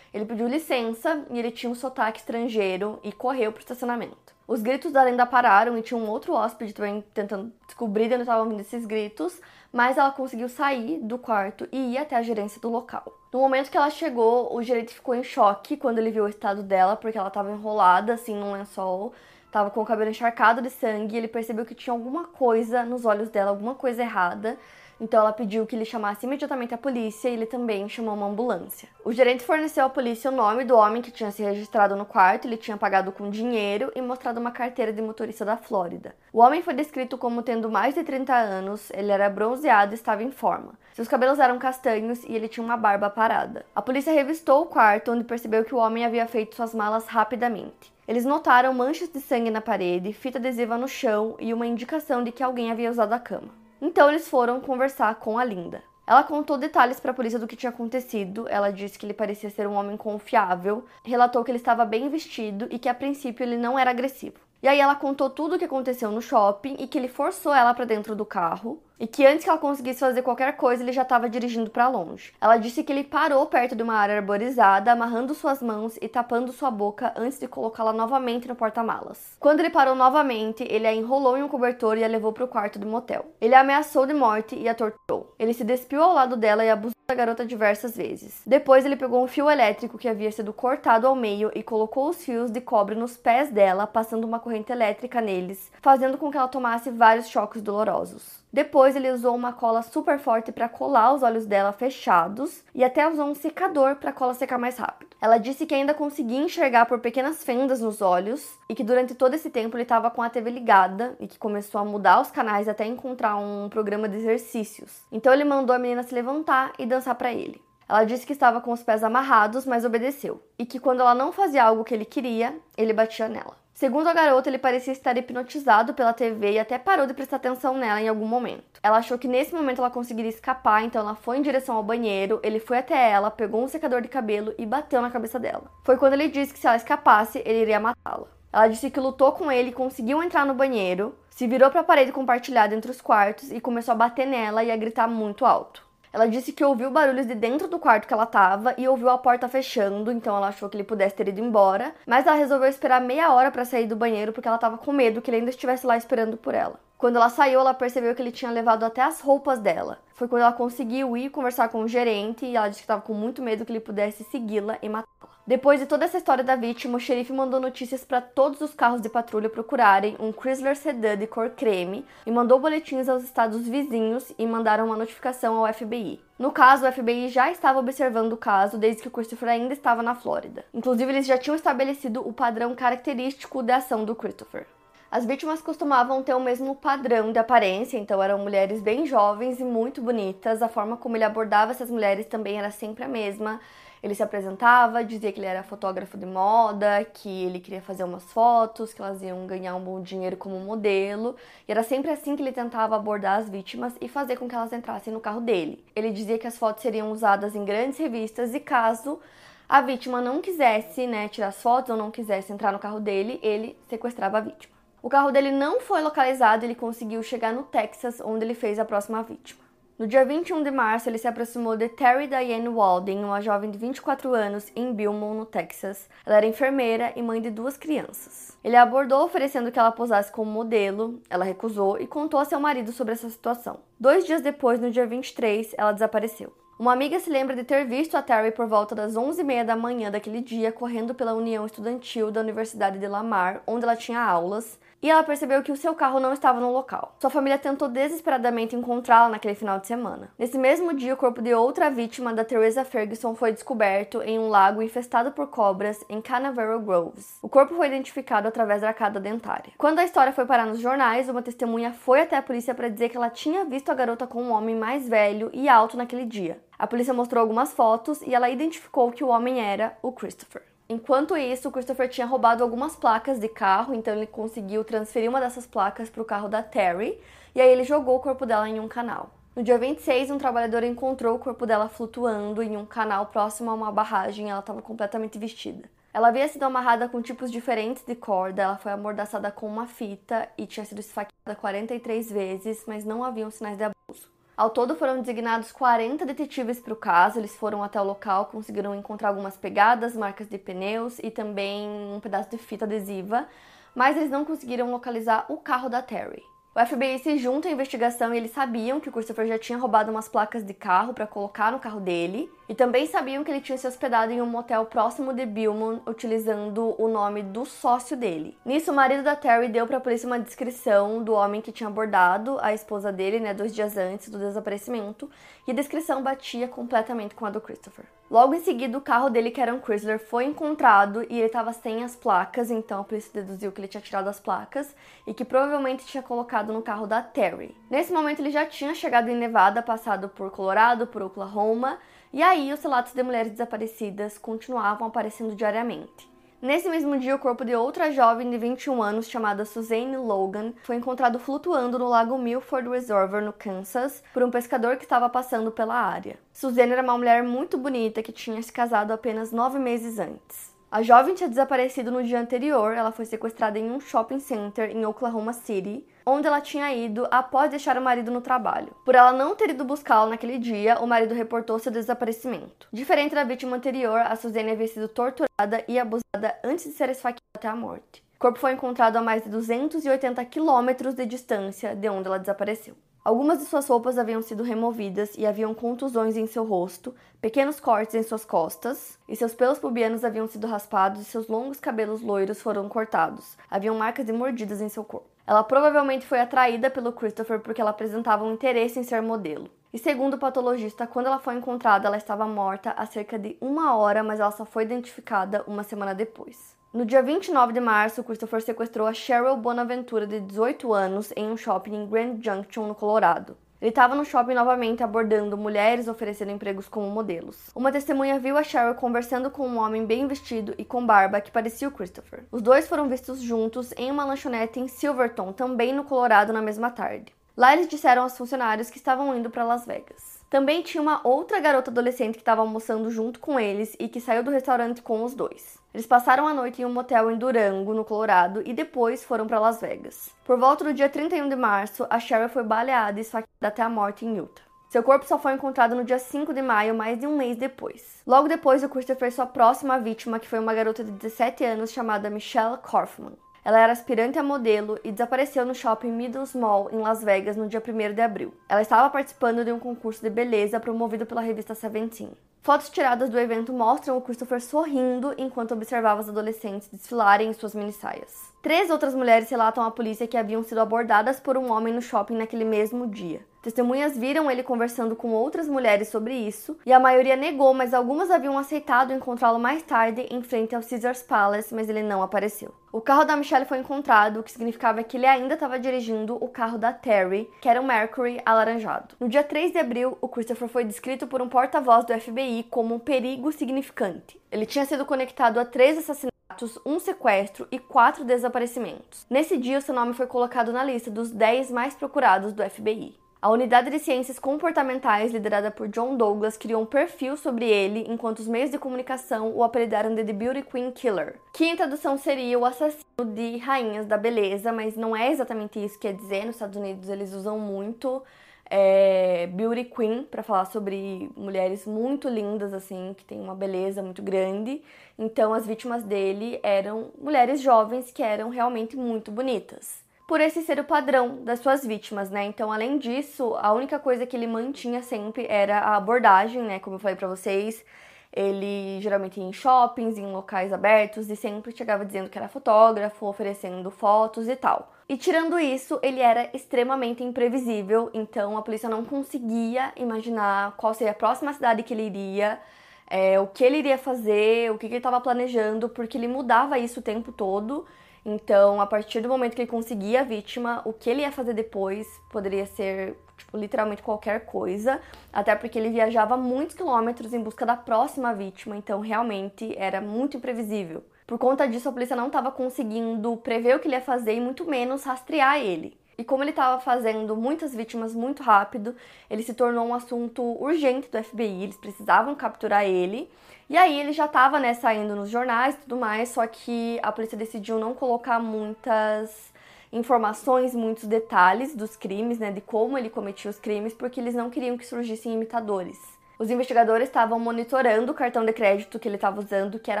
Ele 0.14 0.24
pediu 0.24 0.46
licença 0.46 1.26
e 1.28 1.38
ele 1.40 1.50
tinha 1.50 1.68
um 1.68 1.74
sotaque 1.74 2.20
estrangeiro 2.20 3.00
e 3.02 3.10
correu 3.10 3.50
pro 3.50 3.60
estacionamento. 3.60 4.32
Os 4.46 4.62
gritos 4.62 4.92
da 4.92 5.02
lenda 5.02 5.26
pararam 5.26 5.76
e 5.76 5.82
tinha 5.82 5.98
um 5.98 6.08
outro 6.08 6.34
hóspede 6.34 6.72
também 6.72 7.02
tentando 7.12 7.52
descobrir 7.66 8.06
de 8.06 8.14
onde 8.14 8.22
estavam 8.22 8.48
vindo 8.48 8.60
esses 8.60 8.86
gritos, 8.86 9.40
mas 9.72 9.98
ela 9.98 10.12
conseguiu 10.12 10.48
sair 10.48 11.00
do 11.00 11.18
quarto 11.18 11.66
e 11.72 11.94
ir 11.94 11.98
até 11.98 12.14
a 12.14 12.22
gerência 12.22 12.60
do 12.60 12.70
local. 12.70 13.04
No 13.32 13.40
momento 13.40 13.68
que 13.68 13.76
ela 13.76 13.90
chegou, 13.90 14.54
o 14.54 14.62
gerente 14.62 14.94
ficou 14.94 15.16
em 15.16 15.24
choque 15.24 15.76
quando 15.76 15.98
ele 15.98 16.12
viu 16.12 16.22
o 16.22 16.28
estado 16.28 16.62
dela, 16.62 16.94
porque 16.94 17.18
ela 17.18 17.26
estava 17.26 17.50
enrolada 17.50 18.14
assim 18.14 18.36
num 18.36 18.52
lençol, 18.52 19.12
estava 19.46 19.68
com 19.68 19.82
o 19.82 19.84
cabelo 19.84 20.10
encharcado 20.10 20.62
de 20.62 20.70
sangue, 20.70 21.16
ele 21.16 21.26
percebeu 21.26 21.66
que 21.66 21.74
tinha 21.74 21.92
alguma 21.92 22.24
coisa 22.24 22.84
nos 22.84 23.04
olhos 23.04 23.30
dela, 23.30 23.50
alguma 23.50 23.74
coisa 23.74 24.02
errada. 24.02 24.56
Então 25.00 25.20
ela 25.20 25.32
pediu 25.32 25.66
que 25.66 25.74
ele 25.74 25.84
chamasse 25.84 26.26
imediatamente 26.26 26.74
a 26.74 26.78
polícia 26.78 27.28
e 27.28 27.32
ele 27.32 27.46
também 27.46 27.88
chamou 27.88 28.14
uma 28.14 28.26
ambulância. 28.26 28.88
O 29.04 29.12
gerente 29.12 29.42
forneceu 29.42 29.84
à 29.84 29.88
polícia 29.88 30.30
o 30.30 30.34
nome 30.34 30.64
do 30.64 30.76
homem 30.76 31.02
que 31.02 31.10
tinha 31.10 31.30
se 31.30 31.42
registrado 31.42 31.96
no 31.96 32.06
quarto, 32.06 32.46
ele 32.46 32.56
tinha 32.56 32.76
pagado 32.76 33.12
com 33.12 33.30
dinheiro 33.30 33.90
e 33.94 34.00
mostrado 34.00 34.40
uma 34.40 34.50
carteira 34.50 34.92
de 34.92 35.02
motorista 35.02 35.44
da 35.44 35.56
Flórida. 35.56 36.14
O 36.32 36.40
homem 36.40 36.62
foi 36.62 36.74
descrito 36.74 37.18
como 37.18 37.42
tendo 37.42 37.70
mais 37.70 37.94
de 37.94 38.04
30 38.04 38.34
anos, 38.34 38.90
ele 38.90 39.10
era 39.10 39.28
bronzeado 39.28 39.92
e 39.92 39.94
estava 39.94 40.22
em 40.22 40.30
forma. 40.30 40.74
Seus 40.94 41.08
cabelos 41.08 41.38
eram 41.38 41.58
castanhos 41.58 42.22
e 42.24 42.32
ele 42.32 42.48
tinha 42.48 42.64
uma 42.64 42.76
barba 42.76 43.10
parada. 43.10 43.66
A 43.74 43.82
polícia 43.82 44.12
revistou 44.12 44.62
o 44.62 44.66
quarto, 44.66 45.10
onde 45.10 45.24
percebeu 45.24 45.64
que 45.64 45.74
o 45.74 45.78
homem 45.78 46.04
havia 46.04 46.26
feito 46.26 46.54
suas 46.54 46.72
malas 46.72 47.06
rapidamente. 47.06 47.92
Eles 48.06 48.24
notaram 48.24 48.72
manchas 48.74 49.08
de 49.08 49.20
sangue 49.20 49.50
na 49.50 49.60
parede, 49.60 50.12
fita 50.12 50.38
adesiva 50.38 50.76
no 50.76 50.86
chão 50.86 51.36
e 51.40 51.52
uma 51.54 51.66
indicação 51.66 52.22
de 52.22 52.30
que 52.30 52.42
alguém 52.42 52.70
havia 52.70 52.90
usado 52.90 53.12
a 53.12 53.18
cama. 53.18 53.63
Então 53.80 54.08
eles 54.08 54.28
foram 54.28 54.60
conversar 54.60 55.14
com 55.16 55.38
a 55.38 55.44
Linda. 55.44 55.82
Ela 56.06 56.22
contou 56.22 56.58
detalhes 56.58 57.00
para 57.00 57.12
a 57.12 57.14
polícia 57.14 57.38
do 57.38 57.46
que 57.46 57.56
tinha 57.56 57.70
acontecido. 57.70 58.46
Ela 58.48 58.70
disse 58.70 58.98
que 58.98 59.06
ele 59.06 59.14
parecia 59.14 59.48
ser 59.48 59.66
um 59.66 59.74
homem 59.74 59.96
confiável, 59.96 60.84
relatou 61.02 61.42
que 61.42 61.50
ele 61.50 61.58
estava 61.58 61.84
bem 61.84 62.08
vestido 62.10 62.68
e 62.70 62.78
que 62.78 62.88
a 62.88 62.94
princípio 62.94 63.42
ele 63.42 63.56
não 63.56 63.78
era 63.78 63.90
agressivo. 63.90 64.36
E 64.62 64.68
aí 64.68 64.80
ela 64.80 64.94
contou 64.94 65.30
tudo 65.30 65.56
o 65.56 65.58
que 65.58 65.64
aconteceu 65.64 66.10
no 66.10 66.22
shopping 66.22 66.76
e 66.78 66.86
que 66.86 66.98
ele 66.98 67.08
forçou 67.08 67.54
ela 67.54 67.74
para 67.74 67.84
dentro 67.84 68.14
do 68.14 68.24
carro 68.24 68.82
e 68.98 69.06
que 69.06 69.26
antes 69.26 69.44
que 69.44 69.50
ela 69.50 69.58
conseguisse 69.58 70.00
fazer 70.00 70.22
qualquer 70.22 70.56
coisa, 70.56 70.82
ele 70.82 70.92
já 70.92 71.02
estava 71.02 71.28
dirigindo 71.28 71.70
para 71.70 71.88
longe. 71.88 72.32
Ela 72.40 72.56
disse 72.56 72.82
que 72.82 72.92
ele 72.92 73.04
parou 73.04 73.46
perto 73.46 73.74
de 73.74 73.82
uma 73.82 73.94
área 73.94 74.16
arborizada, 74.16 74.92
amarrando 74.92 75.34
suas 75.34 75.60
mãos 75.62 75.98
e 76.00 76.08
tapando 76.08 76.52
sua 76.52 76.70
boca 76.70 77.12
antes 77.16 77.38
de 77.38 77.48
colocá-la 77.48 77.92
novamente 77.92 78.48
no 78.48 78.54
porta-malas. 78.54 79.36
Quando 79.40 79.60
ele 79.60 79.70
parou 79.70 79.94
novamente, 79.94 80.64
ele 80.68 80.86
a 80.86 80.94
enrolou 80.94 81.36
em 81.36 81.42
um 81.42 81.48
cobertor 81.48 81.98
e 81.98 82.04
a 82.04 82.08
levou 82.08 82.32
para 82.32 82.44
o 82.44 82.48
quarto 82.48 82.78
do 82.78 82.86
motel. 82.86 83.26
Ele 83.40 83.54
a 83.54 83.60
ameaçou 83.60 84.06
de 84.06 84.14
morte 84.14 84.54
e 84.56 84.68
a 84.68 84.74
torturou. 84.74 85.34
Ele 85.38 85.52
se 85.52 85.64
despiu 85.64 86.02
ao 86.02 86.14
lado 86.14 86.36
dela 86.36 86.64
e 86.64 86.70
abusou 86.70 86.94
da 87.06 87.14
garota 87.14 87.44
diversas 87.44 87.96
vezes. 87.96 88.40
Depois, 88.46 88.84
ele 88.84 88.96
pegou 88.96 89.22
um 89.22 89.28
fio 89.28 89.50
elétrico 89.50 89.98
que 89.98 90.08
havia 90.08 90.32
sido 90.32 90.52
cortado 90.52 91.06
ao 91.06 91.14
meio 91.14 91.50
e 91.54 91.62
colocou 91.62 92.08
os 92.08 92.24
fios 92.24 92.50
de 92.50 92.60
cobre 92.60 92.94
nos 92.94 93.16
pés 93.16 93.50
dela, 93.50 93.86
passando 93.86 94.24
uma 94.24 94.40
corrente 94.40 94.72
elétrica 94.72 95.20
neles, 95.20 95.70
fazendo 95.82 96.16
com 96.16 96.30
que 96.30 96.36
ela 96.36 96.48
tomasse 96.48 96.90
vários 96.90 97.28
choques 97.28 97.60
dolorosos. 97.60 98.43
Depois 98.54 98.94
ele 98.94 99.10
usou 99.10 99.34
uma 99.34 99.52
cola 99.52 99.82
super 99.82 100.16
forte 100.16 100.52
para 100.52 100.68
colar 100.68 101.12
os 101.12 101.24
olhos 101.24 101.44
dela 101.44 101.72
fechados 101.72 102.62
e 102.72 102.84
até 102.84 103.04
usou 103.10 103.26
um 103.26 103.34
secador 103.34 103.96
para 103.96 104.10
a 104.10 104.12
cola 104.12 104.32
secar 104.32 104.58
mais 104.58 104.78
rápido. 104.78 105.10
Ela 105.20 105.38
disse 105.38 105.66
que 105.66 105.74
ainda 105.74 105.92
conseguia 105.92 106.38
enxergar 106.38 106.86
por 106.86 107.00
pequenas 107.00 107.42
fendas 107.42 107.80
nos 107.80 108.00
olhos 108.00 108.48
e 108.70 108.74
que 108.76 108.84
durante 108.84 109.12
todo 109.12 109.34
esse 109.34 109.50
tempo 109.50 109.74
ele 109.76 109.82
estava 109.82 110.08
com 110.08 110.22
a 110.22 110.30
TV 110.30 110.50
ligada 110.50 111.16
e 111.18 111.26
que 111.26 111.36
começou 111.36 111.80
a 111.80 111.84
mudar 111.84 112.20
os 112.20 112.30
canais 112.30 112.68
até 112.68 112.86
encontrar 112.86 113.34
um 113.34 113.68
programa 113.68 114.08
de 114.08 114.18
exercícios. 114.18 115.02
Então 115.10 115.32
ele 115.32 115.42
mandou 115.42 115.74
a 115.74 115.78
menina 115.80 116.04
se 116.04 116.14
levantar 116.14 116.74
e 116.78 116.86
dançar 116.86 117.16
para 117.16 117.32
ele. 117.32 117.60
Ela 117.88 118.04
disse 118.04 118.24
que 118.24 118.32
estava 118.32 118.60
com 118.60 118.70
os 118.70 118.84
pés 118.84 119.02
amarrados, 119.02 119.66
mas 119.66 119.84
obedeceu, 119.84 120.40
e 120.56 120.64
que 120.64 120.78
quando 120.78 121.00
ela 121.00 121.12
não 121.12 121.32
fazia 121.32 121.64
algo 121.64 121.82
que 121.82 121.92
ele 121.92 122.04
queria, 122.04 122.56
ele 122.78 122.92
batia 122.92 123.28
nela. 123.28 123.63
Segundo 123.74 124.06
a 124.06 124.12
garota, 124.12 124.48
ele 124.48 124.56
parecia 124.56 124.92
estar 124.92 125.16
hipnotizado 125.16 125.94
pela 125.94 126.12
TV 126.12 126.52
e 126.52 126.58
até 126.60 126.78
parou 126.78 127.08
de 127.08 127.12
prestar 127.12 127.36
atenção 127.36 127.76
nela 127.76 128.00
em 128.00 128.08
algum 128.08 128.24
momento. 128.24 128.78
Ela 128.80 128.98
achou 128.98 129.18
que 129.18 129.26
nesse 129.26 129.52
momento 129.52 129.80
ela 129.80 129.90
conseguiria 129.90 130.30
escapar, 130.30 130.84
então 130.84 131.00
ela 131.00 131.16
foi 131.16 131.38
em 131.38 131.42
direção 131.42 131.74
ao 131.74 131.82
banheiro, 131.82 132.38
ele 132.44 132.60
foi 132.60 132.78
até 132.78 133.10
ela, 133.10 133.32
pegou 133.32 133.64
um 133.64 133.66
secador 133.66 134.00
de 134.00 134.06
cabelo 134.06 134.54
e 134.56 134.64
bateu 134.64 135.02
na 135.02 135.10
cabeça 135.10 135.40
dela. 135.40 135.64
Foi 135.82 135.96
quando 135.96 136.12
ele 136.12 136.28
disse 136.28 136.52
que 136.52 136.58
se 136.60 136.68
ela 136.68 136.76
escapasse, 136.76 137.42
ele 137.44 137.62
iria 137.62 137.80
matá-la. 137.80 138.28
Ela 138.52 138.68
disse 138.68 138.88
que 138.88 139.00
lutou 139.00 139.32
com 139.32 139.50
ele, 139.50 139.72
conseguiu 139.72 140.22
entrar 140.22 140.46
no 140.46 140.54
banheiro, 140.54 141.12
se 141.28 141.48
virou 141.48 141.68
para 141.68 141.80
a 141.80 141.84
parede 141.84 142.12
compartilhada 142.12 142.76
entre 142.76 142.92
os 142.92 143.00
quartos 143.00 143.50
e 143.50 143.60
começou 143.60 143.90
a 143.90 143.96
bater 143.96 144.24
nela 144.24 144.62
e 144.62 144.70
a 144.70 144.76
gritar 144.76 145.08
muito 145.08 145.44
alto. 145.44 145.83
Ela 146.14 146.28
disse 146.28 146.52
que 146.52 146.64
ouviu 146.64 146.92
barulhos 146.92 147.26
de 147.26 147.34
dentro 147.34 147.66
do 147.66 147.76
quarto 147.76 148.06
que 148.06 148.14
ela 148.14 148.22
estava 148.22 148.72
e 148.78 148.86
ouviu 148.86 149.10
a 149.10 149.18
porta 149.18 149.48
fechando, 149.48 150.12
então 150.12 150.36
ela 150.36 150.46
achou 150.46 150.68
que 150.68 150.76
ele 150.76 150.84
pudesse 150.84 151.16
ter 151.16 151.26
ido 151.26 151.40
embora, 151.40 151.92
mas 152.06 152.24
ela 152.24 152.36
resolveu 152.36 152.68
esperar 152.68 153.00
meia 153.00 153.32
hora 153.32 153.50
para 153.50 153.64
sair 153.64 153.88
do 153.88 153.96
banheiro 153.96 154.32
porque 154.32 154.46
ela 154.46 154.54
estava 154.54 154.78
com 154.78 154.92
medo 154.92 155.20
que 155.20 155.28
ele 155.28 155.38
ainda 155.38 155.50
estivesse 155.50 155.84
lá 155.84 155.96
esperando 155.96 156.36
por 156.36 156.54
ela. 156.54 156.78
Quando 156.96 157.16
ela 157.16 157.28
saiu, 157.28 157.58
ela 157.58 157.74
percebeu 157.74 158.14
que 158.14 158.22
ele 158.22 158.30
tinha 158.30 158.52
levado 158.52 158.84
até 158.84 159.02
as 159.02 159.20
roupas 159.20 159.58
dela. 159.58 159.98
Foi 160.14 160.28
quando 160.28 160.42
ela 160.42 160.52
conseguiu 160.52 161.16
ir 161.16 161.30
conversar 161.30 161.68
com 161.68 161.80
o 161.82 161.88
gerente 161.88 162.46
e 162.46 162.54
ela 162.54 162.68
disse 162.68 162.82
que 162.82 162.84
estava 162.84 163.02
com 163.02 163.12
muito 163.12 163.42
medo 163.42 163.64
que 163.64 163.72
ele 163.72 163.80
pudesse 163.80 164.22
segui-la 164.22 164.78
e 164.80 164.88
matá-la. 164.88 165.13
Depois 165.46 165.78
de 165.78 165.84
toda 165.84 166.06
essa 166.06 166.16
história 166.16 166.42
da 166.42 166.56
vítima, 166.56 166.96
o 166.96 167.00
xerife 167.00 167.30
mandou 167.30 167.60
notícias 167.60 168.02
para 168.02 168.18
todos 168.18 168.62
os 168.62 168.72
carros 168.72 169.02
de 169.02 169.10
patrulha 169.10 169.50
procurarem 169.50 170.16
um 170.18 170.32
Chrysler 170.32 170.74
Sedan 170.74 171.18
de 171.18 171.26
cor 171.26 171.50
creme 171.50 172.02
e 172.24 172.30
mandou 172.30 172.58
boletins 172.58 173.10
aos 173.10 173.22
estados 173.22 173.68
vizinhos 173.68 174.32
e 174.38 174.46
mandaram 174.46 174.86
uma 174.86 174.96
notificação 174.96 175.58
ao 175.58 175.70
FBI. 175.70 176.18
No 176.38 176.50
caso, 176.50 176.88
o 176.88 176.90
FBI 176.90 177.28
já 177.28 177.50
estava 177.50 177.78
observando 177.78 178.32
o 178.32 178.38
caso 178.38 178.78
desde 178.78 179.02
que 179.02 179.08
o 179.08 179.10
Christopher 179.10 179.50
ainda 179.50 179.74
estava 179.74 180.02
na 180.02 180.14
Flórida. 180.14 180.64
Inclusive, 180.72 181.12
eles 181.12 181.26
já 181.26 181.36
tinham 181.36 181.56
estabelecido 181.56 182.26
o 182.26 182.32
padrão 182.32 182.74
característico 182.74 183.62
da 183.62 183.76
ação 183.76 184.02
do 184.02 184.14
Christopher. 184.14 184.66
As 185.10 185.26
vítimas 185.26 185.60
costumavam 185.60 186.22
ter 186.22 186.34
o 186.34 186.40
mesmo 186.40 186.74
padrão 186.74 187.30
de 187.30 187.38
aparência, 187.38 187.98
então 187.98 188.20
eram 188.20 188.38
mulheres 188.38 188.80
bem 188.80 189.06
jovens 189.06 189.60
e 189.60 189.64
muito 189.64 190.00
bonitas. 190.00 190.62
A 190.62 190.68
forma 190.68 190.96
como 190.96 191.16
ele 191.16 191.22
abordava 191.22 191.70
essas 191.70 191.88
mulheres 191.90 192.26
também 192.26 192.58
era 192.58 192.70
sempre 192.70 193.04
a 193.04 193.08
mesma. 193.08 193.60
Ele 194.04 194.14
se 194.14 194.22
apresentava, 194.22 195.02
dizia 195.02 195.32
que 195.32 195.40
ele 195.40 195.46
era 195.46 195.62
fotógrafo 195.62 196.18
de 196.18 196.26
moda, 196.26 197.02
que 197.10 197.46
ele 197.46 197.58
queria 197.58 197.80
fazer 197.80 198.04
umas 198.04 198.22
fotos, 198.24 198.92
que 198.92 199.00
elas 199.00 199.22
iam 199.22 199.46
ganhar 199.46 199.74
um 199.76 199.80
bom 199.80 200.02
dinheiro 200.02 200.36
como 200.36 200.60
modelo. 200.60 201.36
E 201.66 201.72
era 201.72 201.82
sempre 201.82 202.10
assim 202.10 202.36
que 202.36 202.42
ele 202.42 202.52
tentava 202.52 202.94
abordar 202.96 203.38
as 203.38 203.48
vítimas 203.48 203.94
e 204.02 204.06
fazer 204.06 204.36
com 204.36 204.46
que 204.46 204.54
elas 204.54 204.74
entrassem 204.74 205.10
no 205.10 205.20
carro 205.20 205.40
dele. 205.40 205.82
Ele 205.96 206.10
dizia 206.10 206.38
que 206.38 206.46
as 206.46 206.58
fotos 206.58 206.82
seriam 206.82 207.10
usadas 207.12 207.56
em 207.56 207.64
grandes 207.64 207.98
revistas 207.98 208.54
e 208.54 208.60
caso 208.60 209.18
a 209.66 209.80
vítima 209.80 210.20
não 210.20 210.42
quisesse 210.42 211.06
né, 211.06 211.26
tirar 211.28 211.48
as 211.48 211.62
fotos 211.62 211.88
ou 211.88 211.96
não 211.96 212.10
quisesse 212.10 212.52
entrar 212.52 212.72
no 212.74 212.78
carro 212.78 213.00
dele, 213.00 213.40
ele 213.42 213.74
sequestrava 213.88 214.36
a 214.36 214.42
vítima. 214.42 214.74
O 215.00 215.08
carro 215.08 215.30
dele 215.30 215.50
não 215.50 215.80
foi 215.80 216.02
localizado, 216.02 216.62
ele 216.62 216.74
conseguiu 216.74 217.22
chegar 217.22 217.54
no 217.54 217.62
Texas, 217.62 218.20
onde 218.20 218.44
ele 218.44 218.54
fez 218.54 218.78
a 218.78 218.84
próxima 218.84 219.22
vítima. 219.22 219.63
No 219.96 220.08
dia 220.08 220.24
21 220.24 220.64
de 220.64 220.72
março, 220.72 221.08
ele 221.08 221.18
se 221.18 221.28
aproximou 221.28 221.76
de 221.76 221.88
Terry 221.88 222.26
Diane 222.26 222.68
Walden, 222.68 223.24
uma 223.24 223.40
jovem 223.40 223.70
de 223.70 223.78
24 223.78 224.34
anos, 224.34 224.66
em 224.74 224.92
Beaumont, 224.92 225.36
no 225.36 225.46
Texas. 225.46 226.10
Ela 226.26 226.38
era 226.38 226.46
enfermeira 226.46 227.12
e 227.14 227.22
mãe 227.22 227.40
de 227.40 227.48
duas 227.48 227.76
crianças. 227.76 228.58
Ele 228.64 228.74
a 228.74 228.82
abordou 228.82 229.24
oferecendo 229.24 229.70
que 229.70 229.78
ela 229.78 229.92
posasse 229.92 230.32
como 230.32 230.50
modelo, 230.50 231.20
ela 231.30 231.44
recusou 231.44 231.96
e 232.00 232.08
contou 232.08 232.40
a 232.40 232.44
seu 232.44 232.58
marido 232.58 232.90
sobre 232.90 233.12
essa 233.12 233.30
situação. 233.30 233.78
Dois 233.98 234.24
dias 234.24 234.42
depois, 234.42 234.80
no 234.80 234.90
dia 234.90 235.06
23, 235.06 235.76
ela 235.78 235.92
desapareceu. 235.92 236.52
Uma 236.76 236.92
amiga 236.92 237.20
se 237.20 237.30
lembra 237.30 237.54
de 237.54 237.62
ter 237.62 237.86
visto 237.86 238.16
a 238.16 238.22
Terry 238.22 238.50
por 238.50 238.66
volta 238.66 238.96
das 238.96 239.14
11h30 239.14 239.64
da 239.64 239.76
manhã 239.76 240.10
daquele 240.10 240.40
dia 240.40 240.72
correndo 240.72 241.14
pela 241.14 241.34
União 241.34 241.64
Estudantil 241.64 242.32
da 242.32 242.40
Universidade 242.40 242.98
de 242.98 243.06
Lamar, 243.06 243.62
onde 243.64 243.84
ela 243.84 243.94
tinha 243.94 244.20
aulas, 244.20 244.76
e 245.04 245.10
ela 245.10 245.22
percebeu 245.22 245.62
que 245.62 245.70
o 245.70 245.76
seu 245.76 245.94
carro 245.94 246.18
não 246.18 246.32
estava 246.32 246.58
no 246.58 246.72
local. 246.72 247.14
Sua 247.20 247.28
família 247.28 247.58
tentou 247.58 247.88
desesperadamente 247.88 248.74
encontrá-la 248.74 249.28
naquele 249.28 249.54
final 249.54 249.78
de 249.78 249.86
semana. 249.86 250.30
Nesse 250.38 250.56
mesmo 250.56 250.94
dia, 250.94 251.12
o 251.12 251.16
corpo 251.18 251.42
de 251.42 251.52
outra 251.52 251.90
vítima 251.90 252.32
da 252.32 252.42
Teresa 252.42 252.86
Ferguson 252.86 253.34
foi 253.34 253.52
descoberto 253.52 254.22
em 254.22 254.38
um 254.38 254.48
lago 254.48 254.80
infestado 254.80 255.30
por 255.30 255.48
cobras 255.48 256.02
em 256.08 256.22
Canaveral 256.22 256.80
Groves. 256.80 257.38
O 257.42 257.50
corpo 257.50 257.74
foi 257.74 257.88
identificado 257.88 258.48
através 258.48 258.80
da 258.80 258.88
arcada 258.88 259.20
dentária. 259.20 259.74
Quando 259.76 259.98
a 259.98 260.04
história 260.04 260.32
foi 260.32 260.46
parar 260.46 260.64
nos 260.64 260.80
jornais, 260.80 261.28
uma 261.28 261.42
testemunha 261.42 261.92
foi 261.92 262.22
até 262.22 262.38
a 262.38 262.42
polícia 262.42 262.74
para 262.74 262.88
dizer 262.88 263.10
que 263.10 263.18
ela 263.18 263.28
tinha 263.28 263.66
visto 263.66 263.90
a 263.90 263.94
garota 263.94 264.26
com 264.26 264.42
um 264.42 264.52
homem 264.52 264.74
mais 264.74 265.06
velho 265.06 265.50
e 265.52 265.68
alto 265.68 265.98
naquele 265.98 266.24
dia. 266.24 266.58
A 266.78 266.86
polícia 266.86 267.12
mostrou 267.12 267.42
algumas 267.42 267.74
fotos 267.74 268.22
e 268.22 268.34
ela 268.34 268.48
identificou 268.48 269.12
que 269.12 269.22
o 269.22 269.28
homem 269.28 269.60
era 269.60 269.98
o 270.00 270.12
Christopher. 270.12 270.73
Enquanto 270.86 271.36
isso, 271.36 271.70
Christopher 271.70 272.08
tinha 272.10 272.26
roubado 272.26 272.62
algumas 272.62 272.94
placas 272.94 273.38
de 273.38 273.48
carro, 273.48 273.94
então 273.94 274.14
ele 274.14 274.26
conseguiu 274.26 274.84
transferir 274.84 275.30
uma 275.30 275.40
dessas 275.40 275.66
placas 275.66 276.10
para 276.10 276.20
o 276.20 276.24
carro 276.26 276.46
da 276.48 276.62
Terry 276.62 277.18
e 277.54 277.60
aí 277.60 277.70
ele 277.70 277.84
jogou 277.84 278.16
o 278.16 278.20
corpo 278.20 278.44
dela 278.44 278.68
em 278.68 278.78
um 278.78 278.86
canal. 278.86 279.30
No 279.56 279.62
dia 279.62 279.78
26, 279.78 280.30
um 280.30 280.36
trabalhador 280.36 280.82
encontrou 280.82 281.36
o 281.36 281.38
corpo 281.38 281.64
dela 281.64 281.88
flutuando 281.88 282.62
em 282.62 282.76
um 282.76 282.84
canal 282.84 283.26
próximo 283.26 283.70
a 283.70 283.74
uma 283.74 283.90
barragem 283.90 284.48
e 284.48 284.50
ela 284.50 284.60
estava 284.60 284.82
completamente 284.82 285.38
vestida. 285.38 285.88
Ela 286.12 286.28
havia 286.28 286.46
sido 286.48 286.64
amarrada 286.64 287.08
com 287.08 287.22
tipos 287.22 287.50
diferentes 287.50 288.04
de 288.04 288.14
corda, 288.14 288.62
ela 288.62 288.76
foi 288.76 288.92
amordaçada 288.92 289.50
com 289.50 289.66
uma 289.66 289.86
fita 289.86 290.48
e 290.58 290.66
tinha 290.66 290.84
sido 290.84 290.98
esfaqueada 290.98 291.58
43 291.58 292.30
vezes, 292.30 292.84
mas 292.86 293.04
não 293.04 293.24
haviam 293.24 293.50
sinais 293.50 293.78
de 293.78 293.84
abuso. 293.84 294.33
Ao 294.56 294.70
todo 294.70 294.94
foram 294.94 295.20
designados 295.20 295.72
40 295.72 296.24
detetives 296.24 296.78
para 296.78 296.92
o 296.92 296.96
caso, 296.96 297.40
eles 297.40 297.56
foram 297.56 297.82
até 297.82 298.00
o 298.00 298.04
local, 298.04 298.46
conseguiram 298.46 298.94
encontrar 298.94 299.30
algumas 299.30 299.56
pegadas, 299.56 300.14
marcas 300.14 300.46
de 300.46 300.56
pneus 300.58 301.18
e 301.18 301.28
também 301.28 301.88
um 301.88 302.20
pedaço 302.20 302.50
de 302.50 302.58
fita 302.58 302.84
adesiva, 302.84 303.48
mas 303.96 304.16
eles 304.16 304.30
não 304.30 304.44
conseguiram 304.44 304.92
localizar 304.92 305.44
o 305.48 305.56
carro 305.56 305.88
da 305.88 306.00
Terry. 306.00 306.44
O 306.72 306.86
FBI 306.86 307.18
se 307.18 307.36
junta 307.36 307.66
à 307.66 307.72
investigação 307.72 308.32
e 308.32 308.36
eles 308.36 308.52
sabiam 308.52 309.00
que 309.00 309.08
o 309.08 309.12
Christopher 309.12 309.48
já 309.48 309.58
tinha 309.58 309.78
roubado 309.78 310.12
umas 310.12 310.28
placas 310.28 310.64
de 310.64 310.74
carro 310.74 311.14
para 311.14 311.26
colocar 311.26 311.72
no 311.72 311.80
carro 311.80 311.98
dele, 311.98 312.48
e 312.68 312.74
também 312.74 313.06
sabiam 313.06 313.44
que 313.44 313.50
ele 313.50 313.60
tinha 313.60 313.76
se 313.76 313.86
hospedado 313.86 314.32
em 314.32 314.40
um 314.40 314.46
motel 314.46 314.84
próximo 314.86 315.32
de 315.32 315.44
Beaumont 315.44 316.02
utilizando 316.06 316.94
o 316.98 317.08
nome 317.08 317.42
do 317.42 317.64
sócio 317.64 318.16
dele. 318.16 318.56
Nisso, 318.64 318.90
o 318.90 318.94
marido 318.94 319.22
da 319.22 319.36
Terry 319.36 319.68
deu 319.68 319.86
para 319.86 319.98
a 319.98 320.00
polícia 320.00 320.26
uma 320.26 320.38
descrição 320.38 321.22
do 321.22 321.32
homem 321.32 321.60
que 321.60 321.72
tinha 321.72 321.88
abordado 321.88 322.58
a 322.60 322.72
esposa 322.72 323.12
dele, 323.12 323.40
né, 323.40 323.52
dois 323.52 323.74
dias 323.74 323.96
antes 323.96 324.28
do 324.28 324.38
desaparecimento, 324.38 325.30
e 325.66 325.70
a 325.70 325.74
descrição 325.74 326.22
batia 326.22 326.68
completamente 326.68 327.34
com 327.34 327.46
a 327.46 327.50
do 327.50 327.60
Christopher. 327.60 328.04
Logo 328.30 328.54
em 328.54 328.60
seguida, 328.60 328.96
o 328.96 329.02
carro 329.02 329.28
dele, 329.28 329.50
que 329.50 329.60
era 329.60 329.72
um 329.72 329.80
Chrysler, 329.80 330.18
foi 330.18 330.44
encontrado 330.44 331.22
e 331.28 331.36
ele 331.36 331.46
estava 331.46 331.72
sem 331.72 332.02
as 332.02 332.16
placas, 332.16 332.70
então 332.70 333.00
a 333.00 333.04
polícia 333.04 333.30
deduziu 333.32 333.70
que 333.70 333.80
ele 333.80 333.88
tinha 333.88 334.00
tirado 334.00 334.28
as 334.28 334.40
placas 334.40 334.94
e 335.26 335.34
que 335.34 335.44
provavelmente 335.44 336.06
tinha 336.06 336.22
colocado 336.22 336.72
no 336.72 336.82
carro 336.82 337.06
da 337.06 337.22
Terry. 337.22 337.76
Nesse 337.90 338.12
momento, 338.12 338.40
ele 338.40 338.50
já 338.50 338.64
tinha 338.64 338.94
chegado 338.94 339.28
em 339.28 339.36
Nevada, 339.36 339.82
passado 339.82 340.28
por 340.28 340.50
Colorado, 340.50 341.06
por 341.06 341.22
Oklahoma, 341.22 341.98
e 342.34 342.42
aí 342.42 342.72
os 342.72 342.82
relatos 342.82 343.12
de 343.12 343.22
mulheres 343.22 343.52
desaparecidas 343.52 344.36
continuavam 344.36 345.06
aparecendo 345.06 345.54
diariamente. 345.54 346.28
Nesse 346.60 346.88
mesmo 346.88 347.16
dia, 347.16 347.36
o 347.36 347.38
corpo 347.38 347.64
de 347.64 347.76
outra 347.76 348.10
jovem 348.10 348.50
de 348.50 348.58
21 348.58 349.00
anos, 349.00 349.30
chamada 349.30 349.64
Suzanne 349.64 350.16
Logan, 350.16 350.72
foi 350.82 350.96
encontrado 350.96 351.38
flutuando 351.38 351.96
no 351.96 352.08
lago 352.08 352.36
Milford 352.36 352.88
Reservoir, 352.88 353.44
no 353.44 353.52
Kansas, 353.52 354.20
por 354.32 354.42
um 354.42 354.50
pescador 354.50 354.96
que 354.96 355.04
estava 355.04 355.28
passando 355.28 355.70
pela 355.70 355.94
área. 355.94 356.36
Suzanne 356.52 356.90
era 356.90 357.02
uma 357.02 357.16
mulher 357.16 357.44
muito 357.44 357.78
bonita 357.78 358.20
que 358.20 358.32
tinha 358.32 358.60
se 358.60 358.72
casado 358.72 359.12
apenas 359.12 359.52
nove 359.52 359.78
meses 359.78 360.18
antes. 360.18 360.73
A 360.90 361.02
jovem 361.02 361.34
tinha 361.34 361.48
desaparecido 361.48 362.12
no 362.12 362.22
dia 362.22 362.40
anterior, 362.40 362.94
ela 362.94 363.10
foi 363.10 363.24
sequestrada 363.24 363.78
em 363.78 363.90
um 363.90 363.98
shopping 363.98 364.38
center 364.38 364.90
em 364.90 365.04
Oklahoma 365.04 365.52
City, 365.52 366.06
onde 366.24 366.46
ela 366.46 366.60
tinha 366.60 366.94
ido 366.94 367.26
após 367.30 367.70
deixar 367.70 367.98
o 367.98 368.02
marido 368.02 368.30
no 368.30 368.40
trabalho. 368.40 368.94
Por 369.04 369.14
ela 369.14 369.32
não 369.32 369.56
ter 369.56 369.70
ido 369.70 369.84
buscá-la 369.84 370.30
naquele 370.30 370.56
dia, 370.56 370.98
o 371.00 371.06
marido 371.06 371.34
reportou 371.34 371.78
seu 371.78 371.90
desaparecimento. 371.90 372.86
Diferente 372.92 373.34
da 373.34 373.42
vítima 373.42 373.76
anterior, 373.76 374.20
a 374.20 374.36
Suzane 374.36 374.70
havia 374.70 374.86
sido 374.86 375.08
torturada 375.08 375.84
e 375.88 375.98
abusada 375.98 376.56
antes 376.62 376.84
de 376.84 376.92
ser 376.92 377.08
esfaqueada 377.08 377.40
até 377.56 377.66
a 377.66 377.74
morte. 377.74 378.22
O 378.36 378.38
corpo 378.38 378.58
foi 378.58 378.72
encontrado 378.72 379.16
a 379.16 379.22
mais 379.22 379.42
de 379.42 379.48
280 379.48 380.44
quilômetros 380.44 381.14
de 381.14 381.26
distância 381.26 381.96
de 381.96 382.08
onde 382.08 382.28
ela 382.28 382.38
desapareceu. 382.38 382.94
Algumas 383.24 383.58
de 383.58 383.64
suas 383.64 383.88
roupas 383.88 384.18
haviam 384.18 384.42
sido 384.42 384.62
removidas 384.62 385.32
e 385.38 385.46
haviam 385.46 385.72
contusões 385.72 386.36
em 386.36 386.46
seu 386.46 386.62
rosto, 386.62 387.14
pequenos 387.40 387.80
cortes 387.80 388.14
em 388.14 388.22
suas 388.22 388.44
costas, 388.44 389.18
e 389.26 389.34
seus 389.34 389.54
pelos 389.54 389.78
pubianos 389.78 390.24
haviam 390.24 390.46
sido 390.46 390.66
raspados 390.66 391.22
e 391.22 391.24
seus 391.24 391.48
longos 391.48 391.80
cabelos 391.80 392.20
loiros 392.20 392.60
foram 392.60 392.86
cortados. 392.86 393.56
Haviam 393.70 393.96
marcas 393.96 394.26
de 394.26 394.32
mordidas 394.32 394.82
em 394.82 394.90
seu 394.90 395.02
corpo. 395.02 395.26
Ela 395.46 395.64
provavelmente 395.64 396.26
foi 396.26 396.38
atraída 396.38 396.90
pelo 396.90 397.14
Christopher 397.14 397.60
porque 397.60 397.80
ela 397.80 397.92
apresentava 397.92 398.44
um 398.44 398.52
interesse 398.52 399.00
em 399.00 399.02
ser 399.02 399.22
modelo. 399.22 399.70
E 399.90 399.98
segundo 399.98 400.34
o 400.34 400.38
patologista, 400.38 401.06
quando 401.06 401.26
ela 401.26 401.38
foi 401.38 401.54
encontrada, 401.54 402.06
ela 402.06 402.18
estava 402.18 402.46
morta 402.46 402.90
há 402.90 403.06
cerca 403.06 403.38
de 403.38 403.56
uma 403.58 403.96
hora, 403.96 404.22
mas 404.22 404.38
ela 404.38 404.50
só 404.50 404.66
foi 404.66 404.82
identificada 404.82 405.64
uma 405.66 405.82
semana 405.82 406.14
depois. 406.14 406.76
No 406.94 407.04
dia 407.04 407.20
29 407.20 407.72
de 407.72 407.80
março, 407.80 408.22
Christopher 408.22 408.62
sequestrou 408.62 409.08
a 409.08 409.12
Cheryl 409.12 409.56
Bonaventura, 409.56 410.28
de 410.28 410.38
18 410.38 410.92
anos, 410.92 411.32
em 411.34 411.50
um 411.50 411.56
shopping 411.56 411.92
em 411.92 412.06
Grand 412.06 412.36
Junction, 412.40 412.86
no 412.86 412.94
Colorado. 412.94 413.56
Ele 413.80 413.88
estava 413.88 414.14
no 414.14 414.24
shopping 414.24 414.54
novamente 414.54 415.02
abordando 415.02 415.58
mulheres 415.58 416.06
oferecendo 416.06 416.52
empregos 416.52 416.88
como 416.88 417.10
modelos. 417.10 417.68
Uma 417.74 417.90
testemunha 417.90 418.38
viu 418.38 418.56
a 418.56 418.62
Cheryl 418.62 418.94
conversando 418.94 419.50
com 419.50 419.66
um 419.66 419.78
homem 419.78 420.06
bem 420.06 420.28
vestido 420.28 420.72
e 420.78 420.84
com 420.84 421.04
barba 421.04 421.40
que 421.40 421.50
parecia 421.50 421.88
o 421.88 421.90
Christopher. 421.90 422.44
Os 422.52 422.62
dois 422.62 422.86
foram 422.86 423.08
vistos 423.08 423.40
juntos 423.40 423.92
em 423.96 424.08
uma 424.08 424.24
lanchonete 424.24 424.78
em 424.78 424.86
Silverton, 424.86 425.52
também 425.52 425.92
no 425.92 426.04
Colorado, 426.04 426.52
na 426.52 426.62
mesma 426.62 426.92
tarde. 426.92 427.34
Lá 427.56 427.72
eles 427.72 427.88
disseram 427.88 428.22
aos 428.22 428.38
funcionários 428.38 428.88
que 428.88 428.98
estavam 428.98 429.36
indo 429.36 429.50
para 429.50 429.64
Las 429.64 429.84
Vegas. 429.84 430.40
Também 430.48 430.80
tinha 430.80 431.02
uma 431.02 431.20
outra 431.26 431.58
garota 431.58 431.90
adolescente 431.90 432.34
que 432.34 432.42
estava 432.42 432.60
almoçando 432.60 433.10
junto 433.10 433.40
com 433.40 433.58
eles 433.58 433.96
e 433.98 434.06
que 434.06 434.20
saiu 434.20 434.44
do 434.44 434.52
restaurante 434.52 435.02
com 435.02 435.24
os 435.24 435.34
dois. 435.34 435.82
Eles 435.94 436.06
passaram 436.06 436.48
a 436.48 436.52
noite 436.52 436.82
em 436.82 436.84
um 436.84 436.92
motel 436.92 437.30
em 437.30 437.38
Durango, 437.38 437.94
no 437.94 438.04
Colorado, 438.04 438.60
e 438.66 438.74
depois 438.74 439.22
foram 439.22 439.46
para 439.46 439.60
Las 439.60 439.80
Vegas. 439.80 440.28
Por 440.44 440.58
volta 440.58 440.82
do 440.82 440.92
dia 440.92 441.08
31 441.08 441.48
de 441.48 441.54
março, 441.54 442.04
a 442.10 442.18
Cheryl 442.18 442.48
foi 442.48 442.64
baleada 442.64 443.20
e 443.20 443.22
esfaqueada 443.22 443.68
até 443.68 443.80
a 443.80 443.88
morte 443.88 444.26
em 444.26 444.36
Utah. 444.36 444.64
Seu 444.90 445.04
corpo 445.04 445.24
só 445.24 445.38
foi 445.38 445.52
encontrado 445.52 445.94
no 445.94 446.02
dia 446.02 446.18
5 446.18 446.52
de 446.52 446.62
maio, 446.62 446.96
mais 446.96 447.16
de 447.16 447.28
um 447.28 447.36
mês 447.36 447.56
depois. 447.56 448.20
Logo 448.26 448.48
depois, 448.48 448.82
o 448.82 448.88
Christopher 448.88 449.32
sua 449.32 449.46
próxima 449.46 449.96
vítima, 450.00 450.40
que 450.40 450.48
foi 450.48 450.58
uma 450.58 450.74
garota 450.74 451.04
de 451.04 451.12
17 451.12 451.64
anos 451.64 451.92
chamada 451.92 452.28
Michelle 452.28 452.78
Kaufman. 452.78 453.34
Ela 453.64 453.80
era 453.80 453.92
aspirante 453.92 454.38
a 454.38 454.42
modelo 454.42 454.98
e 455.02 455.10
desapareceu 455.10 455.64
no 455.64 455.74
shopping 455.74 456.12
Middles 456.12 456.54
Mall, 456.54 456.90
em 456.92 456.98
Las 456.98 457.24
Vegas, 457.24 457.56
no 457.56 457.66
dia 457.66 457.80
1 457.80 458.12
de 458.12 458.20
abril. 458.20 458.52
Ela 458.68 458.82
estava 458.82 459.08
participando 459.08 459.64
de 459.64 459.72
um 459.72 459.78
concurso 459.78 460.20
de 460.20 460.28
beleza 460.28 460.78
promovido 460.78 461.24
pela 461.24 461.40
revista 461.40 461.74
Seventeen. 461.74 462.30
Fotos 462.60 462.90
tiradas 462.90 463.30
do 463.30 463.38
evento 463.38 463.72
mostram 463.72 464.16
o 464.18 464.20
Christopher 464.20 464.60
sorrindo 464.60 465.34
enquanto 465.38 465.72
observava 465.72 466.20
as 466.20 466.28
adolescentes 466.28 466.88
desfilarem 466.92 467.48
em 467.48 467.52
suas 467.54 467.74
minissaias. 467.74 468.34
Três 468.62 468.90
outras 468.90 469.14
mulheres 469.14 469.48
relatam 469.48 469.82
à 469.82 469.90
polícia 469.90 470.26
que 470.26 470.36
haviam 470.36 470.62
sido 470.62 470.80
abordadas 470.80 471.40
por 471.40 471.56
um 471.56 471.70
homem 471.70 471.92
no 471.92 472.02
shopping 472.02 472.36
naquele 472.36 472.64
mesmo 472.64 473.06
dia. 473.06 473.40
Testemunhas 473.64 474.14
viram 474.14 474.50
ele 474.50 474.62
conversando 474.62 475.16
com 475.16 475.32
outras 475.32 475.66
mulheres 475.66 476.08
sobre 476.08 476.34
isso, 476.34 476.76
e 476.84 476.92
a 476.92 477.00
maioria 477.00 477.34
negou, 477.34 477.72
mas 477.72 477.94
algumas 477.94 478.30
haviam 478.30 478.58
aceitado 478.58 479.10
encontrá-lo 479.10 479.58
mais 479.58 479.82
tarde 479.82 480.26
em 480.30 480.42
frente 480.42 480.76
ao 480.76 480.82
Caesars 480.82 481.22
Palace, 481.22 481.74
mas 481.74 481.88
ele 481.88 482.02
não 482.02 482.22
apareceu. 482.22 482.74
O 482.92 483.00
carro 483.00 483.24
da 483.24 483.34
Michelle 483.34 483.64
foi 483.64 483.78
encontrado, 483.78 484.38
o 484.38 484.42
que 484.42 484.52
significava 484.52 485.02
que 485.02 485.16
ele 485.16 485.24
ainda 485.24 485.54
estava 485.54 485.78
dirigindo 485.78 486.36
o 486.44 486.46
carro 486.46 486.76
da 486.76 486.92
Terry, 486.92 487.48
que 487.62 487.66
era 487.66 487.80
um 487.80 487.86
Mercury 487.86 488.38
alaranjado. 488.44 489.14
No 489.18 489.30
dia 489.30 489.42
3 489.42 489.72
de 489.72 489.78
abril, 489.78 490.18
o 490.20 490.28
Christopher 490.28 490.68
foi 490.68 490.84
descrito 490.84 491.26
por 491.26 491.40
um 491.40 491.48
porta-voz 491.48 492.04
do 492.04 492.12
FBI 492.20 492.66
como 492.68 492.96
um 492.96 492.98
perigo 492.98 493.50
significante. 493.50 494.38
Ele 494.52 494.66
tinha 494.66 494.84
sido 494.84 495.06
conectado 495.06 495.58
a 495.58 495.64
três 495.64 495.96
assassinatos, 495.96 496.78
um 496.84 496.98
sequestro 496.98 497.66
e 497.72 497.78
quatro 497.78 498.24
desaparecimentos. 498.24 499.26
Nesse 499.30 499.56
dia, 499.56 499.80
seu 499.80 499.94
nome 499.94 500.12
foi 500.12 500.26
colocado 500.26 500.70
na 500.70 500.84
lista 500.84 501.10
dos 501.10 501.30
10 501.30 501.70
mais 501.70 501.94
procurados 501.94 502.52
do 502.52 502.62
FBI. 502.62 503.23
A 503.44 503.50
unidade 503.50 503.90
de 503.90 503.98
ciências 503.98 504.38
comportamentais, 504.38 505.30
liderada 505.30 505.70
por 505.70 505.86
John 505.86 506.16
Douglas, 506.16 506.56
criou 506.56 506.80
um 506.80 506.86
perfil 506.86 507.36
sobre 507.36 507.68
ele, 507.68 508.06
enquanto 508.08 508.38
os 508.38 508.48
meios 508.48 508.70
de 508.70 508.78
comunicação 508.78 509.52
o 509.54 509.62
apelidaram 509.62 510.14
de 510.14 510.24
The 510.24 510.32
Beauty 510.32 510.62
Queen 510.62 510.90
Killer, 510.90 511.38
que 511.52 511.66
em 511.66 511.76
tradução 511.76 512.16
seria 512.16 512.58
o 512.58 512.64
assassino 512.64 513.04
de 513.34 513.58
rainhas 513.58 514.06
da 514.06 514.16
beleza, 514.16 514.72
mas 514.72 514.96
não 514.96 515.14
é 515.14 515.30
exatamente 515.30 515.78
isso 515.78 515.98
que 515.98 516.08
quer 516.08 516.14
dizer. 516.14 516.46
Nos 516.46 516.54
Estados 516.54 516.78
Unidos 516.78 517.10
eles 517.10 517.34
usam 517.34 517.58
muito 517.58 518.22
é, 518.64 519.46
Beauty 519.48 519.84
Queen 519.94 520.22
para 520.22 520.42
falar 520.42 520.64
sobre 520.64 521.30
mulheres 521.36 521.84
muito 521.84 522.30
lindas, 522.30 522.72
assim, 522.72 523.14
que 523.14 523.26
têm 523.26 523.42
uma 523.42 523.54
beleza 523.54 524.02
muito 524.02 524.22
grande. 524.22 524.82
Então 525.18 525.52
as 525.52 525.66
vítimas 525.66 526.02
dele 526.02 526.58
eram 526.62 527.10
mulheres 527.20 527.60
jovens 527.60 528.10
que 528.10 528.22
eram 528.22 528.48
realmente 528.48 528.96
muito 528.96 529.30
bonitas 529.30 530.02
por 530.26 530.40
esse 530.40 530.62
ser 530.62 530.80
o 530.80 530.84
padrão 530.84 531.44
das 531.44 531.60
suas 531.60 531.84
vítimas, 531.84 532.30
né? 532.30 532.44
Então, 532.44 532.72
além 532.72 532.98
disso, 532.98 533.54
a 533.56 533.72
única 533.72 533.98
coisa 533.98 534.24
que 534.26 534.36
ele 534.36 534.46
mantinha 534.46 535.02
sempre 535.02 535.46
era 535.48 535.78
a 535.78 535.96
abordagem, 535.96 536.62
né? 536.62 536.78
Como 536.78 536.96
eu 536.96 537.00
falei 537.00 537.16
para 537.16 537.28
vocês, 537.28 537.84
ele 538.32 539.00
geralmente 539.00 539.38
ia 539.38 539.46
em 539.46 539.52
shoppings, 539.52 540.18
em 540.18 540.26
locais 540.26 540.72
abertos 540.72 541.30
e 541.30 541.36
sempre 541.36 541.76
chegava 541.76 542.04
dizendo 542.04 542.28
que 542.28 542.36
era 542.36 542.48
fotógrafo, 542.48 543.26
oferecendo 543.26 543.90
fotos 543.90 544.48
e 544.48 544.56
tal. 544.56 544.92
E 545.08 545.16
tirando 545.16 545.58
isso, 545.58 546.00
ele 546.02 546.20
era 546.20 546.48
extremamente 546.54 547.22
imprevisível, 547.22 548.10
então 548.14 548.56
a 548.56 548.62
polícia 548.62 548.88
não 548.88 549.04
conseguia 549.04 549.92
imaginar 549.96 550.74
qual 550.78 550.94
seria 550.94 551.12
a 551.12 551.14
próxima 551.14 551.52
cidade 551.52 551.82
que 551.82 551.92
ele 551.92 552.06
iria, 552.06 552.58
é, 553.06 553.38
o 553.38 553.46
que 553.46 553.62
ele 553.62 553.76
iria 553.76 553.98
fazer, 553.98 554.72
o 554.72 554.78
que, 554.78 554.86
que 554.88 554.94
ele 554.94 554.96
estava 554.96 555.20
planejando, 555.20 555.90
porque 555.90 556.16
ele 556.16 556.26
mudava 556.26 556.78
isso 556.78 557.00
o 557.00 557.02
tempo 557.02 557.30
todo. 557.30 557.86
Então, 558.24 558.80
a 558.80 558.86
partir 558.86 559.20
do 559.20 559.28
momento 559.28 559.54
que 559.54 559.62
ele 559.62 559.70
conseguia 559.70 560.20
a 560.20 560.24
vítima, 560.24 560.80
o 560.84 560.92
que 560.92 561.10
ele 561.10 561.20
ia 561.20 561.30
fazer 561.30 561.52
depois 561.52 562.06
poderia 562.30 562.64
ser, 562.64 563.18
tipo, 563.36 563.56
literalmente 563.56 564.02
qualquer 564.02 564.46
coisa, 564.46 565.00
até 565.30 565.54
porque 565.54 565.78
ele 565.78 565.90
viajava 565.90 566.36
muitos 566.36 566.74
quilômetros 566.74 567.34
em 567.34 567.40
busca 567.40 567.66
da 567.66 567.76
próxima 567.76 568.32
vítima, 568.32 568.76
então 568.76 569.00
realmente 569.00 569.74
era 569.76 570.00
muito 570.00 570.38
imprevisível. 570.38 571.04
Por 571.26 571.38
conta 571.38 571.68
disso, 571.68 571.88
a 571.88 571.92
polícia 571.92 572.16
não 572.16 572.28
estava 572.28 572.50
conseguindo 572.50 573.36
prever 573.38 573.76
o 573.76 573.78
que 573.78 573.88
ele 573.88 573.94
ia 573.94 574.00
fazer 574.00 574.34
e 574.34 574.40
muito 574.40 574.64
menos 574.64 575.04
rastrear 575.04 575.58
ele. 575.58 575.96
E 576.16 576.24
como 576.24 576.42
ele 576.42 576.50
estava 576.50 576.80
fazendo 576.80 577.36
muitas 577.36 577.74
vítimas 577.74 578.14
muito 578.14 578.42
rápido, 578.42 578.94
ele 579.28 579.42
se 579.42 579.54
tornou 579.54 579.86
um 579.86 579.94
assunto 579.94 580.42
urgente 580.42 581.08
do 581.08 581.22
FBI, 581.22 581.64
eles 581.64 581.76
precisavam 581.76 582.34
capturar 582.34 582.84
ele. 582.84 583.28
E 583.68 583.76
aí 583.76 583.98
ele 583.98 584.12
já 584.12 584.26
estava 584.26 584.60
né, 584.60 584.74
saindo 584.74 585.16
nos 585.16 585.30
jornais 585.30 585.74
e 585.74 585.78
tudo 585.78 585.96
mais, 585.96 586.28
só 586.28 586.46
que 586.46 586.98
a 587.02 587.10
polícia 587.10 587.36
decidiu 587.36 587.78
não 587.78 587.94
colocar 587.94 588.38
muitas 588.38 589.52
informações, 589.90 590.74
muitos 590.74 591.04
detalhes 591.04 591.74
dos 591.74 591.96
crimes, 591.96 592.38
né, 592.38 592.50
de 592.50 592.60
como 592.60 592.98
ele 592.98 593.08
cometia 593.08 593.50
os 593.50 593.58
crimes, 593.58 593.94
porque 593.94 594.20
eles 594.20 594.34
não 594.34 594.50
queriam 594.50 594.76
que 594.76 594.84
surgissem 594.84 595.32
imitadores. 595.32 595.98
Os 596.38 596.50
investigadores 596.50 597.08
estavam 597.08 597.38
monitorando 597.38 598.10
o 598.10 598.14
cartão 598.14 598.44
de 598.44 598.52
crédito 598.52 598.98
que 598.98 599.06
ele 599.06 599.14
estava 599.14 599.40
usando, 599.40 599.78
que 599.78 599.90
era 599.90 600.00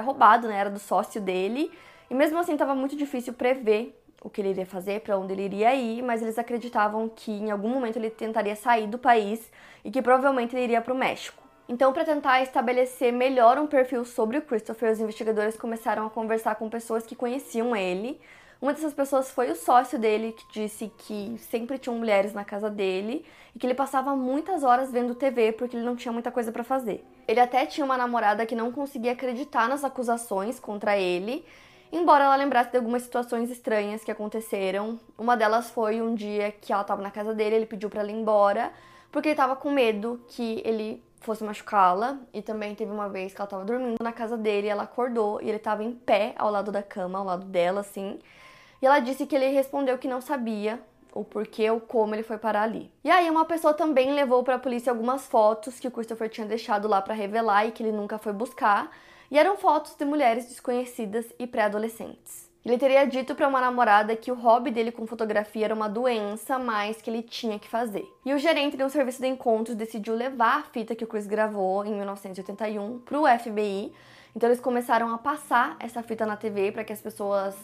roubado, 0.00 0.48
né, 0.48 0.56
era 0.56 0.68
do 0.68 0.80
sócio 0.80 1.20
dele, 1.20 1.70
e 2.10 2.14
mesmo 2.14 2.38
assim 2.38 2.52
estava 2.52 2.74
muito 2.74 2.96
difícil 2.96 3.32
prever 3.32 4.03
o 4.24 4.30
que 4.30 4.40
ele 4.40 4.48
iria 4.48 4.64
fazer, 4.64 5.02
para 5.02 5.18
onde 5.18 5.34
ele 5.34 5.44
iria 5.44 5.74
ir, 5.74 6.02
mas 6.02 6.22
eles 6.22 6.38
acreditavam 6.38 7.10
que 7.14 7.30
em 7.30 7.50
algum 7.50 7.68
momento 7.68 7.96
ele 7.96 8.08
tentaria 8.08 8.56
sair 8.56 8.86
do 8.86 8.98
país 8.98 9.52
e 9.84 9.90
que 9.90 10.00
provavelmente 10.00 10.56
ele 10.56 10.64
iria 10.64 10.80
para 10.80 10.94
o 10.94 10.96
México. 10.96 11.44
Então, 11.68 11.92
para 11.92 12.04
tentar 12.04 12.42
estabelecer 12.42 13.12
melhor 13.12 13.58
um 13.58 13.66
perfil 13.66 14.04
sobre 14.04 14.38
o 14.38 14.42
Christopher, 14.42 14.92
os 14.92 15.00
investigadores 15.00 15.56
começaram 15.56 16.06
a 16.06 16.10
conversar 16.10 16.54
com 16.54 16.70
pessoas 16.70 17.04
que 17.04 17.14
conheciam 17.14 17.76
ele. 17.76 18.18
Uma 18.60 18.72
dessas 18.72 18.94
pessoas 18.94 19.30
foi 19.30 19.50
o 19.50 19.56
sócio 19.56 19.98
dele, 19.98 20.32
que 20.32 20.60
disse 20.60 20.90
que 20.96 21.36
sempre 21.38 21.78
tinham 21.78 21.98
mulheres 21.98 22.32
na 22.32 22.44
casa 22.44 22.70
dele 22.70 23.26
e 23.54 23.58
que 23.58 23.66
ele 23.66 23.74
passava 23.74 24.16
muitas 24.16 24.62
horas 24.62 24.90
vendo 24.90 25.14
TV 25.14 25.52
porque 25.52 25.76
ele 25.76 25.84
não 25.84 25.96
tinha 25.96 26.12
muita 26.12 26.30
coisa 26.30 26.50
para 26.50 26.64
fazer. 26.64 27.04
Ele 27.28 27.40
até 27.40 27.66
tinha 27.66 27.84
uma 27.84 27.98
namorada 27.98 28.46
que 28.46 28.54
não 28.54 28.72
conseguia 28.72 29.12
acreditar 29.12 29.68
nas 29.68 29.84
acusações 29.84 30.58
contra 30.58 30.96
ele 30.96 31.44
embora 31.94 32.24
ela 32.24 32.34
lembrasse 32.34 32.72
de 32.72 32.76
algumas 32.76 33.02
situações 33.02 33.50
estranhas 33.50 34.02
que 34.02 34.10
aconteceram. 34.10 34.98
Uma 35.16 35.36
delas 35.36 35.70
foi 35.70 36.02
um 36.02 36.12
dia 36.12 36.50
que 36.50 36.72
ela 36.72 36.82
estava 36.82 37.00
na 37.00 37.10
casa 37.10 37.32
dele, 37.32 37.54
ele 37.54 37.66
pediu 37.66 37.88
para 37.88 38.00
ela 38.00 38.10
ir 38.10 38.14
embora, 38.14 38.72
porque 39.12 39.28
ele 39.28 39.34
estava 39.34 39.54
com 39.54 39.70
medo 39.70 40.20
que 40.26 40.60
ele 40.64 41.00
fosse 41.20 41.44
machucá-la. 41.44 42.18
E 42.32 42.42
também 42.42 42.74
teve 42.74 42.90
uma 42.90 43.08
vez 43.08 43.32
que 43.32 43.40
ela 43.40 43.46
estava 43.46 43.64
dormindo 43.64 44.02
na 44.02 44.12
casa 44.12 44.36
dele, 44.36 44.66
ela 44.66 44.82
acordou 44.82 45.40
e 45.40 45.48
ele 45.48 45.56
estava 45.56 45.84
em 45.84 45.92
pé 45.92 46.34
ao 46.36 46.50
lado 46.50 46.72
da 46.72 46.82
cama, 46.82 47.20
ao 47.20 47.24
lado 47.24 47.46
dela, 47.46 47.80
assim. 47.80 48.18
E 48.82 48.86
ela 48.86 48.98
disse 48.98 49.24
que 49.24 49.36
ele 49.36 49.46
respondeu 49.50 49.96
que 49.96 50.08
não 50.08 50.20
sabia 50.20 50.80
o 51.12 51.22
porquê 51.22 51.70
ou 51.70 51.80
como 51.80 52.12
ele 52.12 52.24
foi 52.24 52.38
parar 52.38 52.62
ali. 52.62 52.90
E 53.04 53.10
aí 53.10 53.30
uma 53.30 53.44
pessoa 53.44 53.72
também 53.72 54.12
levou 54.12 54.42
para 54.42 54.56
a 54.56 54.58
polícia 54.58 54.90
algumas 54.90 55.28
fotos 55.28 55.78
que 55.78 55.86
o 55.86 55.92
Christopher 55.92 56.28
tinha 56.28 56.44
deixado 56.46 56.88
lá 56.88 57.00
para 57.00 57.14
revelar 57.14 57.66
e 57.66 57.70
que 57.70 57.84
ele 57.84 57.92
nunca 57.92 58.18
foi 58.18 58.32
buscar 58.32 58.90
e 59.34 59.38
eram 59.38 59.56
fotos 59.56 59.96
de 59.96 60.04
mulheres 60.04 60.46
desconhecidas 60.46 61.26
e 61.40 61.44
pré-adolescentes. 61.44 62.48
Ele 62.64 62.78
teria 62.78 63.04
dito 63.04 63.34
para 63.34 63.48
uma 63.48 63.60
namorada 63.60 64.14
que 64.14 64.30
o 64.30 64.34
hobby 64.36 64.70
dele 64.70 64.92
com 64.92 65.08
fotografia 65.08 65.64
era 65.64 65.74
uma 65.74 65.88
doença, 65.88 66.56
mas 66.56 67.02
que 67.02 67.10
ele 67.10 67.20
tinha 67.20 67.58
que 67.58 67.68
fazer. 67.68 68.06
E 68.24 68.32
o 68.32 68.38
gerente 68.38 68.76
de 68.76 68.84
um 68.84 68.88
serviço 68.88 69.20
de 69.20 69.26
encontros 69.26 69.76
decidiu 69.76 70.14
levar 70.14 70.60
a 70.60 70.62
fita 70.62 70.94
que 70.94 71.02
o 71.02 71.06
Chris 71.08 71.26
gravou 71.26 71.84
em 71.84 71.96
1981 71.96 73.00
para 73.00 73.18
o 73.18 73.26
FBI. 73.26 73.92
Então 74.36 74.48
eles 74.48 74.60
começaram 74.60 75.12
a 75.12 75.18
passar 75.18 75.76
essa 75.80 76.00
fita 76.00 76.24
na 76.24 76.36
TV 76.36 76.70
para 76.70 76.84
que 76.84 76.92
as 76.92 77.00
pessoas 77.00 77.56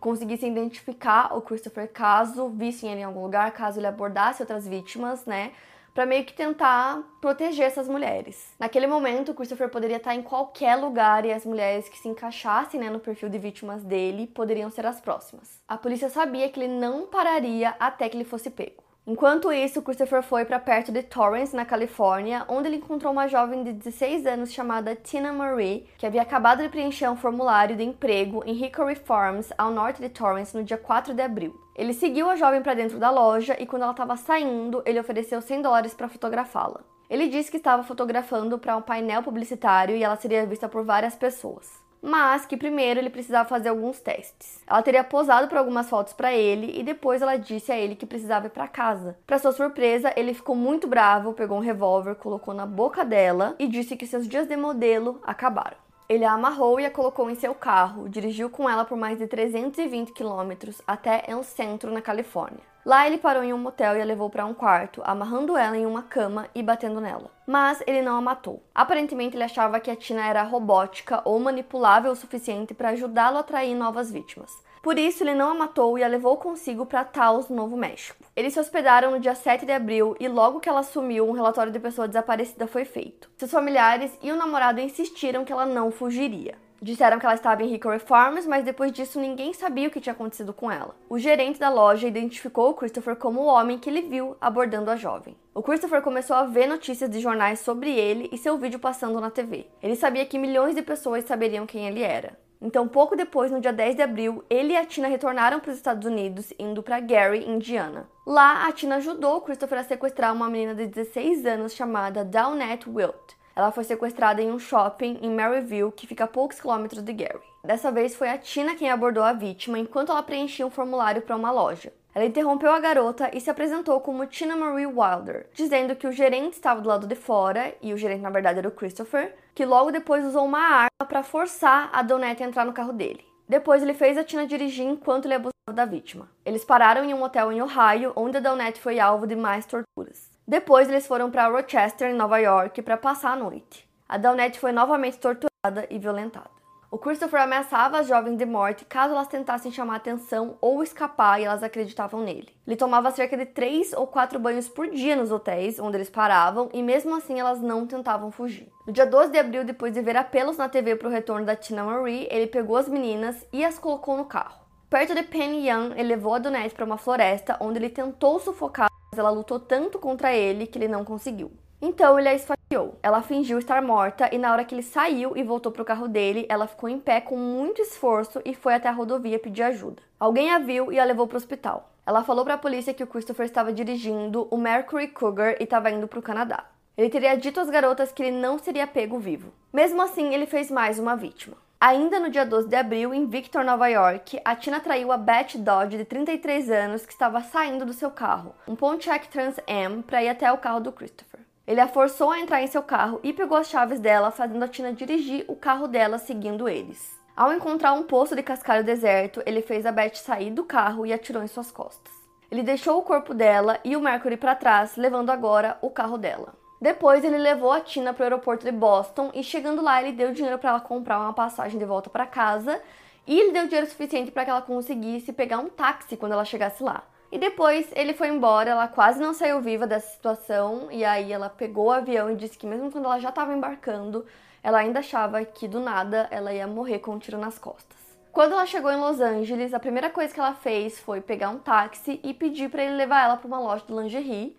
conseguissem 0.00 0.50
identificar 0.50 1.36
o 1.36 1.42
Christopher 1.42 1.92
caso 1.92 2.48
vissem 2.48 2.90
ele 2.90 3.02
em 3.02 3.04
algum 3.04 3.20
lugar, 3.20 3.50
caso 3.50 3.78
ele 3.78 3.86
abordasse 3.86 4.40
outras 4.40 4.66
vítimas, 4.66 5.26
né? 5.26 5.52
Para 5.98 6.06
meio 6.06 6.24
que 6.24 6.32
tentar 6.32 7.02
proteger 7.20 7.66
essas 7.66 7.88
mulheres. 7.88 8.54
Naquele 8.56 8.86
momento, 8.86 9.34
Christopher 9.34 9.68
poderia 9.68 9.96
estar 9.96 10.14
em 10.14 10.22
qualquer 10.22 10.76
lugar 10.76 11.24
e 11.24 11.32
as 11.32 11.44
mulheres 11.44 11.88
que 11.88 11.98
se 11.98 12.06
encaixassem 12.06 12.78
né, 12.78 12.88
no 12.88 13.00
perfil 13.00 13.28
de 13.28 13.36
vítimas 13.36 13.82
dele 13.82 14.28
poderiam 14.28 14.70
ser 14.70 14.86
as 14.86 15.00
próximas. 15.00 15.60
A 15.66 15.76
polícia 15.76 16.08
sabia 16.08 16.48
que 16.50 16.60
ele 16.60 16.72
não 16.72 17.08
pararia 17.08 17.74
até 17.80 18.08
que 18.08 18.16
ele 18.16 18.22
fosse 18.22 18.48
pego. 18.48 18.80
Enquanto 19.04 19.52
isso, 19.52 19.82
Christopher 19.82 20.22
foi 20.22 20.44
para 20.44 20.60
perto 20.60 20.92
de 20.92 21.02
Torrance, 21.02 21.56
na 21.56 21.64
Califórnia, 21.64 22.44
onde 22.46 22.68
ele 22.68 22.76
encontrou 22.76 23.12
uma 23.12 23.26
jovem 23.26 23.64
de 23.64 23.72
16 23.72 24.24
anos 24.24 24.52
chamada 24.52 24.94
Tina 24.94 25.32
Marie, 25.32 25.88
que 25.98 26.06
havia 26.06 26.22
acabado 26.22 26.62
de 26.62 26.68
preencher 26.68 27.10
um 27.10 27.16
formulário 27.16 27.74
de 27.74 27.82
emprego 27.82 28.44
em 28.46 28.52
Hickory 28.52 28.94
Farms, 28.94 29.52
ao 29.58 29.72
norte 29.72 30.00
de 30.00 30.10
Torrance, 30.10 30.56
no 30.56 30.62
dia 30.62 30.78
4 30.78 31.12
de 31.12 31.22
abril. 31.22 31.58
Ele 31.78 31.94
seguiu 31.94 32.28
a 32.28 32.34
jovem 32.34 32.60
para 32.60 32.74
dentro 32.74 32.98
da 32.98 33.08
loja 33.08 33.56
e, 33.58 33.64
quando 33.64 33.82
ela 33.82 33.92
estava 33.92 34.16
saindo, 34.16 34.82
ele 34.84 34.98
ofereceu 34.98 35.40
100 35.40 35.62
dólares 35.62 35.94
para 35.94 36.08
fotografá-la. 36.08 36.80
Ele 37.08 37.28
disse 37.28 37.52
que 37.52 37.56
estava 37.56 37.84
fotografando 37.84 38.58
para 38.58 38.76
um 38.76 38.82
painel 38.82 39.22
publicitário 39.22 39.94
e 39.96 40.02
ela 40.02 40.16
seria 40.16 40.44
vista 40.44 40.68
por 40.68 40.84
várias 40.84 41.14
pessoas. 41.14 41.80
mas 42.00 42.46
que 42.46 42.56
primeiro 42.56 43.00
ele 43.00 43.10
precisava 43.10 43.48
fazer 43.48 43.68
alguns 43.68 44.00
testes. 44.00 44.62
Ela 44.66 44.82
teria 44.82 45.02
posado 45.04 45.48
para 45.48 45.58
algumas 45.58 45.88
fotos 45.88 46.12
para 46.12 46.32
ele 46.32 46.78
e 46.78 46.82
depois 46.82 47.22
ela 47.22 47.36
disse 47.36 47.72
a 47.72 47.76
ele 47.76 47.96
que 47.96 48.06
precisava 48.06 48.46
ir 48.46 48.50
para 48.50 48.68
casa. 48.68 49.16
Para 49.26 49.38
sua 49.38 49.52
surpresa, 49.52 50.12
ele 50.16 50.34
ficou 50.34 50.54
muito 50.54 50.86
bravo, 50.86 51.32
pegou 51.32 51.58
um 51.58 51.62
revólver, 51.62 52.14
colocou 52.14 52.54
na 52.54 52.66
boca 52.66 53.04
dela 53.04 53.54
e 53.58 53.66
disse 53.66 53.96
que 53.96 54.06
seus 54.06 54.28
dias 54.28 54.46
de 54.46 54.56
modelo 54.56 55.20
acabaram. 55.24 55.76
Ele 56.08 56.24
a 56.24 56.32
amarrou 56.32 56.80
e 56.80 56.86
a 56.86 56.90
colocou 56.90 57.28
em 57.28 57.34
seu 57.34 57.54
carro, 57.54 58.08
dirigiu 58.08 58.48
com 58.48 58.66
ela 58.66 58.82
por 58.82 58.96
mais 58.96 59.18
de 59.18 59.26
320 59.26 60.12
quilômetros 60.12 60.80
até 60.86 61.22
El 61.28 61.42
Centro, 61.42 61.90
na 61.90 62.00
Califórnia. 62.00 62.62
Lá 62.82 63.06
ele 63.06 63.18
parou 63.18 63.42
em 63.42 63.52
um 63.52 63.58
motel 63.58 63.94
e 63.94 64.00
a 64.00 64.04
levou 64.06 64.30
para 64.30 64.46
um 64.46 64.54
quarto, 64.54 65.02
amarrando 65.04 65.54
ela 65.54 65.76
em 65.76 65.84
uma 65.84 66.02
cama 66.02 66.48
e 66.54 66.62
batendo 66.62 66.98
nela. 66.98 67.30
Mas 67.46 67.82
ele 67.86 68.00
não 68.00 68.16
a 68.16 68.22
matou. 68.22 68.62
Aparentemente 68.74 69.36
ele 69.36 69.44
achava 69.44 69.78
que 69.80 69.90
a 69.90 69.96
Tina 69.96 70.26
era 70.26 70.42
robótica 70.44 71.20
ou 71.26 71.38
manipulável 71.38 72.10
o 72.10 72.16
suficiente 72.16 72.72
para 72.72 72.88
ajudá-lo 72.88 73.36
a 73.36 73.40
atrair 73.40 73.74
novas 73.74 74.10
vítimas. 74.10 74.50
Por 74.82 74.98
isso, 74.98 75.22
ele 75.22 75.34
não 75.34 75.50
a 75.50 75.54
matou 75.54 75.98
e 75.98 76.04
a 76.04 76.08
levou 76.08 76.36
consigo 76.36 76.86
para 76.86 77.04
Taos, 77.04 77.48
no 77.48 77.56
Novo 77.56 77.76
México. 77.76 78.24
Eles 78.34 78.52
se 78.52 78.60
hospedaram 78.60 79.10
no 79.10 79.20
dia 79.20 79.34
7 79.34 79.66
de 79.66 79.72
abril 79.72 80.16
e 80.20 80.28
logo 80.28 80.60
que 80.60 80.68
ela 80.68 80.82
sumiu, 80.82 81.28
um 81.28 81.32
relatório 81.32 81.72
de 81.72 81.80
pessoa 81.80 82.06
desaparecida 82.06 82.66
foi 82.66 82.84
feito. 82.84 83.30
Seus 83.36 83.50
familiares 83.50 84.16
e 84.22 84.30
o 84.30 84.36
namorado 84.36 84.80
insistiram 84.80 85.44
que 85.44 85.52
ela 85.52 85.66
não 85.66 85.90
fugiria. 85.90 86.56
Disseram 86.80 87.18
que 87.18 87.26
ela 87.26 87.34
estava 87.34 87.62
em 87.62 87.74
Hickory 87.74 87.98
Farms, 87.98 88.46
mas 88.46 88.64
depois 88.64 88.92
disso 88.92 89.20
ninguém 89.20 89.52
sabia 89.52 89.88
o 89.88 89.90
que 89.90 90.00
tinha 90.00 90.12
acontecido 90.12 90.52
com 90.52 90.70
ela. 90.70 90.94
O 91.08 91.18
gerente 91.18 91.58
da 91.58 91.68
loja 91.68 92.06
identificou 92.06 92.70
o 92.70 92.74
Christopher 92.74 93.16
como 93.16 93.40
o 93.40 93.46
homem 93.46 93.78
que 93.78 93.90
ele 93.90 94.02
viu 94.02 94.36
abordando 94.40 94.90
a 94.90 94.96
jovem. 94.96 95.36
O 95.52 95.62
Christopher 95.62 96.02
começou 96.02 96.36
a 96.36 96.44
ver 96.44 96.68
notícias 96.68 97.10
de 97.10 97.18
jornais 97.18 97.58
sobre 97.60 97.90
ele 97.90 98.28
e 98.32 98.38
seu 98.38 98.56
vídeo 98.56 98.78
passando 98.78 99.20
na 99.20 99.30
TV. 99.30 99.66
Ele 99.82 99.96
sabia 99.96 100.24
que 100.24 100.38
milhões 100.38 100.76
de 100.76 100.82
pessoas 100.82 101.24
saberiam 101.24 101.66
quem 101.66 101.86
ele 101.86 102.02
era. 102.02 102.38
Então, 102.60 102.88
pouco 102.88 103.14
depois, 103.14 103.52
no 103.52 103.60
dia 103.60 103.72
10 103.72 103.96
de 103.96 104.02
abril, 104.02 104.44
ele 104.50 104.72
e 104.72 104.76
a 104.76 104.84
Tina 104.84 105.06
retornaram 105.06 105.60
para 105.60 105.70
os 105.70 105.76
Estados 105.76 106.06
Unidos, 106.06 106.52
indo 106.58 106.82
para 106.82 106.98
Gary, 106.98 107.48
Indiana. 107.48 108.08
Lá, 108.26 108.66
a 108.66 108.72
Tina 108.72 108.96
ajudou 108.96 109.40
Christopher 109.40 109.78
a 109.78 109.84
sequestrar 109.84 110.34
uma 110.34 110.50
menina 110.50 110.74
de 110.74 110.86
16 110.86 111.46
anos 111.46 111.72
chamada 111.72 112.24
Dawnette 112.24 112.90
Wilt. 112.90 113.37
Ela 113.58 113.72
foi 113.72 113.82
sequestrada 113.82 114.40
em 114.40 114.52
um 114.52 114.58
shopping 114.60 115.18
em 115.20 115.34
Maryville, 115.34 115.90
que 115.90 116.06
fica 116.06 116.22
a 116.22 116.28
poucos 116.28 116.60
quilômetros 116.60 117.02
de 117.02 117.12
Gary. 117.12 117.40
Dessa 117.64 117.90
vez 117.90 118.14
foi 118.14 118.28
a 118.28 118.38
Tina 118.38 118.76
quem 118.76 118.88
abordou 118.88 119.24
a 119.24 119.32
vítima 119.32 119.80
enquanto 119.80 120.12
ela 120.12 120.22
preenchia 120.22 120.64
um 120.64 120.70
formulário 120.70 121.22
para 121.22 121.34
uma 121.34 121.50
loja. 121.50 121.92
Ela 122.14 122.26
interrompeu 122.26 122.70
a 122.70 122.78
garota 122.78 123.28
e 123.34 123.40
se 123.40 123.50
apresentou 123.50 124.00
como 124.00 124.24
Tina 124.26 124.54
Marie 124.54 124.86
Wilder, 124.86 125.48
dizendo 125.52 125.96
que 125.96 126.06
o 126.06 126.12
gerente 126.12 126.52
estava 126.52 126.80
do 126.80 126.88
lado 126.88 127.08
de 127.08 127.16
fora, 127.16 127.74
e 127.82 127.92
o 127.92 127.98
gerente 127.98 128.22
na 128.22 128.30
verdade 128.30 128.60
era 128.60 128.68
o 128.68 128.72
Christopher, 128.72 129.34
que 129.52 129.66
logo 129.66 129.90
depois 129.90 130.24
usou 130.24 130.44
uma 130.44 130.60
arma 130.60 131.08
para 131.08 131.24
forçar 131.24 131.90
a 131.92 132.00
Donette 132.00 132.44
a 132.44 132.46
entrar 132.46 132.64
no 132.64 132.72
carro 132.72 132.92
dele. 132.92 133.26
Depois 133.48 133.82
ele 133.82 133.92
fez 133.92 134.16
a 134.16 134.22
Tina 134.22 134.46
dirigir 134.46 134.86
enquanto 134.86 135.24
ele 135.24 135.34
abusava 135.34 135.74
da 135.74 135.84
vítima. 135.84 136.28
Eles 136.46 136.64
pararam 136.64 137.04
em 137.04 137.12
um 137.12 137.24
hotel 137.24 137.50
em 137.50 137.60
Ohio, 137.60 138.12
onde 138.14 138.36
a 138.36 138.40
Donette 138.40 138.80
foi 138.80 139.00
alvo 139.00 139.26
de 139.26 139.34
mais 139.34 139.66
torturas. 139.66 140.27
Depois 140.48 140.88
eles 140.88 141.06
foram 141.06 141.30
para 141.30 141.46
Rochester, 141.46 142.10
em 142.10 142.14
Nova 142.14 142.38
York, 142.38 142.80
para 142.80 142.96
passar 142.96 143.32
a 143.32 143.36
noite. 143.36 143.86
A 144.08 144.16
Donette 144.16 144.58
foi 144.58 144.72
novamente 144.72 145.18
torturada 145.18 145.86
e 145.90 145.98
violentada. 145.98 146.48
O 146.90 146.96
Christopher 146.96 147.42
ameaçava 147.42 147.98
as 147.98 148.06
jovens 148.08 148.38
de 148.38 148.46
morte 148.46 148.86
caso 148.86 149.12
elas 149.12 149.28
tentassem 149.28 149.70
chamar 149.70 149.96
atenção 149.96 150.56
ou 150.62 150.82
escapar 150.82 151.38
e 151.38 151.44
elas 151.44 151.62
acreditavam 151.62 152.22
nele. 152.22 152.48
Ele 152.66 152.76
tomava 152.76 153.10
cerca 153.10 153.36
de 153.36 153.44
três 153.44 153.92
ou 153.92 154.06
quatro 154.06 154.38
banhos 154.38 154.70
por 154.70 154.88
dia 154.88 155.14
nos 155.14 155.30
hotéis 155.30 155.78
onde 155.78 155.98
eles 155.98 156.08
paravam 156.08 156.70
e 156.72 156.82
mesmo 156.82 157.14
assim 157.14 157.38
elas 157.38 157.60
não 157.60 157.86
tentavam 157.86 158.30
fugir. 158.30 158.72
No 158.86 158.92
dia 158.94 159.04
12 159.04 159.30
de 159.30 159.38
abril, 159.38 159.64
depois 159.66 159.92
de 159.92 160.00
ver 160.00 160.16
apelos 160.16 160.56
na 160.56 160.66
TV 160.66 160.96
para 160.96 161.08
o 161.08 161.10
retorno 161.10 161.44
da 161.44 161.54
Tina 161.54 161.84
Marie, 161.84 162.26
ele 162.30 162.46
pegou 162.46 162.78
as 162.78 162.88
meninas 162.88 163.36
e 163.52 163.62
as 163.62 163.78
colocou 163.78 164.16
no 164.16 164.24
carro. 164.24 164.58
Perto 164.88 165.14
de 165.14 165.24
Penny 165.24 165.68
Young, 165.68 165.92
ele 165.92 166.08
levou 166.08 166.32
a 166.32 166.38
Donette 166.38 166.74
para 166.74 166.86
uma 166.86 166.96
floresta 166.96 167.58
onde 167.60 167.78
ele 167.78 167.90
tentou 167.90 168.40
sufocar, 168.40 168.88
mas 169.18 169.24
ela 169.24 169.30
lutou 169.30 169.58
tanto 169.58 169.98
contra 169.98 170.32
ele 170.32 170.64
que 170.64 170.78
ele 170.78 170.86
não 170.86 171.04
conseguiu. 171.04 171.50
Então 171.82 172.18
ele 172.18 172.28
a 172.28 172.34
esfaqueou. 172.34 172.96
Ela 173.02 173.20
fingiu 173.20 173.58
estar 173.58 173.82
morta 173.82 174.32
e 174.32 174.38
na 174.38 174.52
hora 174.52 174.64
que 174.64 174.72
ele 174.74 174.82
saiu 174.82 175.36
e 175.36 175.42
voltou 175.42 175.72
pro 175.72 175.84
carro 175.84 176.06
dele, 176.06 176.46
ela 176.48 176.68
ficou 176.68 176.88
em 176.88 177.00
pé 177.00 177.20
com 177.20 177.36
muito 177.36 177.82
esforço 177.82 178.40
e 178.44 178.54
foi 178.54 178.74
até 178.74 178.88
a 178.88 178.92
rodovia 178.92 179.38
pedir 179.38 179.64
ajuda. 179.64 180.02
Alguém 180.20 180.52
a 180.52 180.58
viu 180.58 180.92
e 180.92 181.00
a 181.00 181.04
levou 181.04 181.26
pro 181.26 181.36
hospital. 181.36 181.90
Ela 182.06 182.22
falou 182.22 182.44
para 182.44 182.54
a 182.54 182.58
polícia 182.58 182.94
que 182.94 183.02
o 183.02 183.08
Christopher 183.08 183.46
estava 183.46 183.72
dirigindo 183.72 184.46
o 184.52 184.56
Mercury 184.56 185.08
Cougar 185.08 185.56
e 185.58 185.64
estava 185.64 185.90
indo 185.90 186.06
pro 186.06 186.22
Canadá. 186.22 186.64
Ele 186.96 187.10
teria 187.10 187.36
dito 187.36 187.58
às 187.58 187.68
garotas 187.68 188.12
que 188.12 188.22
ele 188.22 188.36
não 188.36 188.56
seria 188.56 188.86
pego 188.86 189.18
vivo. 189.18 189.52
Mesmo 189.72 190.00
assim, 190.00 190.32
ele 190.32 190.46
fez 190.46 190.70
mais 190.70 190.98
uma 190.98 191.16
vítima. 191.16 191.56
Ainda 191.80 192.18
no 192.18 192.28
dia 192.28 192.44
12 192.44 192.66
de 192.66 192.74
abril, 192.74 193.14
em 193.14 193.24
Victor, 193.24 193.62
Nova 193.64 193.86
York, 193.86 194.40
a 194.44 194.56
Tina 194.56 194.80
traiu 194.80 195.12
a 195.12 195.16
Beth 195.16 195.56
Dodge, 195.58 195.96
de 195.96 196.04
33 196.04 196.68
anos, 196.70 197.06
que 197.06 197.12
estava 197.12 197.40
saindo 197.40 197.86
do 197.86 197.92
seu 197.92 198.10
carro, 198.10 198.52
um 198.66 198.74
Pontiac 198.74 199.28
Trans 199.28 199.60
Am, 199.68 200.02
para 200.02 200.20
ir 200.20 200.28
até 200.28 200.50
o 200.50 200.58
carro 200.58 200.80
do 200.80 200.90
Christopher. 200.90 201.38
Ele 201.64 201.80
a 201.80 201.86
forçou 201.86 202.32
a 202.32 202.40
entrar 202.40 202.60
em 202.60 202.66
seu 202.66 202.82
carro 202.82 203.20
e 203.22 203.32
pegou 203.32 203.56
as 203.56 203.68
chaves 203.68 204.00
dela, 204.00 204.32
fazendo 204.32 204.64
a 204.64 204.66
Tina 204.66 204.92
dirigir 204.92 205.44
o 205.46 205.54
carro 205.54 205.86
dela 205.86 206.18
seguindo 206.18 206.68
eles. 206.68 207.16
Ao 207.36 207.52
encontrar 207.52 207.92
um 207.92 208.02
poço 208.02 208.34
de 208.34 208.42
cascalho 208.42 208.82
deserto, 208.82 209.40
ele 209.46 209.62
fez 209.62 209.86
a 209.86 209.92
Beth 209.92 210.16
sair 210.16 210.50
do 210.50 210.64
carro 210.64 211.06
e 211.06 211.12
atirou 211.12 211.44
em 211.44 211.46
suas 211.46 211.70
costas. 211.70 212.12
Ele 212.50 212.64
deixou 212.64 212.98
o 212.98 213.02
corpo 213.02 213.32
dela 213.32 213.78
e 213.84 213.94
o 213.94 214.00
Mercury 214.00 214.36
para 214.36 214.56
trás, 214.56 214.96
levando 214.96 215.30
agora 215.30 215.78
o 215.80 215.90
carro 215.90 216.18
dela. 216.18 216.54
Depois 216.80 217.24
ele 217.24 217.38
levou 217.38 217.72
a 217.72 217.80
Tina 217.80 218.14
para 218.14 218.22
o 218.22 218.24
aeroporto 218.24 218.64
de 218.64 218.72
Boston 218.72 219.30
e 219.34 219.42
chegando 219.42 219.82
lá 219.82 220.00
ele 220.00 220.12
deu 220.12 220.32
dinheiro 220.32 220.58
para 220.58 220.70
ela 220.70 220.80
comprar 220.80 221.18
uma 221.18 221.32
passagem 221.32 221.78
de 221.78 221.84
volta 221.84 222.08
para 222.08 222.26
casa 222.26 222.80
e 223.26 223.38
ele 223.38 223.52
deu 223.52 223.64
dinheiro 223.64 223.86
suficiente 223.86 224.30
para 224.30 224.44
que 224.44 224.50
ela 224.50 224.62
conseguisse 224.62 225.32
pegar 225.32 225.58
um 225.58 225.68
táxi 225.68 226.16
quando 226.16 226.32
ela 226.32 226.44
chegasse 226.44 226.82
lá. 226.82 227.02
E 227.30 227.38
depois 227.38 227.86
ele 227.94 228.14
foi 228.14 228.28
embora, 228.28 228.70
ela 228.70 228.88
quase 228.88 229.20
não 229.20 229.34
saiu 229.34 229.60
viva 229.60 229.86
dessa 229.86 230.10
situação, 230.12 230.88
e 230.90 231.04
aí 231.04 231.30
ela 231.30 231.50
pegou 231.50 231.88
o 231.88 231.90
avião 231.90 232.30
e 232.30 232.36
disse 232.36 232.56
que 232.56 232.66
mesmo 232.66 232.90
quando 232.90 233.04
ela 233.04 233.18
já 233.18 233.28
estava 233.28 233.52
embarcando, 233.52 234.24
ela 234.62 234.78
ainda 234.78 235.00
achava 235.00 235.44
que 235.44 235.68
do 235.68 235.78
nada 235.78 236.26
ela 236.30 236.54
ia 236.54 236.66
morrer 236.66 237.00
com 237.00 237.12
um 237.12 237.18
tiro 237.18 237.36
nas 237.36 237.58
costas. 237.58 237.98
Quando 238.32 238.52
ela 238.52 238.64
chegou 238.64 238.90
em 238.90 238.96
Los 238.96 239.20
Angeles, 239.20 239.74
a 239.74 239.80
primeira 239.80 240.08
coisa 240.08 240.32
que 240.32 240.40
ela 240.40 240.54
fez 240.54 240.98
foi 240.98 241.20
pegar 241.20 241.50
um 241.50 241.58
táxi 241.58 242.18
e 242.22 242.32
pedir 242.32 242.70
para 242.70 242.82
ele 242.82 242.94
levar 242.94 243.24
ela 243.24 243.36
para 243.36 243.46
uma 243.46 243.58
loja 243.58 243.84
de 243.86 243.92
lingerie. 243.92 244.56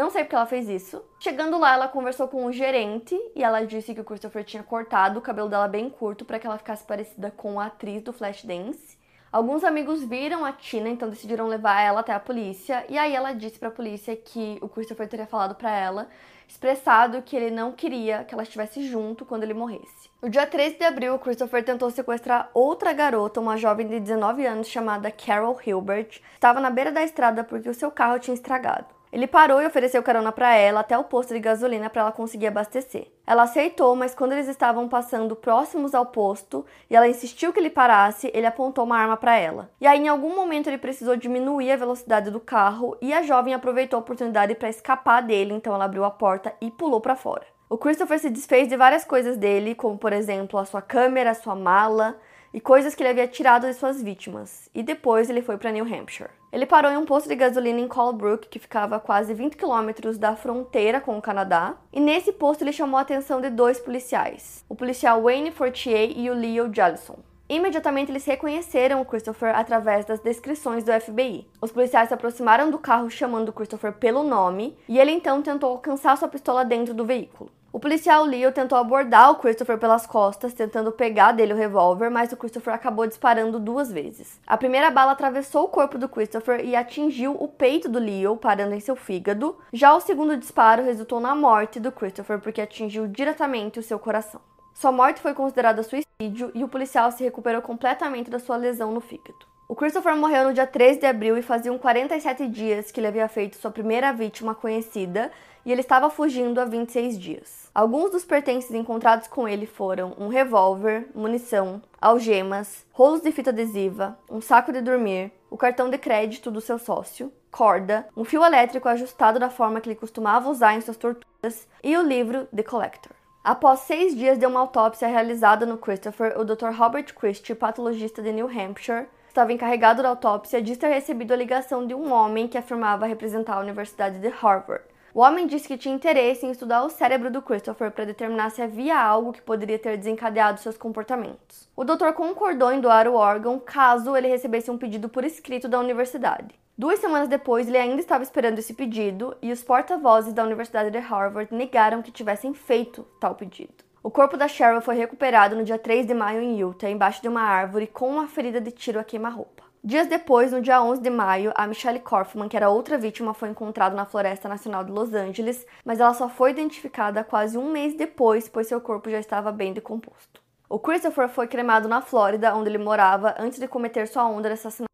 Não 0.00 0.08
sei 0.08 0.24
porque 0.24 0.34
ela 0.34 0.46
fez 0.46 0.66
isso. 0.66 1.04
Chegando 1.18 1.58
lá, 1.58 1.74
ela 1.74 1.86
conversou 1.86 2.26
com 2.26 2.46
o 2.46 2.52
gerente 2.52 3.14
e 3.36 3.44
ela 3.44 3.66
disse 3.66 3.94
que 3.94 4.00
o 4.00 4.04
Christopher 4.04 4.42
tinha 4.42 4.62
cortado 4.62 5.18
o 5.18 5.22
cabelo 5.22 5.46
dela 5.46 5.68
bem 5.68 5.90
curto 5.90 6.24
para 6.24 6.38
que 6.38 6.46
ela 6.46 6.56
ficasse 6.56 6.82
parecida 6.84 7.30
com 7.30 7.60
a 7.60 7.66
atriz 7.66 8.00
do 8.00 8.10
Flashdance. 8.10 8.96
Alguns 9.30 9.62
amigos 9.62 10.02
viram 10.02 10.42
a 10.42 10.52
Tina, 10.52 10.88
então 10.88 11.10
decidiram 11.10 11.46
levar 11.46 11.82
ela 11.82 12.00
até 12.00 12.14
a 12.14 12.18
polícia, 12.18 12.82
e 12.88 12.96
aí 12.96 13.14
ela 13.14 13.34
disse 13.34 13.58
para 13.58 13.68
a 13.68 13.72
polícia 13.72 14.16
que 14.16 14.58
o 14.62 14.70
Christopher 14.70 15.06
teria 15.06 15.26
falado 15.26 15.54
para 15.54 15.70
ela, 15.70 16.08
expressado 16.48 17.20
que 17.20 17.36
ele 17.36 17.50
não 17.50 17.70
queria 17.70 18.24
que 18.24 18.32
ela 18.32 18.42
estivesse 18.42 18.82
junto 18.88 19.26
quando 19.26 19.42
ele 19.42 19.52
morresse. 19.52 20.08
No 20.22 20.30
dia 20.30 20.46
13 20.46 20.78
de 20.78 20.84
abril, 20.84 21.14
o 21.14 21.18
Christopher 21.18 21.62
tentou 21.62 21.90
sequestrar 21.90 22.48
outra 22.54 22.94
garota, 22.94 23.38
uma 23.38 23.58
jovem 23.58 23.86
de 23.86 24.00
19 24.00 24.46
anos 24.46 24.66
chamada 24.66 25.10
Carol 25.10 25.60
Hilbert. 25.62 26.22
Estava 26.32 26.58
na 26.58 26.70
beira 26.70 26.90
da 26.90 27.02
estrada 27.02 27.44
porque 27.44 27.68
o 27.68 27.74
seu 27.74 27.90
carro 27.90 28.18
tinha 28.18 28.34
estragado. 28.34 28.99
Ele 29.12 29.26
parou 29.26 29.60
e 29.60 29.66
ofereceu 29.66 30.02
carona 30.02 30.30
para 30.30 30.54
ela 30.54 30.80
até 30.80 30.96
o 30.96 31.04
posto 31.04 31.34
de 31.34 31.40
gasolina 31.40 31.90
para 31.90 32.02
ela 32.02 32.12
conseguir 32.12 32.46
abastecer. 32.46 33.08
Ela 33.26 33.42
aceitou, 33.42 33.96
mas 33.96 34.14
quando 34.14 34.32
eles 34.32 34.48
estavam 34.48 34.88
passando 34.88 35.34
próximos 35.34 35.94
ao 35.94 36.06
posto 36.06 36.64
e 36.88 36.94
ela 36.94 37.08
insistiu 37.08 37.52
que 37.52 37.58
ele 37.58 37.70
parasse, 37.70 38.30
ele 38.32 38.46
apontou 38.46 38.84
uma 38.84 38.98
arma 38.98 39.16
para 39.16 39.36
ela. 39.36 39.70
E 39.80 39.86
aí, 39.86 39.98
em 39.98 40.08
algum 40.08 40.34
momento, 40.34 40.68
ele 40.68 40.78
precisou 40.78 41.16
diminuir 41.16 41.72
a 41.72 41.76
velocidade 41.76 42.30
do 42.30 42.38
carro 42.38 42.96
e 43.00 43.12
a 43.12 43.22
jovem 43.22 43.52
aproveitou 43.52 43.96
a 43.96 44.00
oportunidade 44.00 44.54
para 44.54 44.68
escapar 44.68 45.22
dele, 45.22 45.54
então 45.54 45.74
ela 45.74 45.84
abriu 45.84 46.04
a 46.04 46.10
porta 46.10 46.54
e 46.60 46.70
pulou 46.70 47.00
para 47.00 47.16
fora. 47.16 47.46
O 47.68 47.78
Christopher 47.78 48.18
se 48.18 48.30
desfez 48.30 48.68
de 48.68 48.76
várias 48.76 49.04
coisas 49.04 49.36
dele, 49.36 49.74
como 49.74 49.96
por 49.96 50.12
exemplo 50.12 50.58
a 50.58 50.64
sua 50.64 50.82
câmera, 50.82 51.30
a 51.30 51.34
sua 51.34 51.54
mala 51.54 52.16
e 52.52 52.60
coisas 52.60 52.94
que 52.94 53.02
ele 53.02 53.10
havia 53.10 53.28
tirado 53.28 53.66
de 53.66 53.74
suas 53.74 54.02
vítimas, 54.02 54.68
e 54.74 54.82
depois 54.82 55.30
ele 55.30 55.42
foi 55.42 55.56
para 55.56 55.70
New 55.70 55.84
Hampshire. 55.84 56.30
Ele 56.52 56.66
parou 56.66 56.90
em 56.90 56.96
um 56.96 57.04
posto 57.04 57.28
de 57.28 57.36
gasolina 57.36 57.78
em 57.78 57.86
Colebrook, 57.86 58.48
que 58.48 58.58
ficava 58.58 58.96
a 58.96 59.00
quase 59.00 59.32
20 59.32 59.56
quilômetros 59.56 60.18
da 60.18 60.34
fronteira 60.34 61.00
com 61.00 61.16
o 61.16 61.22
Canadá, 61.22 61.76
e 61.92 62.00
nesse 62.00 62.32
posto 62.32 62.62
ele 62.62 62.72
chamou 62.72 62.98
a 62.98 63.02
atenção 63.02 63.40
de 63.40 63.50
dois 63.50 63.78
policiais, 63.78 64.64
o 64.68 64.74
policial 64.74 65.22
Wayne 65.22 65.52
Fortier 65.52 66.10
e 66.16 66.28
o 66.28 66.34
Leo 66.34 66.72
Jellison. 66.74 67.18
Imediatamente 67.50 68.12
eles 68.12 68.24
reconheceram 68.24 69.00
o 69.00 69.04
Christopher 69.04 69.56
através 69.56 70.04
das 70.04 70.20
descrições 70.20 70.84
do 70.84 70.92
FBI. 70.92 71.48
Os 71.60 71.72
policiais 71.72 72.06
se 72.06 72.14
aproximaram 72.14 72.70
do 72.70 72.78
carro 72.78 73.10
chamando 73.10 73.48
o 73.48 73.52
Christopher 73.52 73.92
pelo 73.92 74.22
nome 74.22 74.78
e 74.88 75.00
ele 75.00 75.10
então 75.10 75.42
tentou 75.42 75.72
alcançar 75.72 76.16
sua 76.16 76.28
pistola 76.28 76.64
dentro 76.64 76.94
do 76.94 77.04
veículo. 77.04 77.50
O 77.72 77.80
policial 77.80 78.24
Leo 78.24 78.52
tentou 78.52 78.78
abordar 78.78 79.32
o 79.32 79.34
Christopher 79.34 79.78
pelas 79.78 80.06
costas, 80.06 80.52
tentando 80.52 80.92
pegar 80.92 81.32
dele 81.32 81.52
o 81.52 81.56
revólver, 81.56 82.08
mas 82.08 82.30
o 82.30 82.36
Christopher 82.36 82.72
acabou 82.72 83.04
disparando 83.04 83.58
duas 83.58 83.90
vezes. 83.90 84.40
A 84.46 84.56
primeira 84.56 84.88
bala 84.88 85.10
atravessou 85.10 85.64
o 85.64 85.68
corpo 85.68 85.98
do 85.98 86.08
Christopher 86.08 86.64
e 86.64 86.76
atingiu 86.76 87.32
o 87.32 87.48
peito 87.48 87.88
do 87.88 87.98
Leo, 87.98 88.36
parando 88.36 88.74
em 88.76 88.80
seu 88.80 88.94
fígado. 88.94 89.56
Já 89.72 89.92
o 89.92 90.00
segundo 90.00 90.36
disparo 90.36 90.84
resultou 90.84 91.18
na 91.18 91.34
morte 91.34 91.80
do 91.80 91.90
Christopher, 91.90 92.38
porque 92.38 92.60
atingiu 92.60 93.08
diretamente 93.08 93.80
o 93.80 93.82
seu 93.82 93.98
coração. 93.98 94.40
Sua 94.74 94.92
morte 94.92 95.20
foi 95.20 95.34
considerada 95.34 95.82
suicídio 95.82 96.50
e 96.54 96.64
o 96.64 96.68
policial 96.68 97.10
se 97.12 97.22
recuperou 97.22 97.60
completamente 97.60 98.30
da 98.30 98.38
sua 98.38 98.56
lesão 98.56 98.92
no 98.92 99.00
fígado. 99.00 99.50
O 99.70 99.74
Christopher 99.76 100.16
morreu 100.16 100.48
no 100.48 100.52
dia 100.52 100.66
3 100.66 100.98
de 100.98 101.06
abril 101.06 101.38
e 101.38 101.42
faziam 101.42 101.78
47 101.78 102.48
dias 102.48 102.90
que 102.90 102.98
ele 102.98 103.06
havia 103.06 103.28
feito 103.28 103.56
sua 103.56 103.70
primeira 103.70 104.12
vítima 104.12 104.52
conhecida 104.52 105.30
e 105.64 105.70
ele 105.70 105.80
estava 105.80 106.10
fugindo 106.10 106.60
há 106.60 106.64
26 106.64 107.16
dias. 107.16 107.70
Alguns 107.72 108.10
dos 108.10 108.24
pertences 108.24 108.74
encontrados 108.74 109.28
com 109.28 109.46
ele 109.46 109.66
foram 109.66 110.12
um 110.18 110.26
revólver, 110.26 111.06
munição, 111.14 111.80
algemas, 112.00 112.84
rolos 112.92 113.20
de 113.20 113.30
fita 113.30 113.50
adesiva, 113.50 114.18
um 114.28 114.40
saco 114.40 114.72
de 114.72 114.80
dormir, 114.80 115.30
o 115.48 115.56
cartão 115.56 115.88
de 115.88 115.98
crédito 115.98 116.50
do 116.50 116.60
seu 116.60 116.76
sócio, 116.76 117.32
corda, 117.48 118.08
um 118.16 118.24
fio 118.24 118.44
elétrico 118.44 118.88
ajustado 118.88 119.38
da 119.38 119.50
forma 119.50 119.80
que 119.80 119.88
ele 119.88 119.94
costumava 119.94 120.50
usar 120.50 120.74
em 120.74 120.80
suas 120.80 120.96
torturas 120.96 121.68
e 121.84 121.96
o 121.96 122.02
livro 122.02 122.48
The 122.54 122.64
Collector. 122.64 123.19
Após 123.42 123.80
seis 123.80 124.14
dias 124.14 124.38
de 124.38 124.44
uma 124.44 124.60
autópsia 124.60 125.08
realizada 125.08 125.64
no 125.64 125.78
Christopher, 125.78 126.38
o 126.38 126.44
Dr. 126.44 126.72
Robert 126.76 127.14
Christie, 127.14 127.54
patologista 127.54 128.20
de 128.20 128.32
New 128.32 128.46
Hampshire, 128.46 129.06
estava 129.26 129.50
encarregado 129.50 130.02
da 130.02 130.10
autópsia, 130.10 130.60
diz 130.60 130.76
ter 130.76 130.88
recebido 130.88 131.32
a 131.32 131.36
ligação 131.36 131.86
de 131.86 131.94
um 131.94 132.12
homem 132.12 132.46
que 132.46 132.58
afirmava 132.58 133.06
representar 133.06 133.54
a 133.54 133.60
Universidade 133.60 134.18
de 134.18 134.28
Harvard. 134.28 134.84
O 135.14 135.20
homem 135.20 135.46
disse 135.46 135.66
que 135.66 135.78
tinha 135.78 135.94
interesse 135.94 136.44
em 136.44 136.50
estudar 136.50 136.84
o 136.84 136.90
cérebro 136.90 137.30
do 137.30 137.40
Christopher 137.40 137.90
para 137.90 138.04
determinar 138.04 138.50
se 138.50 138.60
havia 138.60 139.00
algo 139.00 139.32
que 139.32 139.40
poderia 139.40 139.78
ter 139.78 139.96
desencadeado 139.96 140.60
seus 140.60 140.76
comportamentos. 140.76 141.66
O 141.74 141.82
doutor 141.82 142.12
concordou 142.12 142.70
em 142.70 142.78
doar 142.78 143.08
o 143.08 143.14
órgão 143.14 143.58
caso 143.58 144.14
ele 144.14 144.28
recebesse 144.28 144.70
um 144.70 144.76
pedido 144.76 145.08
por 145.08 145.24
escrito 145.24 145.66
da 145.66 145.80
universidade. 145.80 146.54
Duas 146.80 146.98
semanas 146.98 147.28
depois, 147.28 147.68
ele 147.68 147.76
ainda 147.76 148.00
estava 148.00 148.22
esperando 148.22 148.58
esse 148.58 148.72
pedido 148.72 149.36
e 149.42 149.52
os 149.52 149.62
porta-vozes 149.62 150.32
da 150.32 150.42
Universidade 150.42 150.90
de 150.90 150.96
Harvard 150.96 151.54
negaram 151.54 152.00
que 152.00 152.10
tivessem 152.10 152.54
feito 152.54 153.02
tal 153.20 153.34
pedido. 153.34 153.84
O 154.02 154.10
corpo 154.10 154.34
da 154.34 154.48
Cheryl 154.48 154.80
foi 154.80 154.94
recuperado 154.94 155.54
no 155.54 155.62
dia 155.62 155.78
3 155.78 156.06
de 156.06 156.14
maio 156.14 156.40
em 156.40 156.58
Utah, 156.58 156.88
embaixo 156.88 157.20
de 157.20 157.28
uma 157.28 157.42
árvore, 157.42 157.86
com 157.86 158.08
uma 158.08 158.26
ferida 158.26 158.62
de 158.62 158.70
tiro 158.70 158.98
a 158.98 159.04
queima-roupa. 159.04 159.62
Dias 159.84 160.06
depois, 160.06 160.52
no 160.52 160.62
dia 160.62 160.82
11 160.82 161.02
de 161.02 161.10
maio, 161.10 161.52
a 161.54 161.66
Michelle 161.66 162.00
Kaufman, 162.00 162.48
que 162.48 162.56
era 162.56 162.70
outra 162.70 162.96
vítima, 162.96 163.34
foi 163.34 163.50
encontrada 163.50 163.94
na 163.94 164.06
Floresta 164.06 164.48
Nacional 164.48 164.82
de 164.82 164.90
Los 164.90 165.12
Angeles, 165.12 165.66
mas 165.84 166.00
ela 166.00 166.14
só 166.14 166.30
foi 166.30 166.52
identificada 166.52 167.22
quase 167.22 167.58
um 167.58 167.70
mês 167.70 167.92
depois, 167.92 168.48
pois 168.48 168.68
seu 168.68 168.80
corpo 168.80 169.10
já 169.10 169.18
estava 169.18 169.52
bem 169.52 169.74
decomposto. 169.74 170.40
O 170.66 170.78
Christopher 170.78 171.28
foi 171.28 171.46
cremado 171.46 171.88
na 171.88 172.00
Flórida, 172.00 172.54
onde 172.54 172.70
ele 172.70 172.78
morava, 172.78 173.34
antes 173.38 173.58
de 173.58 173.68
cometer 173.68 174.08
sua 174.08 174.26
onda 174.26 174.48
de 174.48 174.54
assassinatos. 174.54 174.89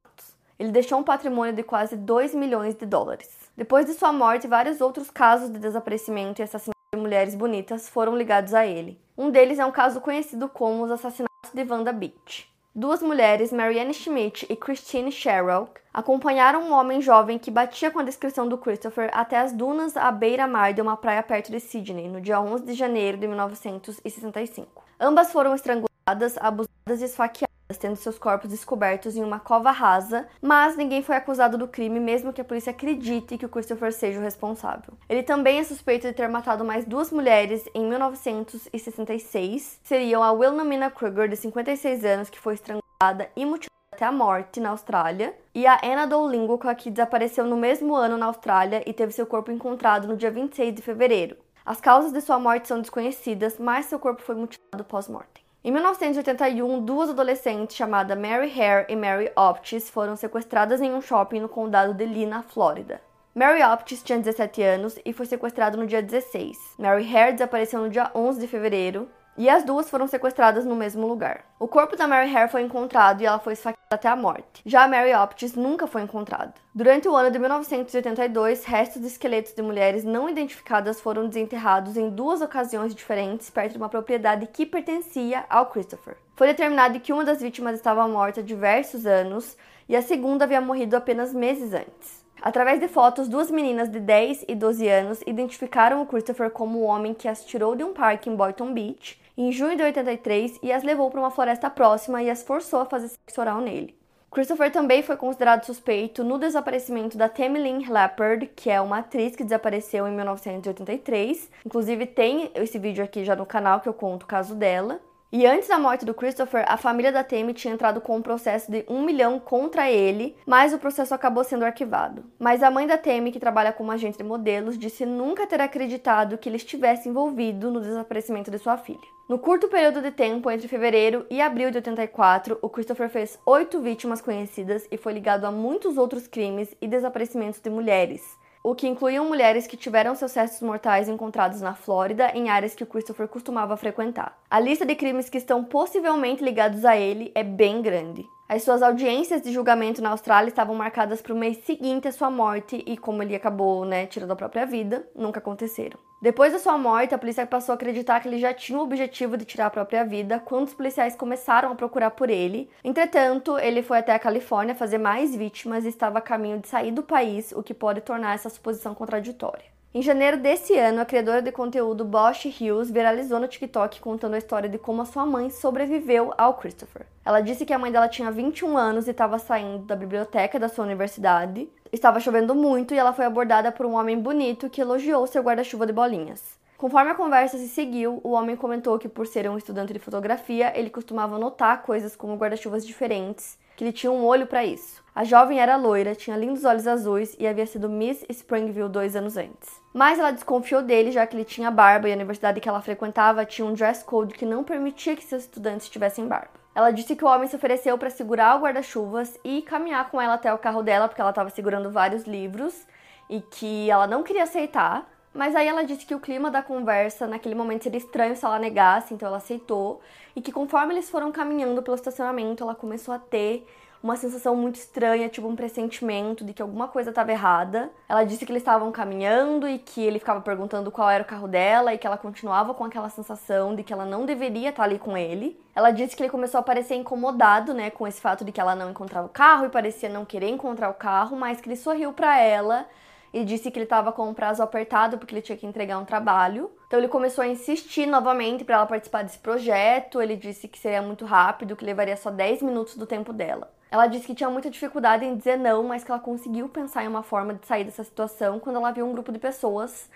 Ele 0.59 0.73
deixou 0.73 0.99
um 0.99 1.03
patrimônio 1.03 1.55
de 1.55 1.63
quase 1.63 1.97
2 1.97 2.35
milhões 2.35 2.75
de 2.75 2.87
dólares. 2.87 3.29
Depois 3.57 3.85
de 3.87 3.93
sua 3.93 4.13
morte, 4.13 4.47
vários 4.47 4.81
outros 4.81 5.11
casos 5.11 5.51
de 5.51 5.59
desaparecimento 5.59 6.41
e 6.41 6.45
assassinato 6.45 6.77
de 6.95 7.01
mulheres 7.01 7.35
bonitas 7.35 7.89
foram 7.89 8.17
ligados 8.17 8.55
a 8.55 8.67
ele. 8.67 8.99
Um 9.17 9.31
deles 9.31 9.59
é 9.59 9.67
um 9.67 9.71
caso 9.71 10.01
conhecido 10.01 10.49
como 10.49 10.85
os 10.85 10.91
assassinatos 10.91 11.53
de 11.53 11.65
Vanda 11.65 11.93
Beach. 11.93 12.49
Duas 12.75 13.01
mulheres, 13.03 13.53
Marianne 13.53 13.95
Schmidt 13.95 14.47
e 14.51 14.57
Christine 14.57 15.11
Sherrill, 15.11 15.69
acompanharam 15.95 16.61
um 16.61 16.73
homem 16.75 17.01
jovem 17.01 17.39
que 17.39 17.51
batia 17.51 17.91
com 17.91 18.01
a 18.01 18.05
descrição 18.05 18.47
do 18.47 18.59
Christopher 18.59 19.09
até 19.15 19.39
as 19.39 19.53
dunas 19.53 19.97
à 19.97 20.11
beira-mar 20.11 20.75
de 20.75 20.83
uma 20.83 20.95
praia 20.95 21.23
perto 21.23 21.51
de 21.51 21.59
Sydney, 21.59 22.09
no 22.09 22.21
dia 22.21 22.39
11 22.39 22.65
de 22.65 22.75
janeiro 22.75 23.17
de 23.17 23.27
1965. 23.27 24.85
Ambas 25.01 25.33
foram 25.33 25.55
estranguladas, 25.55 26.37
abusadas 26.37 27.01
e 27.01 27.05
esfaqueadas 27.05 27.56
tendo 27.75 27.97
seus 27.97 28.19
corpos 28.19 28.51
descobertos 28.51 29.17
em 29.17 29.25
uma 29.25 29.41
cova 29.41 29.71
rasa, 29.71 30.29
mas 30.41 30.77
ninguém 30.77 31.03
foi 31.03 31.17
acusado 31.17 31.59
do 31.59 31.67
crime, 31.67 31.99
mesmo 31.99 32.33
que 32.33 32.41
a 32.41 32.45
polícia 32.45 32.71
acredite 32.71 33.37
que 33.37 33.47
o 33.47 33.49
Christopher 33.49 33.93
seja 33.93 34.21
o 34.21 34.23
responsável. 34.23 34.95
Ele 35.09 35.23
também 35.23 35.59
é 35.59 35.65
suspeito 35.65 36.07
de 36.07 36.13
ter 36.13 36.29
matado 36.29 36.65
mais 36.65 36.85
duas 36.85 37.11
mulheres 37.11 37.65
em 37.75 37.85
1966. 37.89 39.81
Seriam 39.83 40.23
a 40.23 40.31
Wilhelmina 40.31 40.91
Kruger, 40.91 41.29
de 41.29 41.37
56 41.37 42.05
anos, 42.05 42.31
que 42.31 42.39
foi 42.39 42.55
estrangulada 42.55 43.29
e 43.35 43.45
mutilada 43.45 43.75
até 43.93 44.05
a 44.05 44.13
morte 44.13 44.61
na 44.61 44.71
Austrália, 44.71 45.35
e 45.55 45.67
a 45.67 45.81
Anna 45.83 46.07
Dolingoka, 46.07 46.75
que 46.75 46.91
desapareceu 46.91 47.47
no 47.47 47.57
mesmo 47.57 47.97
ano 47.97 48.19
na 48.19 48.27
Austrália 48.27 48.83
e 48.87 48.93
teve 48.93 49.13
seu 49.13 49.27
corpo 49.27 49.51
encontrado 49.51 50.07
no 50.07 50.17
dia 50.17 50.31
26 50.31 50.75
de 50.75 50.83
fevereiro. 50.83 51.37
As 51.65 51.81
causas 51.81 52.13
de 52.13 52.21
sua 52.21 52.39
morte 52.39 52.69
são 52.69 52.81
desconhecidas, 52.81 53.59
mas 53.59 53.87
seu 53.87 53.99
corpo 53.99 54.23
foi 54.23 54.35
mutilado 54.35 54.85
pós-mortem. 54.85 55.46
Em 55.67 55.73
1981, 55.73 56.81
duas 56.81 57.11
adolescentes 57.11 57.75
chamadas 57.75 58.17
Mary 58.17 58.49
Hare 58.53 58.87
e 58.89 58.95
Mary 58.95 59.33
Optis 59.35 59.91
foram 59.91 60.15
sequestradas 60.15 60.81
em 60.81 60.95
um 60.95 61.01
shopping 61.01 61.41
no 61.41 61.49
condado 61.49 61.93
de 61.93 62.07
Lee, 62.07 62.25
na 62.25 62.41
Flórida. 62.41 63.01
Mary 63.35 63.61
Optis 63.65 64.01
tinha 64.01 64.17
17 64.17 64.63
anos 64.63 64.97
e 65.05 65.13
foi 65.13 65.27
sequestrada 65.27 65.77
no 65.77 65.85
dia 65.85 66.01
16. 66.01 66.57
Mary 66.79 67.05
Hare 67.13 67.33
desapareceu 67.33 67.81
no 67.81 67.91
dia 67.91 68.13
11 68.15 68.39
de 68.39 68.47
fevereiro 68.47 69.09
e 69.39 69.49
as 69.49 69.65
duas 69.65 69.91
foram 69.91 70.07
sequestradas 70.07 70.65
no 70.65 70.75
mesmo 70.75 71.07
lugar. 71.07 71.45
O 71.59 71.69
corpo 71.69 71.97
da 71.97 72.07
Mary 72.07 72.35
Hare 72.35 72.51
foi 72.51 72.63
encontrado 72.63 73.21
e 73.21 73.27
ela 73.27 73.39
foi 73.39 73.53
esfaqueada 73.53 73.77
até 73.91 74.09
a 74.09 74.17
morte. 74.17 74.63
Já 74.65 74.85
a 74.85 74.89
Mary 74.89 75.15
Optis 75.15 75.55
nunca 75.55 75.87
foi 75.87 76.03
encontrada. 76.03 76.55
Durante 76.75 77.09
o 77.09 77.15
ano 77.15 77.31
de 77.31 77.39
1982, 77.39 78.65
restos 78.65 79.01
de 79.03 79.09
esqueletos 79.09 79.53
de 79.53 79.63
mulheres 79.63 80.05
não 80.05 80.29
identificadas 80.29 81.01
foram 81.01 81.29
desenterrados 81.29 81.97
em 81.97 82.11
duas 82.11 82.41
ocasiões 82.41 82.95
diferentes 82.95 83.51
perto 83.51 83.73
de 83.73 83.79
uma 83.79 83.89
propriedade 83.89 84.47
que 84.47 84.67
pertencia 84.67 85.45
ao 85.49 85.67
Christopher. 85.67 86.17
Foi 86.35 86.47
determinado 86.47 87.01
que 87.01 87.13
uma 87.13 87.25
das 87.25 87.41
vítimas 87.41 87.75
estava 87.75 88.07
morta 88.07 88.41
há 88.41 88.43
diversos 88.43 89.07
anos 89.07 89.57
e 89.89 89.97
a 89.97 90.03
segunda 90.03 90.45
havia 90.45 90.61
morrido 90.61 90.97
apenas 90.97 91.33
meses 91.33 91.73
antes. 91.73 92.27
Através 92.43 92.79
de 92.79 92.87
fotos, 92.87 93.29
duas 93.29 93.51
meninas 93.51 93.89
de 93.89 93.99
10 93.99 94.45
e 94.47 94.55
12 94.55 94.87
anos 94.89 95.21
identificaram 95.27 96.03
o 96.03 96.07
Christopher 96.07 96.51
como 96.51 96.81
o 96.81 96.85
homem 96.85 97.15
que 97.15 97.29
as 97.29 97.45
tirou 97.45 97.75
de 97.75 97.83
um 97.83 97.95
parque 97.95 98.29
em 98.29 98.37
Boynton 98.37 98.75
Beach 98.75 99.19
em 99.37 99.53
junho 99.53 99.77
de 99.77 99.83
83 99.83 100.59
e 100.63 100.73
as 100.73 100.83
levou 100.83 101.11
para 101.11 101.21
uma 101.21 101.31
floresta 101.31 101.69
próxima 101.69 102.23
e 102.23 102.31
as 102.31 102.43
forçou 102.43 102.81
a 102.81 102.87
fazer 102.87 103.09
sexo 103.09 103.41
oral 103.41 103.61
nele. 103.61 103.97
Christopher 104.31 104.71
também 104.71 105.03
foi 105.03 105.17
considerado 105.17 105.65
suspeito 105.65 106.23
no 106.23 106.39
desaparecimento 106.39 107.17
da 107.17 107.29
Tammy 107.29 107.59
Lynn 107.59 107.89
Leppard, 107.89 108.51
que 108.55 108.69
é 108.69 108.81
uma 108.81 108.99
atriz 108.99 109.35
que 109.35 109.45
desapareceu 109.45 110.07
em 110.07 110.13
1983. 110.13 111.51
Inclusive 111.65 112.07
tem 112.07 112.51
esse 112.55 112.79
vídeo 112.79 113.03
aqui 113.03 113.25
já 113.25 113.35
no 113.35 113.47
canal 113.47 113.81
que 113.81 113.89
eu 113.89 113.95
conto 113.95 114.25
o 114.25 114.27
caso 114.27 114.55
dela. 114.55 115.01
E 115.33 115.45
antes 115.47 115.69
da 115.69 115.79
morte 115.79 116.05
do 116.05 116.15
Christopher, 116.15 116.65
a 116.69 116.77
família 116.77 117.11
da 117.11 117.25
Tammy 117.25 117.53
tinha 117.53 117.75
entrado 117.75 118.01
com 118.01 118.17
um 118.17 118.23
processo 118.23 118.71
de 118.71 118.85
um 118.89 119.03
milhão 119.03 119.41
contra 119.41 119.91
ele, 119.91 120.37
mas 120.47 120.73
o 120.73 120.79
processo 120.79 121.15
acabou 121.15 121.43
sendo 121.43 121.65
arquivado. 121.65 122.25
Mas 122.39 122.63
a 122.63 122.71
mãe 122.71 122.87
da 122.87 122.97
Tammy, 122.97 123.33
que 123.33 123.41
trabalha 123.41 123.73
como 123.73 123.91
agente 123.91 124.19
de 124.19 124.25
modelos, 124.25 124.79
disse 124.79 125.05
nunca 125.05 125.47
ter 125.47 125.61
acreditado 125.61 126.39
que 126.39 126.49
ele 126.49 126.57
estivesse 126.57 127.09
envolvido 127.09 127.71
no 127.71 127.81
desaparecimento 127.81 128.51
de 128.51 128.59
sua 128.59 128.77
filha. 128.77 129.16
No 129.29 129.41
curto 129.41 129.67
período 129.67 130.01
de 130.01 130.13
tempo 130.13 130.49
entre 130.53 130.69
fevereiro 130.69 131.27
e 131.29 131.41
abril 131.41 131.73
de 131.73 131.79
84, 131.79 132.61
o 132.63 132.69
Christopher 132.69 133.09
fez 133.09 133.37
oito 133.45 133.81
vítimas 133.81 134.21
conhecidas 134.21 134.87
e 134.89 134.97
foi 134.97 135.15
ligado 135.15 135.45
a 135.47 135.51
muitos 135.51 135.99
outros 135.99 136.29
crimes 136.29 136.73
e 136.81 136.87
desaparecimentos 136.87 137.61
de 137.61 137.69
mulheres 137.69 138.23
o 138.67 138.75
que 138.75 138.89
incluíam 138.89 139.25
mulheres 139.25 139.65
que 139.65 139.77
tiveram 139.77 140.17
seus 140.17 140.35
restos 140.35 140.61
mortais 140.61 141.09
encontrados 141.09 141.61
na 141.61 141.73
Flórida, 141.73 142.33
em 142.35 142.49
áreas 142.49 142.75
que 142.75 142.83
o 142.83 142.87
Christopher 142.87 143.29
costumava 143.29 143.77
frequentar. 143.77 144.37
A 144.51 144.59
lista 144.59 144.85
de 144.85 144.97
crimes 144.97 145.29
que 145.29 145.39
estão 145.39 145.63
possivelmente 145.63 146.43
ligados 146.43 146.85
a 146.85 146.97
ele 146.97 147.31
é 147.33 147.45
bem 147.45 147.81
grande. 147.81 148.27
As 148.49 148.65
suas 148.65 148.83
audiências 148.83 149.41
de 149.41 149.53
julgamento 149.53 150.03
na 150.03 150.11
Austrália 150.11 150.49
estavam 150.49 150.75
marcadas 150.75 151.23
para 151.23 151.33
o 151.33 151.37
mês 151.37 151.59
seguinte 151.59 152.09
à 152.09 152.13
sua 152.13 152.29
morte 152.29 152.83
e, 152.85 152.97
como 152.97 153.23
ele 153.23 153.37
acabou, 153.37 153.85
né, 153.85 154.05
tirando 154.07 154.33
a 154.33 154.37
própria 154.37 154.67
vida, 154.67 155.09
nunca 155.15 155.39
aconteceram. 155.39 156.01
Depois 156.27 156.53
da 156.53 156.59
sua 156.59 156.77
morte, 156.77 157.15
a 157.15 157.19
polícia 157.19 157.47
passou 157.47 157.73
a 157.73 157.77
acreditar 157.77 158.19
que 158.19 158.27
ele 158.27 158.41
já 158.41 158.53
tinha 158.53 158.81
o 158.81 158.83
objetivo 158.83 159.37
de 159.37 159.45
tirar 159.45 159.67
a 159.67 159.71
própria 159.71 160.05
vida 160.05 160.43
quando 160.45 160.67
os 160.67 160.75
policiais 160.75 161.15
começaram 161.15 161.71
a 161.71 161.75
procurar 161.77 162.11
por 162.11 162.29
ele. 162.29 162.69
Entretanto, 162.83 163.57
ele 163.59 163.81
foi 163.81 163.99
até 163.99 164.13
a 164.13 164.19
Califórnia 164.19 164.75
fazer 164.75 164.99
mais 164.99 165.37
vítimas 165.37 165.85
e 165.85 165.89
estava 165.89 166.19
a 166.19 166.21
caminho 166.21 166.59
de 166.59 166.67
sair 166.67 166.91
do 166.91 167.01
país, 167.01 167.53
o 167.53 167.63
que 167.63 167.73
pode 167.73 168.01
tornar 168.01 168.35
essa 168.35 168.51
suposição 168.51 168.93
contraditória. 168.93 169.67
Em 169.95 170.03
janeiro 170.03 170.37
desse 170.37 170.77
ano, 170.77 171.01
a 171.01 171.07
criadora 171.07 171.41
de 171.41 171.53
conteúdo 171.53 172.05
Bosch 172.05 172.45
Hills 172.45 172.93
viralizou 172.93 173.39
no 173.39 173.47
TikTok 173.47 174.01
contando 174.01 174.35
a 174.35 174.39
história 174.39 174.69
de 174.69 174.79
como 174.79 175.03
a 175.03 175.07
sua 175.07 175.25
mãe 175.25 175.49
sobreviveu 175.49 176.35
ao 176.37 176.55
Christopher. 176.55 177.07
Ela 177.25 177.41
disse 177.41 177.65
que 177.65 177.73
a 177.73 177.79
mãe 177.79 177.93
dela 177.93 178.09
tinha 178.09 178.33
21 178.33 178.77
anos 178.77 179.07
e 179.07 179.13
estava 179.13 179.39
saindo 179.39 179.85
da 179.85 179.95
biblioteca 179.95 180.59
da 180.59 180.69
sua 180.69 180.85
universidade. 180.85 181.69
Estava 181.93 182.21
chovendo 182.21 182.55
muito 182.55 182.95
e 182.95 182.99
ela 182.99 183.13
foi 183.13 183.25
abordada 183.25 183.71
por 183.71 183.87
um 183.87 183.95
homem 183.95 184.19
bonito 184.19 184.69
que 184.69 184.81
elogiou 184.81 185.27
seu 185.27 185.43
guarda-chuva 185.43 185.87
de 185.87 185.93
bolinhas. 185.93 186.57
Conforme 186.77 187.11
a 187.11 187.15
conversa 187.15 187.57
se 187.57 187.69
seguiu, 187.69 188.21
o 188.23 188.33
homem 188.33 188.55
comentou 188.55 188.99
que, 188.99 189.09
por 189.09 189.27
ser 189.27 189.49
um 189.49 189.57
estudante 189.57 189.95
de 189.95 189.99
fotografia, 189.99 190.79
ele 190.79 190.91
costumava 190.91 191.39
notar 191.39 191.83
coisas 191.83 192.15
como 192.15 192.37
guarda-chuvas 192.37 192.87
diferentes, 192.87 193.59
que 193.75 193.83
ele 193.83 193.93
tinha 193.93 194.13
um 194.13 194.25
olho 194.25 194.47
para 194.47 194.63
isso. 194.63 195.03
A 195.15 195.25
jovem 195.25 195.59
era 195.59 195.77
loira, 195.77 196.15
tinha 196.15 196.37
lindos 196.37 196.67
olhos 196.67 196.87
azuis 196.87 197.35
e 197.39 197.47
havia 197.47 197.65
sido 197.65 197.89
Miss 197.89 198.27
Springville 198.29 198.91
dois 198.91 199.17
anos 199.17 199.39
antes. 199.39 199.81
Mas 199.95 200.19
ela 200.19 200.31
desconfiou 200.31 200.83
dele, 200.83 201.11
já 201.11 201.27
que 201.27 201.35
ele 201.35 201.47
tinha 201.47 201.71
barba 201.71 202.11
e 202.11 202.13
a 202.13 202.15
universidade 202.15 202.61
que 202.61 202.69
ela 202.69 202.83
frequentava 202.83 203.47
tinha 203.47 203.67
um 203.67 203.73
dress 203.73 204.05
code 204.05 204.35
que 204.35 204.45
não 204.45 204.63
permitia 204.63 205.17
que 205.17 205.25
seus 205.25 205.45
estudantes 205.45 205.89
tivessem 205.89 206.29
barba. 206.29 206.66
Ela 206.77 206.91
disse 206.91 207.17
que 207.17 207.25
o 207.25 207.27
homem 207.27 207.49
se 207.49 207.57
ofereceu 207.57 207.97
para 207.97 208.11
segurar 208.11 208.55
o 208.55 208.61
guarda-chuvas 208.61 209.41
e 209.43 209.63
caminhar 209.63 210.11
com 210.11 210.21
ela 210.21 210.35
até 210.35 210.53
o 210.53 210.59
carro 210.59 210.83
dela, 210.83 211.09
porque 211.09 211.23
ela 211.23 211.31
estava 211.31 211.49
segurando 211.49 211.91
vários 211.91 212.25
livros 212.25 212.87
e 213.31 213.41
que 213.41 213.91
ela 213.91 214.07
não 214.07 214.23
queria 214.23 214.43
aceitar, 214.43 215.09
Mas 215.37 215.55
aí 215.55 215.69
ela 215.69 215.85
disse 215.85 216.07
que 216.07 216.15
o 216.15 216.21
clima 216.21 216.51
da 216.51 216.63
conversa 216.63 217.27
naquele 217.27 217.55
momento 217.55 217.85
seria 217.85 217.99
estranho 217.99 218.35
se 218.35 218.45
ela 218.45 218.59
negasse, 218.59 219.13
então 219.13 219.29
ela 219.29 219.37
aceitou. 219.37 220.01
E 220.35 220.41
que 220.41 220.51
conforme 220.51 220.95
eles 220.95 221.11
foram 221.11 221.31
caminhando 221.31 221.83
pelo 221.83 221.95
estacionamento, 221.95 222.65
ela 222.65 222.75
começou 222.75 223.13
a 223.13 223.19
ter 223.19 223.67
uma 224.07 224.17
sensação 224.17 224.55
muito 224.55 224.77
estranha, 224.77 225.29
tipo 225.29 225.49
um 225.49 225.57
pressentimento 225.57 226.45
de 226.45 226.53
que 226.53 226.63
alguma 226.63 226.87
coisa 226.87 227.11
estava 227.11 227.33
errada. 227.33 227.91
Ela 228.09 228.23
disse 228.23 228.47
que 228.47 228.53
eles 228.53 228.63
estavam 228.63 228.93
caminhando 228.93 229.69
e 229.69 229.79
que 229.81 230.01
ele 230.01 230.21
ficava 230.21 230.41
perguntando 230.41 230.93
qual 230.93 231.11
era 231.11 231.25
o 231.25 231.27
carro 231.27 231.49
dela 231.49 231.93
e 231.93 231.99
que 231.99 232.07
ela 232.07 232.17
continuava 232.17 232.73
com 232.73 232.85
aquela 232.85 233.09
sensação 233.09 233.75
de 233.75 233.83
que 233.83 233.93
ela 233.93 234.05
não 234.05 234.25
deveria 234.25 234.71
estar 234.71 234.85
ali 234.85 234.97
com 234.97 235.17
ele. 235.19 235.61
Ela 235.75 235.91
disse 235.91 236.15
que 236.15 236.23
ele 236.23 236.31
começou 236.31 236.61
a 236.61 236.63
parecer 236.63 236.95
incomodado, 236.95 237.75
né, 237.75 237.91
com 237.91 238.07
esse 238.07 238.21
fato 238.21 238.45
de 238.45 238.53
que 238.53 238.61
ela 238.61 238.77
não 238.77 238.91
encontrava 238.91 239.27
o 239.27 239.31
carro 239.31 239.67
e 239.67 239.71
parecia 239.71 240.09
não 240.09 240.25
querer 240.25 240.51
encontrar 240.51 240.89
o 240.89 240.95
carro, 240.95 241.37
mas 241.37 241.61
que 241.61 241.69
ele 241.69 241.77
sorriu 241.77 242.13
para 242.13 242.39
ela 242.39 242.87
e 243.35 243.45
disse 243.45 243.73
que 243.73 243.79
ele 243.79 243.85
estava 243.85 244.13
com 244.13 244.31
o 244.31 244.35
prazo 244.35 244.63
apertado 244.63 245.19
porque 245.19 245.35
ele 245.35 245.43
tinha 245.43 245.59
que 245.59 245.67
entregar 245.67 245.99
um 245.99 246.05
trabalho. 246.05 246.71
Então 246.87 246.99
ele 246.99 247.09
começou 247.09 247.43
a 247.43 247.49
insistir 247.49 248.07
novamente 248.07 248.65
para 248.65 248.77
ela 248.77 248.87
participar 248.87 249.25
desse 249.25 249.39
projeto. 249.39 250.23
Ele 250.23 250.37
disse 250.37 250.69
que 250.69 250.79
seria 250.79 251.03
muito 251.03 251.25
rápido, 251.25 251.75
que 251.75 251.85
levaria 251.85 252.17
só 252.17 252.31
10 252.31 252.63
minutos 252.63 252.97
do 252.97 253.05
tempo 253.05 253.33
dela. 253.33 253.75
Ela 253.91 254.07
disse 254.07 254.27
que 254.27 254.35
tinha 254.35 254.51
muita 254.51 254.71
dificuldade 254.71 255.25
em 255.25 255.37
dizer 255.37 255.57
não, 255.57 255.83
mas 255.85 256.03
que 256.05 256.11
ela 256.11 256.21
conseguiu 256.21 256.69
pensar 256.69 257.05
em 257.05 257.09
uma 257.09 257.23
forma 257.23 257.55
de 257.55 257.67
sair 257.67 257.85
dessa 257.85 258.03
situação 258.05 258.59
quando 258.59 258.77
ela 258.77 258.91
viu 258.91 259.07
um 259.07 259.13
grupo 259.13 259.33
de 259.33 259.39
pessoas. 259.39 260.11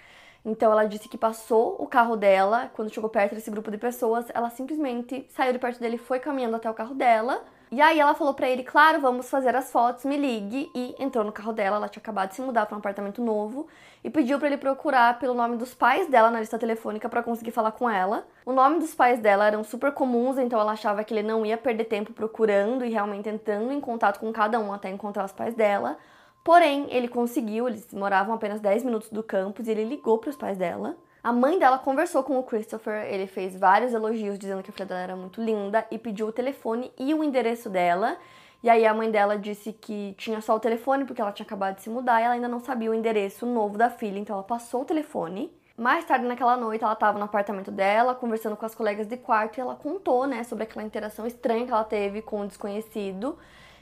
Então 0.44 0.72
ela 0.72 0.84
disse 0.86 1.08
que 1.08 1.18
passou 1.18 1.76
o 1.78 1.86
carro 1.86 2.16
dela, 2.16 2.70
quando 2.74 2.92
chegou 2.92 3.10
perto 3.10 3.34
desse 3.34 3.50
grupo 3.50 3.70
de 3.70 3.78
pessoas, 3.78 4.26
ela 4.34 4.50
simplesmente 4.50 5.26
saiu 5.30 5.52
de 5.52 5.58
perto 5.58 5.78
dele 5.80 5.98
foi 5.98 6.18
caminhando 6.18 6.56
até 6.56 6.70
o 6.70 6.74
carro 6.74 6.94
dela. 6.94 7.44
E 7.72 7.80
aí 7.80 8.00
ela 8.00 8.14
falou 8.14 8.34
para 8.34 8.48
ele, 8.48 8.64
claro, 8.64 9.00
vamos 9.00 9.30
fazer 9.30 9.54
as 9.54 9.70
fotos, 9.70 10.04
me 10.04 10.16
ligue. 10.16 10.68
E 10.74 10.96
entrou 10.98 11.24
no 11.24 11.30
carro 11.30 11.52
dela, 11.52 11.76
ela 11.76 11.88
tinha 11.88 12.00
acabado 12.00 12.30
de 12.30 12.34
se 12.34 12.42
mudar 12.42 12.66
para 12.66 12.74
um 12.74 12.78
apartamento 12.78 13.22
novo. 13.22 13.68
E 14.02 14.10
pediu 14.10 14.38
para 14.38 14.48
ele 14.48 14.56
procurar 14.56 15.18
pelo 15.20 15.34
nome 15.34 15.56
dos 15.56 15.72
pais 15.72 16.08
dela 16.08 16.30
na 16.32 16.40
lista 16.40 16.58
telefônica 16.58 17.08
para 17.08 17.22
conseguir 17.22 17.52
falar 17.52 17.70
com 17.72 17.88
ela. 17.88 18.26
O 18.44 18.52
nome 18.52 18.80
dos 18.80 18.92
pais 18.92 19.20
dela 19.20 19.46
eram 19.46 19.62
super 19.62 19.92
comuns, 19.92 20.36
então 20.36 20.58
ela 20.58 20.72
achava 20.72 21.04
que 21.04 21.14
ele 21.14 21.22
não 21.22 21.46
ia 21.46 21.56
perder 21.56 21.84
tempo 21.84 22.12
procurando 22.12 22.84
e 22.84 22.90
realmente 22.90 23.28
entrando 23.28 23.70
em 23.72 23.80
contato 23.80 24.18
com 24.18 24.32
cada 24.32 24.58
um 24.58 24.72
até 24.72 24.90
encontrar 24.90 25.24
os 25.24 25.32
pais 25.32 25.54
dela. 25.54 25.96
Porém, 26.42 26.86
ele 26.90 27.06
conseguiu, 27.06 27.68
eles 27.68 27.92
moravam 27.92 28.34
apenas 28.34 28.60
10 28.60 28.82
minutos 28.82 29.10
do 29.10 29.22
campus 29.22 29.68
e 29.68 29.70
ele 29.70 29.84
ligou 29.84 30.18
para 30.18 30.30
os 30.30 30.36
pais 30.36 30.56
dela. 30.58 30.96
A 31.22 31.32
mãe 31.32 31.58
dela 31.58 31.78
conversou 31.78 32.22
com 32.22 32.38
o 32.38 32.42
Christopher, 32.42 33.04
ele 33.04 33.26
fez 33.26 33.54
vários 33.54 33.92
elogios 33.92 34.38
dizendo 34.38 34.62
que 34.62 34.70
a 34.70 34.72
filha 34.72 34.86
dela 34.86 35.00
era 35.00 35.16
muito 35.16 35.42
linda 35.42 35.86
e 35.90 35.98
pediu 35.98 36.28
o 36.28 36.32
telefone 36.32 36.90
e 36.98 37.12
o 37.12 37.22
endereço 37.22 37.68
dela. 37.68 38.16
E 38.62 38.70
aí 38.70 38.86
a 38.86 38.94
mãe 38.94 39.10
dela 39.10 39.36
disse 39.36 39.70
que 39.70 40.14
tinha 40.16 40.40
só 40.40 40.56
o 40.56 40.60
telefone 40.60 41.04
porque 41.04 41.20
ela 41.20 41.32
tinha 41.32 41.44
acabado 41.44 41.76
de 41.76 41.82
se 41.82 41.90
mudar 41.90 42.20
e 42.20 42.24
ela 42.24 42.34
ainda 42.34 42.48
não 42.48 42.58
sabia 42.58 42.90
o 42.90 42.94
endereço 42.94 43.44
novo 43.44 43.76
da 43.76 43.90
filha, 43.90 44.18
então 44.18 44.34
ela 44.34 44.42
passou 44.42 44.80
o 44.80 44.84
telefone. 44.86 45.52
Mais 45.76 46.06
tarde 46.06 46.26
naquela 46.26 46.56
noite, 46.56 46.84
ela 46.84 46.94
estava 46.94 47.18
no 47.18 47.24
apartamento 47.24 47.70
dela, 47.70 48.14
conversando 48.14 48.56
com 48.56 48.64
as 48.64 48.74
colegas 48.74 49.06
de 49.06 49.18
quarto 49.18 49.58
e 49.58 49.60
ela 49.60 49.74
contou, 49.74 50.26
né, 50.26 50.42
sobre 50.44 50.64
aquela 50.64 50.84
interação 50.84 51.26
estranha 51.26 51.66
que 51.66 51.72
ela 51.72 51.84
teve 51.84 52.22
com 52.22 52.40
o 52.40 52.46
desconhecido. 52.46 53.38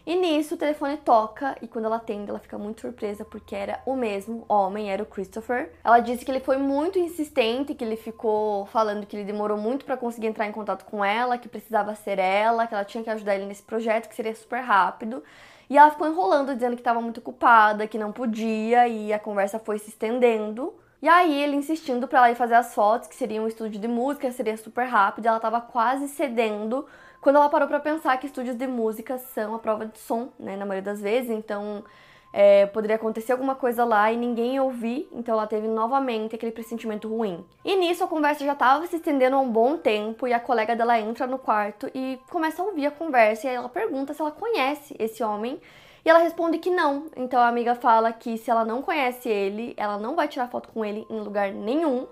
E 0.08 0.16
nisso 0.16 0.54
o 0.54 0.56
telefone 0.56 0.96
toca 0.96 1.54
e 1.60 1.68
quando 1.68 1.84
ela 1.84 1.96
atende, 1.96 2.30
ela 2.30 2.38
fica 2.38 2.56
muito 2.56 2.80
surpresa 2.80 3.26
porque 3.26 3.54
era 3.54 3.82
o 3.84 3.94
mesmo 3.94 4.42
homem, 4.48 4.90
era 4.90 5.02
o 5.02 5.06
Christopher. 5.06 5.70
Ela 5.84 6.00
disse 6.00 6.24
que 6.24 6.30
ele 6.30 6.40
foi 6.40 6.56
muito 6.56 6.98
insistente, 6.98 7.74
que 7.74 7.84
ele 7.84 7.94
ficou 7.94 8.64
falando 8.64 9.04
que 9.04 9.14
ele 9.14 9.26
demorou 9.26 9.58
muito 9.58 9.84
para 9.84 9.98
conseguir 9.98 10.28
entrar 10.28 10.46
em 10.46 10.50
contato 10.50 10.86
com 10.86 11.04
ela, 11.04 11.36
que 11.36 11.46
precisava 11.46 11.94
ser 11.94 12.18
ela, 12.18 12.66
que 12.66 12.72
ela 12.72 12.86
tinha 12.86 13.04
que 13.04 13.10
ajudar 13.10 13.34
ele 13.34 13.44
nesse 13.44 13.62
projeto, 13.62 14.08
que 14.08 14.14
seria 14.14 14.34
super 14.34 14.60
rápido. 14.60 15.22
E 15.68 15.76
ela 15.76 15.90
ficou 15.90 16.08
enrolando, 16.08 16.54
dizendo 16.54 16.74
que 16.74 16.80
estava 16.80 17.02
muito 17.02 17.18
ocupada, 17.18 17.86
que 17.86 17.98
não 17.98 18.10
podia, 18.10 18.88
e 18.88 19.12
a 19.12 19.18
conversa 19.18 19.58
foi 19.58 19.78
se 19.78 19.90
estendendo. 19.90 20.72
E 21.02 21.08
aí 21.08 21.38
ele 21.42 21.54
insistindo 21.54 22.08
para 22.08 22.20
ela 22.20 22.30
ir 22.30 22.34
fazer 22.34 22.54
as 22.54 22.74
fotos, 22.74 23.08
que 23.08 23.14
seria 23.14 23.42
um 23.42 23.46
estúdio 23.46 23.78
de 23.78 23.86
música, 23.86 24.32
seria 24.32 24.56
super 24.56 24.86
rápido, 24.86 25.26
ela 25.26 25.36
estava 25.36 25.60
quase 25.60 26.08
cedendo 26.08 26.86
quando 27.20 27.36
ela 27.36 27.48
parou 27.48 27.68
para 27.68 27.80
pensar 27.80 28.16
que 28.18 28.26
estúdios 28.26 28.56
de 28.56 28.66
música 28.66 29.18
são 29.18 29.54
a 29.54 29.58
prova 29.58 29.86
de 29.86 29.98
som, 29.98 30.28
né, 30.38 30.56
na 30.56 30.64
maioria 30.64 30.82
das 30.92 31.00
vezes, 31.00 31.30
então 31.30 31.84
é, 32.32 32.66
poderia 32.66 32.96
acontecer 32.96 33.32
alguma 33.32 33.54
coisa 33.54 33.84
lá 33.84 34.12
e 34.12 34.16
ninguém 34.16 34.60
ouvir, 34.60 35.08
então 35.12 35.34
ela 35.34 35.46
teve 35.46 35.66
novamente 35.66 36.34
aquele 36.34 36.52
pressentimento 36.52 37.08
ruim. 37.08 37.44
E 37.64 37.76
nisso 37.76 38.04
a 38.04 38.08
conversa 38.08 38.44
já 38.44 38.52
estava 38.52 38.86
se 38.86 38.96
estendendo 38.96 39.36
há 39.36 39.40
um 39.40 39.50
bom 39.50 39.76
tempo 39.76 40.26
e 40.26 40.32
a 40.32 40.40
colega 40.40 40.76
dela 40.76 40.98
entra 40.98 41.26
no 41.26 41.38
quarto 41.38 41.90
e 41.94 42.20
começa 42.30 42.62
a 42.62 42.64
ouvir 42.64 42.86
a 42.86 42.90
conversa 42.90 43.46
e 43.46 43.54
ela 43.54 43.68
pergunta 43.68 44.12
se 44.12 44.20
ela 44.20 44.30
conhece 44.30 44.94
esse 44.98 45.22
homem 45.22 45.60
e 46.04 46.10
ela 46.10 46.18
responde 46.18 46.58
que 46.58 46.70
não. 46.70 47.06
Então 47.16 47.40
a 47.40 47.48
amiga 47.48 47.74
fala 47.74 48.12
que 48.12 48.36
se 48.36 48.50
ela 48.50 48.64
não 48.64 48.82
conhece 48.82 49.28
ele, 49.28 49.74
ela 49.76 49.98
não 49.98 50.14
vai 50.14 50.28
tirar 50.28 50.48
foto 50.48 50.68
com 50.68 50.84
ele 50.84 51.06
em 51.10 51.20
lugar 51.20 51.50
nenhum 51.50 52.06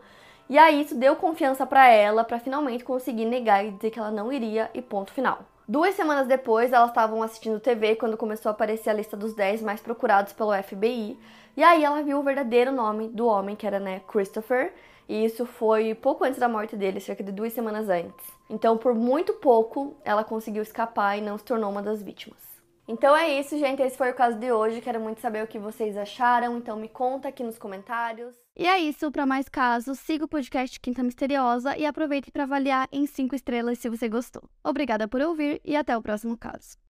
e 0.48 0.58
aí 0.58 0.82
isso 0.82 0.94
deu 0.94 1.16
confiança 1.16 1.66
para 1.66 1.88
ela 1.88 2.24
para 2.24 2.38
finalmente 2.38 2.84
conseguir 2.84 3.24
negar 3.24 3.64
e 3.64 3.72
dizer 3.72 3.90
que 3.90 3.98
ela 3.98 4.10
não 4.10 4.32
iria 4.32 4.70
e 4.72 4.80
ponto 4.80 5.12
final. 5.12 5.40
Duas 5.68 5.96
semanas 5.96 6.28
depois, 6.28 6.72
elas 6.72 6.90
estavam 6.90 7.22
assistindo 7.22 7.58
TV 7.58 7.96
quando 7.96 8.16
começou 8.16 8.50
a 8.50 8.52
aparecer 8.52 8.90
a 8.90 8.92
lista 8.92 9.16
dos 9.16 9.34
10 9.34 9.62
mais 9.62 9.80
procurados 9.80 10.32
pelo 10.32 10.54
FBI. 10.62 11.18
E 11.56 11.64
aí 11.64 11.82
ela 11.82 12.02
viu 12.02 12.20
o 12.20 12.22
verdadeiro 12.22 12.70
nome 12.70 13.08
do 13.08 13.26
homem, 13.26 13.56
que 13.56 13.66
era, 13.66 13.80
né, 13.80 14.00
Christopher. 14.06 14.72
E 15.08 15.24
isso 15.24 15.44
foi 15.44 15.92
pouco 15.94 16.22
antes 16.22 16.38
da 16.38 16.48
morte 16.48 16.76
dele, 16.76 17.00
cerca 17.00 17.24
de 17.24 17.32
duas 17.32 17.52
semanas 17.52 17.88
antes. 17.88 18.24
Então, 18.48 18.78
por 18.78 18.94
muito 18.94 19.32
pouco, 19.34 19.96
ela 20.04 20.22
conseguiu 20.22 20.62
escapar 20.62 21.18
e 21.18 21.20
não 21.20 21.36
se 21.36 21.44
tornou 21.44 21.70
uma 21.70 21.82
das 21.82 22.00
vítimas. 22.00 22.38
Então 22.86 23.16
é 23.16 23.28
isso, 23.40 23.58
gente. 23.58 23.82
Esse 23.82 23.96
foi 23.96 24.12
o 24.12 24.14
caso 24.14 24.38
de 24.38 24.52
hoje. 24.52 24.80
Quero 24.80 25.00
muito 25.00 25.20
saber 25.20 25.42
o 25.42 25.48
que 25.48 25.58
vocês 25.58 25.96
acharam. 25.96 26.56
Então 26.58 26.76
me 26.76 26.88
conta 26.88 27.28
aqui 27.28 27.42
nos 27.42 27.58
comentários. 27.58 28.45
E 28.56 28.66
é 28.66 28.78
isso. 28.80 29.10
Para 29.12 29.26
mais 29.26 29.48
casos, 29.48 29.98
siga 29.98 30.24
o 30.24 30.28
podcast 30.28 30.80
Quinta 30.80 31.02
Misteriosa 31.02 31.76
e 31.76 31.84
aproveite 31.84 32.30
para 32.30 32.44
avaliar 32.44 32.88
em 32.90 33.06
5 33.06 33.34
estrelas 33.34 33.78
se 33.78 33.88
você 33.88 34.08
gostou. 34.08 34.48
Obrigada 34.64 35.06
por 35.06 35.20
ouvir 35.20 35.60
e 35.64 35.76
até 35.76 35.96
o 35.96 36.02
próximo 36.02 36.36
caso. 36.38 36.78